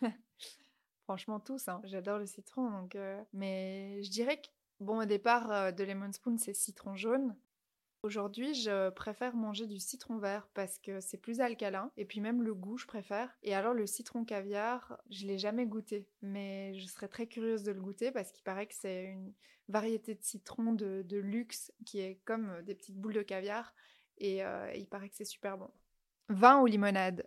Franchement, 1.04 1.40
tous. 1.40 1.66
Hein. 1.66 1.80
J'adore 1.84 2.18
le 2.18 2.26
citron. 2.26 2.70
Donc, 2.70 2.94
euh, 2.94 3.20
Mais 3.32 4.00
je 4.04 4.10
dirais 4.10 4.40
que, 4.40 4.46
bon, 4.78 5.00
au 5.00 5.04
départ 5.04 5.50
euh, 5.50 5.72
de 5.72 5.82
Lemon 5.82 6.12
Spoon, 6.12 6.38
c'est 6.38 6.54
citron 6.54 6.94
jaune. 6.94 7.34
Aujourd'hui, 8.04 8.54
je 8.54 8.90
préfère 8.90 9.34
manger 9.34 9.66
du 9.66 9.80
citron 9.80 10.18
vert 10.18 10.48
parce 10.54 10.78
que 10.78 11.00
c'est 11.00 11.18
plus 11.18 11.40
alcalin 11.40 11.90
et 11.96 12.04
puis 12.04 12.20
même 12.20 12.42
le 12.42 12.54
goût, 12.54 12.78
je 12.78 12.86
préfère. 12.86 13.36
Et 13.42 13.54
alors 13.54 13.74
le 13.74 13.86
citron 13.86 14.24
caviar, 14.24 14.98
je 15.10 15.26
l'ai 15.26 15.36
jamais 15.36 15.66
goûté, 15.66 16.08
mais 16.22 16.78
je 16.78 16.86
serais 16.86 17.08
très 17.08 17.26
curieuse 17.26 17.64
de 17.64 17.72
le 17.72 17.80
goûter 17.80 18.12
parce 18.12 18.30
qu'il 18.30 18.44
paraît 18.44 18.66
que 18.66 18.74
c'est 18.74 19.06
une 19.06 19.32
variété 19.68 20.14
de 20.14 20.22
citron 20.22 20.72
de, 20.72 21.04
luxe 21.10 21.72
qui 21.84 21.98
est 21.98 22.20
comme 22.24 22.50
euh, 22.50 22.62
des 22.62 22.76
petites 22.76 22.96
boules 22.96 23.14
de 23.14 23.22
caviar 23.22 23.74
et 24.18 24.42
il 24.74 24.88
paraît 24.88 25.08
que 25.08 25.14
c'est 25.14 25.24
super 25.24 25.56
bon. 25.58 25.70
Vin 26.28 26.60
ou 26.60 26.66
limonade? 26.66 27.24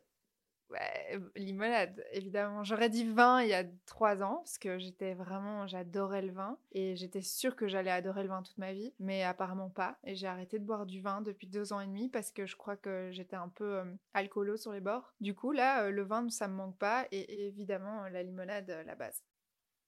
Ouais, 0.72 1.20
limonade, 1.36 2.02
évidemment. 2.14 2.64
J'aurais 2.64 2.90
dit 2.90 3.04
vin 3.04 3.42
il 3.42 3.50
y 3.50 3.54
a 3.54 3.66
trois 3.86 4.24
ans, 4.24 4.38
parce 4.38 4.58
que 4.58 4.80
j'étais 4.80 5.14
vraiment, 5.14 5.68
j'adorais 5.68 6.22
le 6.22 6.32
vin, 6.32 6.58
et 6.72 6.96
j'étais 6.96 7.22
sûre 7.22 7.58
que 7.58 7.68
j'allais 7.68 7.92
adorer 7.92 8.24
le 8.24 8.30
vin 8.30 8.42
toute 8.42 8.58
ma 8.58 8.72
vie, 8.72 8.94
mais 8.98 9.24
apparemment 9.24 9.70
pas. 9.70 9.98
Et 10.06 10.16
j'ai 10.16 10.28
arrêté 10.28 10.60
de 10.60 10.64
boire 10.64 10.86
du 10.86 11.02
vin 11.02 11.22
depuis 11.22 11.48
deux 11.48 11.74
ans 11.74 11.82
et 11.82 11.88
demi, 11.88 12.08
parce 12.08 12.32
que 12.32 12.46
je 12.46 12.56
crois 12.56 12.78
que 12.78 13.10
j'étais 13.12 13.36
un 13.36 13.50
peu 13.50 13.80
euh, 13.80 13.96
alcoolo 14.14 14.56
sur 14.56 14.72
les 14.72 14.80
bords. 14.80 15.14
Du 15.20 15.36
coup, 15.36 15.52
là, 15.52 15.84
euh, 15.84 15.92
le 15.92 16.04
vin, 16.04 16.30
ça 16.30 16.48
me 16.48 16.54
manque 16.54 16.78
pas, 16.78 17.06
et, 17.12 17.48
évidemment, 17.48 18.08
la 18.08 18.24
limonade, 18.24 18.70
euh, 18.70 18.84
la 18.84 18.96
base. 18.96 19.22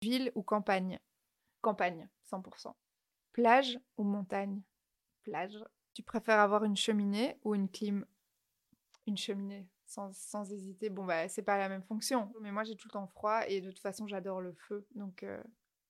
Ville 0.02 0.34
ou 0.36 0.44
campagne? 0.44 1.00
Campagne, 1.62 2.10
100%. 2.30 2.76
Plage 3.32 3.80
ou 3.98 4.04
montagne? 4.04 4.62
Plage. 5.24 5.64
Tu 5.94 6.04
préfères 6.04 6.40
avoir 6.40 6.66
une 6.66 6.76
cheminée 6.76 7.38
ou 7.46 7.56
une 7.56 7.70
clim 7.70 8.06
une 9.06 9.18
cheminée, 9.18 9.68
sans, 9.86 10.14
sans, 10.14 10.52
hésiter. 10.52 10.90
Bon, 10.90 11.06
bah, 11.06 11.28
c'est 11.28 11.42
pas 11.42 11.58
la 11.58 11.70
même 11.70 11.84
fonction, 11.84 12.32
mais 12.42 12.52
moi 12.52 12.64
j'ai 12.64 12.76
tout 12.76 12.88
le 12.88 12.94
temps 12.94 13.08
froid 13.08 13.42
et 13.48 13.62
de 13.62 13.70
toute 13.70 13.80
façon 13.80 14.08
j'adore 14.08 14.42
le 14.42 14.54
feu, 14.54 14.88
donc 14.96 15.24
euh, 15.24 15.42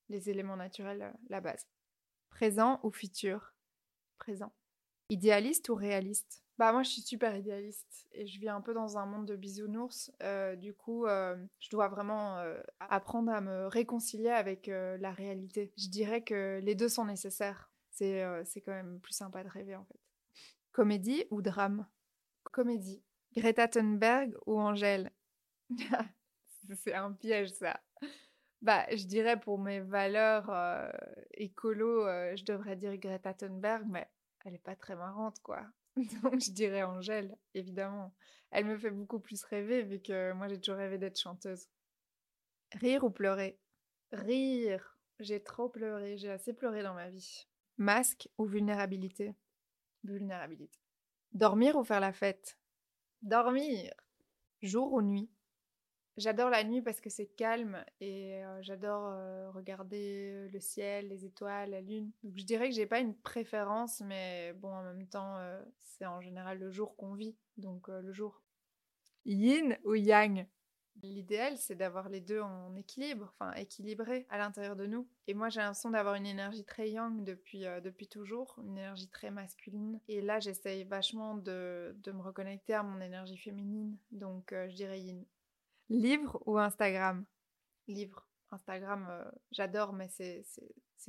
les 0.08 0.30
éléments 0.30 0.56
naturels, 0.56 1.02
euh, 1.02 1.12
la 1.28 1.40
base. 1.40 1.66
Présent 2.30 2.80
ou 2.82 2.90
futur? 2.90 3.54
Présent. 4.18 4.52
Idéaliste 5.10 5.68
ou 5.68 5.74
réaliste? 5.74 6.42
Bah, 6.58 6.72
moi 6.72 6.82
je 6.82 6.90
suis 6.90 7.02
super 7.02 7.36
idéaliste 7.36 8.08
et 8.12 8.26
je 8.26 8.38
vis 8.38 8.48
un 8.48 8.60
peu 8.60 8.74
dans 8.74 8.96
un 8.96 9.06
monde 9.06 9.26
de 9.26 9.36
bisounours. 9.36 10.12
Euh, 10.22 10.54
du 10.54 10.72
coup, 10.72 11.06
je 11.06 11.70
dois 11.70 11.88
vraiment 11.88 12.38
apprendre 12.80 13.32
à 13.32 13.40
me 13.40 13.66
réconcilier 13.66 14.30
avec 14.30 14.68
la 14.68 15.10
réalité. 15.10 15.72
Je 15.76 15.88
dirais 15.88 16.22
que 16.22 16.60
les 16.62 16.76
deux 16.76 16.88
sont 16.88 17.04
nécessaires. 17.04 17.72
C'est 17.90 18.62
quand 18.64 18.72
même 18.72 19.00
plus 19.00 19.12
sympa 19.12 19.42
de 19.42 19.48
rêver 19.48 19.74
en 19.74 19.84
fait. 19.84 20.00
Comédie 20.74 21.24
ou 21.30 21.40
drame? 21.40 21.86
Comédie. 22.50 23.00
Greta 23.36 23.68
Thunberg 23.68 24.34
ou 24.46 24.60
Angèle? 24.60 25.10
C'est 26.76 26.94
un 26.94 27.12
piège, 27.12 27.50
ça. 27.52 27.80
Bah, 28.62 28.86
je 28.90 29.04
dirais 29.06 29.38
pour 29.38 29.58
mes 29.58 29.80
valeurs 29.80 30.48
euh, 30.50 30.90
écolo, 31.34 32.06
euh, 32.06 32.34
je 32.36 32.44
devrais 32.44 32.76
dire 32.76 32.96
Greta 32.96 33.34
Thunberg, 33.34 33.84
mais 33.86 34.08
elle 34.44 34.54
est 34.54 34.62
pas 34.62 34.76
très 34.76 34.96
marrante, 34.96 35.38
quoi. 35.42 35.66
Donc 36.22 36.40
je 36.40 36.50
dirais 36.50 36.82
Angèle, 36.82 37.36
évidemment. 37.54 38.14
Elle 38.50 38.66
me 38.66 38.78
fait 38.78 38.90
beaucoup 38.90 39.18
plus 39.20 39.42
rêver, 39.44 39.82
vu 39.82 40.00
que 40.00 40.32
moi 40.32 40.48
j'ai 40.48 40.58
toujours 40.58 40.78
rêvé 40.78 40.96
d'être 40.96 41.18
chanteuse. 41.18 41.68
Rire 42.74 43.04
ou 43.04 43.10
pleurer? 43.10 43.58
Rire. 44.12 44.96
J'ai 45.20 45.42
trop 45.42 45.68
pleuré, 45.68 46.16
j'ai 46.16 46.30
assez 46.30 46.52
pleuré 46.52 46.82
dans 46.82 46.94
ma 46.94 47.10
vie. 47.10 47.46
Masque 47.76 48.28
ou 48.38 48.46
vulnérabilité? 48.46 49.34
Vulnérabilité. 50.02 50.78
Dormir 51.32 51.76
ou 51.76 51.84
faire 51.84 52.00
la 52.00 52.12
fête? 52.12 52.58
Dormir. 53.24 53.90
Jour 54.60 54.92
ou 54.92 55.00
nuit 55.00 55.30
J'adore 56.18 56.50
la 56.50 56.62
nuit 56.62 56.82
parce 56.82 57.00
que 57.00 57.08
c'est 57.08 57.26
calme 57.26 57.82
et 58.02 58.44
euh, 58.44 58.60
j'adore 58.60 59.06
euh, 59.06 59.50
regarder 59.50 60.46
le 60.52 60.60
ciel, 60.60 61.08
les 61.08 61.24
étoiles, 61.24 61.70
la 61.70 61.80
lune. 61.80 62.12
Je 62.22 62.44
dirais 62.44 62.68
que 62.68 62.74
j'ai 62.74 62.84
pas 62.84 63.00
une 63.00 63.14
préférence, 63.16 64.02
mais 64.02 64.52
bon, 64.52 64.68
en 64.68 64.82
même 64.82 65.06
temps, 65.06 65.38
euh, 65.38 65.58
c'est 65.80 66.04
en 66.04 66.20
général 66.20 66.58
le 66.58 66.70
jour 66.70 66.96
qu'on 66.96 67.14
vit, 67.14 67.34
donc 67.56 67.88
le 67.88 68.12
jour. 68.12 68.42
Yin 69.24 69.78
ou 69.84 69.94
yang? 69.94 70.46
L'idéal, 71.02 71.56
c'est 71.58 71.74
d'avoir 71.74 72.08
les 72.08 72.20
deux 72.20 72.40
en 72.40 72.74
équilibre, 72.76 73.34
enfin 73.34 73.52
équilibré 73.54 74.26
à 74.30 74.38
l'intérieur 74.38 74.76
de 74.76 74.86
nous. 74.86 75.08
Et 75.26 75.34
moi, 75.34 75.48
j'ai 75.48 75.60
l'impression 75.60 75.90
d'avoir 75.90 76.14
une 76.14 76.26
énergie 76.26 76.64
très 76.64 76.88
yang 76.90 77.24
depuis, 77.24 77.66
euh, 77.66 77.80
depuis 77.80 78.06
toujours, 78.06 78.56
une 78.64 78.78
énergie 78.78 79.08
très 79.08 79.30
masculine. 79.30 80.00
Et 80.08 80.20
là, 80.20 80.38
j'essaye 80.38 80.84
vachement 80.84 81.34
de, 81.34 81.94
de, 81.98 82.12
me 82.12 82.22
reconnecter 82.22 82.74
à 82.74 82.82
mon 82.82 83.00
énergie 83.00 83.36
féminine. 83.36 83.96
Donc, 84.12 84.52
euh, 84.52 84.68
je 84.68 84.76
dirais 84.76 85.00
yin. 85.00 85.24
Livre 85.90 86.40
ou 86.46 86.58
Instagram? 86.58 87.24
Livre. 87.88 88.26
Instagram, 88.52 89.06
euh, 89.10 89.30
j'adore, 89.50 89.92
mais 89.92 90.08
c'est 90.08 90.44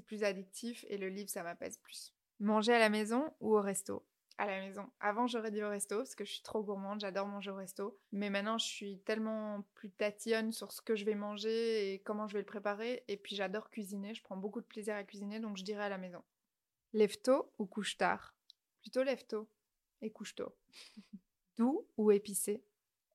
plus 0.05 0.23
addictif. 0.23 0.83
Et 0.89 0.97
le 0.97 1.09
livre, 1.09 1.29
ça 1.29 1.43
m'apaise 1.43 1.77
plus. 1.77 2.13
Manger 2.39 2.73
à 2.73 2.79
la 2.79 2.89
maison 2.89 3.31
ou 3.39 3.55
au 3.55 3.61
resto? 3.61 4.03
À 4.37 4.47
la 4.47 4.59
maison. 4.59 4.89
Avant, 4.99 5.27
j'aurais 5.27 5.51
dit 5.51 5.63
au 5.63 5.69
resto 5.69 5.97
parce 5.97 6.15
que 6.15 6.25
je 6.25 6.31
suis 6.31 6.43
trop 6.43 6.63
gourmande, 6.63 6.99
j'adore 6.99 7.27
manger 7.27 7.51
au 7.51 7.55
resto. 7.55 7.97
Mais 8.11 8.29
maintenant, 8.29 8.57
je 8.57 8.65
suis 8.65 8.99
tellement 8.99 9.63
plus 9.73 9.89
tatillonne 9.89 10.51
sur 10.51 10.71
ce 10.71 10.81
que 10.81 10.95
je 10.95 11.05
vais 11.05 11.15
manger 11.15 11.93
et 11.93 11.99
comment 11.99 12.27
je 12.27 12.33
vais 12.33 12.39
le 12.39 12.45
préparer. 12.45 13.03
Et 13.07 13.17
puis, 13.17 13.35
j'adore 13.35 13.69
cuisiner, 13.69 14.13
je 14.13 14.23
prends 14.23 14.37
beaucoup 14.37 14.61
de 14.61 14.65
plaisir 14.65 14.95
à 14.95 15.03
cuisiner, 15.03 15.39
donc 15.39 15.57
je 15.57 15.63
dirais 15.63 15.85
à 15.85 15.89
la 15.89 15.97
maison. 15.97 16.23
Lève 16.93 17.17
tôt 17.21 17.51
ou 17.59 17.65
couche 17.65 17.97
tard? 17.97 18.35
Plutôt 18.81 19.03
lève 19.03 19.25
tôt 19.25 19.47
et 20.01 20.11
couche 20.11 20.35
tôt. 20.35 20.55
Doux 21.57 21.87
ou 21.97 22.11
épicé? 22.11 22.63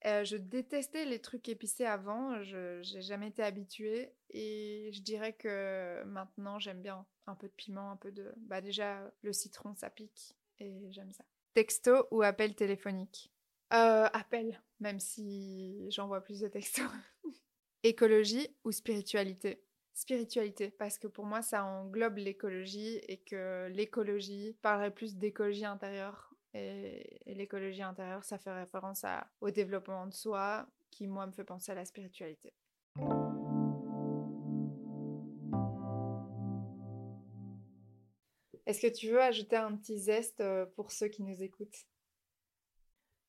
Euh, 0.07 0.25
je 0.25 0.37
détestais 0.37 1.05
les 1.05 1.19
trucs 1.19 1.49
épicés 1.51 1.85
avant, 1.85 2.43
je 2.43 2.81
n'ai 2.95 3.03
jamais 3.03 3.29
été 3.29 3.43
habituée 3.43 4.15
et 4.31 4.91
je 4.95 5.03
dirais 5.03 5.35
que 5.35 6.03
maintenant 6.05 6.59
j'aime 6.59 6.81
bien 6.81 7.05
un 7.27 7.35
peu 7.35 7.49
de 7.49 7.53
piment, 7.53 7.91
un 7.91 7.97
peu 7.97 8.11
de... 8.11 8.33
Bah 8.39 8.63
déjà 8.63 9.13
le 9.23 9.35
citron 9.35 9.75
ça 9.75 9.91
pique 9.91 10.35
et 10.61 10.93
j'aime 10.93 11.13
ça. 11.13 11.25
Texto 11.55 12.07
ou 12.11 12.23
appel 12.23 12.55
téléphonique? 12.55 13.31
Euh, 13.73 14.09
Appel, 14.13 14.61
même 14.81 14.99
si 14.99 15.91
j'envoie 15.91 16.21
plus 16.23 16.41
de 16.41 16.49
textos. 16.49 16.85
Écologie 17.83 18.49
ou 18.65 18.73
spiritualité? 18.73 19.63
Spiritualité, 19.93 20.71
parce 20.71 20.99
que 20.99 21.07
pour 21.07 21.25
moi 21.25 21.43
ça 21.43 21.65
englobe 21.65 22.19
l'écologie 22.19 22.97
et 23.09 23.19
que 23.19 23.69
l'écologie 23.69 24.57
parlerait 24.63 24.95
plus 24.95 25.17
d'écologie 25.17 25.65
intérieure. 25.65 26.35
Et, 26.53 27.21
l'écologie 27.27 27.83
intérieure, 27.83 28.25
ça 28.25 28.39
fait 28.39 28.53
référence 28.53 29.05
au 29.41 29.51
développement 29.51 30.07
de 30.07 30.15
soi, 30.15 30.67
qui 30.91 31.07
moi 31.07 31.27
me 31.27 31.33
fait 31.33 31.45
penser 31.45 31.71
à 31.71 31.77
la 31.77 31.85
spiritualité. 31.85 32.53
Est-ce 38.71 38.83
que 38.83 38.95
tu 38.95 39.09
veux 39.09 39.21
ajouter 39.21 39.57
un 39.57 39.75
petit 39.75 39.99
zeste 39.99 40.41
euh, 40.41 40.65
pour 40.77 40.93
ceux 40.93 41.09
qui 41.09 41.25
nous 41.25 41.43
écoutent? 41.43 41.89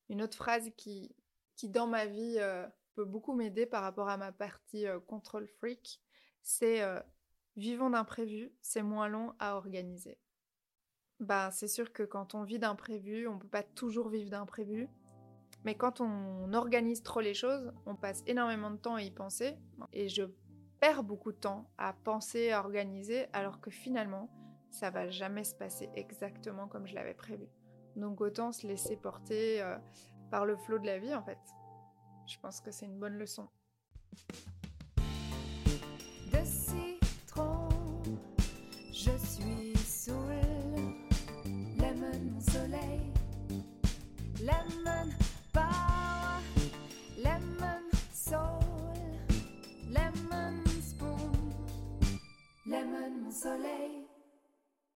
Une 0.08 0.22
autre 0.22 0.36
phrase 0.36 0.70
qui, 0.76 1.16
qui 1.56 1.68
dans 1.68 1.88
ma 1.88 2.06
vie, 2.06 2.36
euh, 2.38 2.64
peut 2.94 3.04
beaucoup 3.04 3.34
m'aider 3.34 3.66
par 3.66 3.82
rapport 3.82 4.08
à 4.08 4.16
ma 4.16 4.30
partie 4.30 4.86
euh, 4.86 5.00
control 5.00 5.48
freak, 5.48 6.00
c'est 6.42 6.80
vivons 7.56 7.90
d'imprévus, 7.90 8.52
c'est 8.60 8.84
moins 8.84 9.08
long 9.08 9.34
à 9.40 9.56
organiser. 9.56 10.16
Bah, 11.18 11.50
c'est 11.50 11.66
sûr 11.66 11.92
que 11.92 12.04
quand 12.04 12.36
on 12.36 12.44
vit 12.44 12.60
d'imprévus, 12.60 13.26
on 13.26 13.40
peut 13.40 13.48
pas 13.48 13.64
toujours 13.64 14.10
vivre 14.10 14.30
d'imprévus. 14.30 14.88
Mais 15.64 15.74
quand 15.74 16.00
on 16.00 16.52
organise 16.52 17.02
trop 17.02 17.20
les 17.20 17.34
choses, 17.34 17.72
on 17.84 17.96
passe 17.96 18.22
énormément 18.28 18.70
de 18.70 18.76
temps 18.76 18.94
à 18.94 19.02
y 19.02 19.10
penser. 19.10 19.56
Et 19.92 20.08
je 20.08 20.22
perds 20.78 21.02
beaucoup 21.02 21.32
de 21.32 21.38
temps 21.38 21.68
à 21.78 21.94
penser, 21.94 22.52
à 22.52 22.60
organiser, 22.60 23.26
alors 23.32 23.60
que 23.60 23.70
finalement, 23.70 24.30
ça 24.72 24.90
va 24.90 25.08
jamais 25.10 25.44
se 25.44 25.54
passer 25.54 25.88
exactement 25.94 26.66
comme 26.66 26.86
je 26.86 26.94
l'avais 26.94 27.14
prévu. 27.14 27.46
Donc 27.94 28.20
autant 28.20 28.52
se 28.52 28.66
laisser 28.66 28.96
porter 28.96 29.60
euh, 29.62 29.76
par 30.30 30.46
le 30.46 30.56
flot 30.56 30.78
de 30.78 30.86
la 30.86 30.98
vie 30.98 31.14
en 31.14 31.22
fait. 31.22 31.38
Je 32.26 32.38
pense 32.38 32.60
que 32.60 32.70
c'est 32.70 32.86
une 32.86 32.98
bonne 32.98 33.18
leçon. 33.18 33.48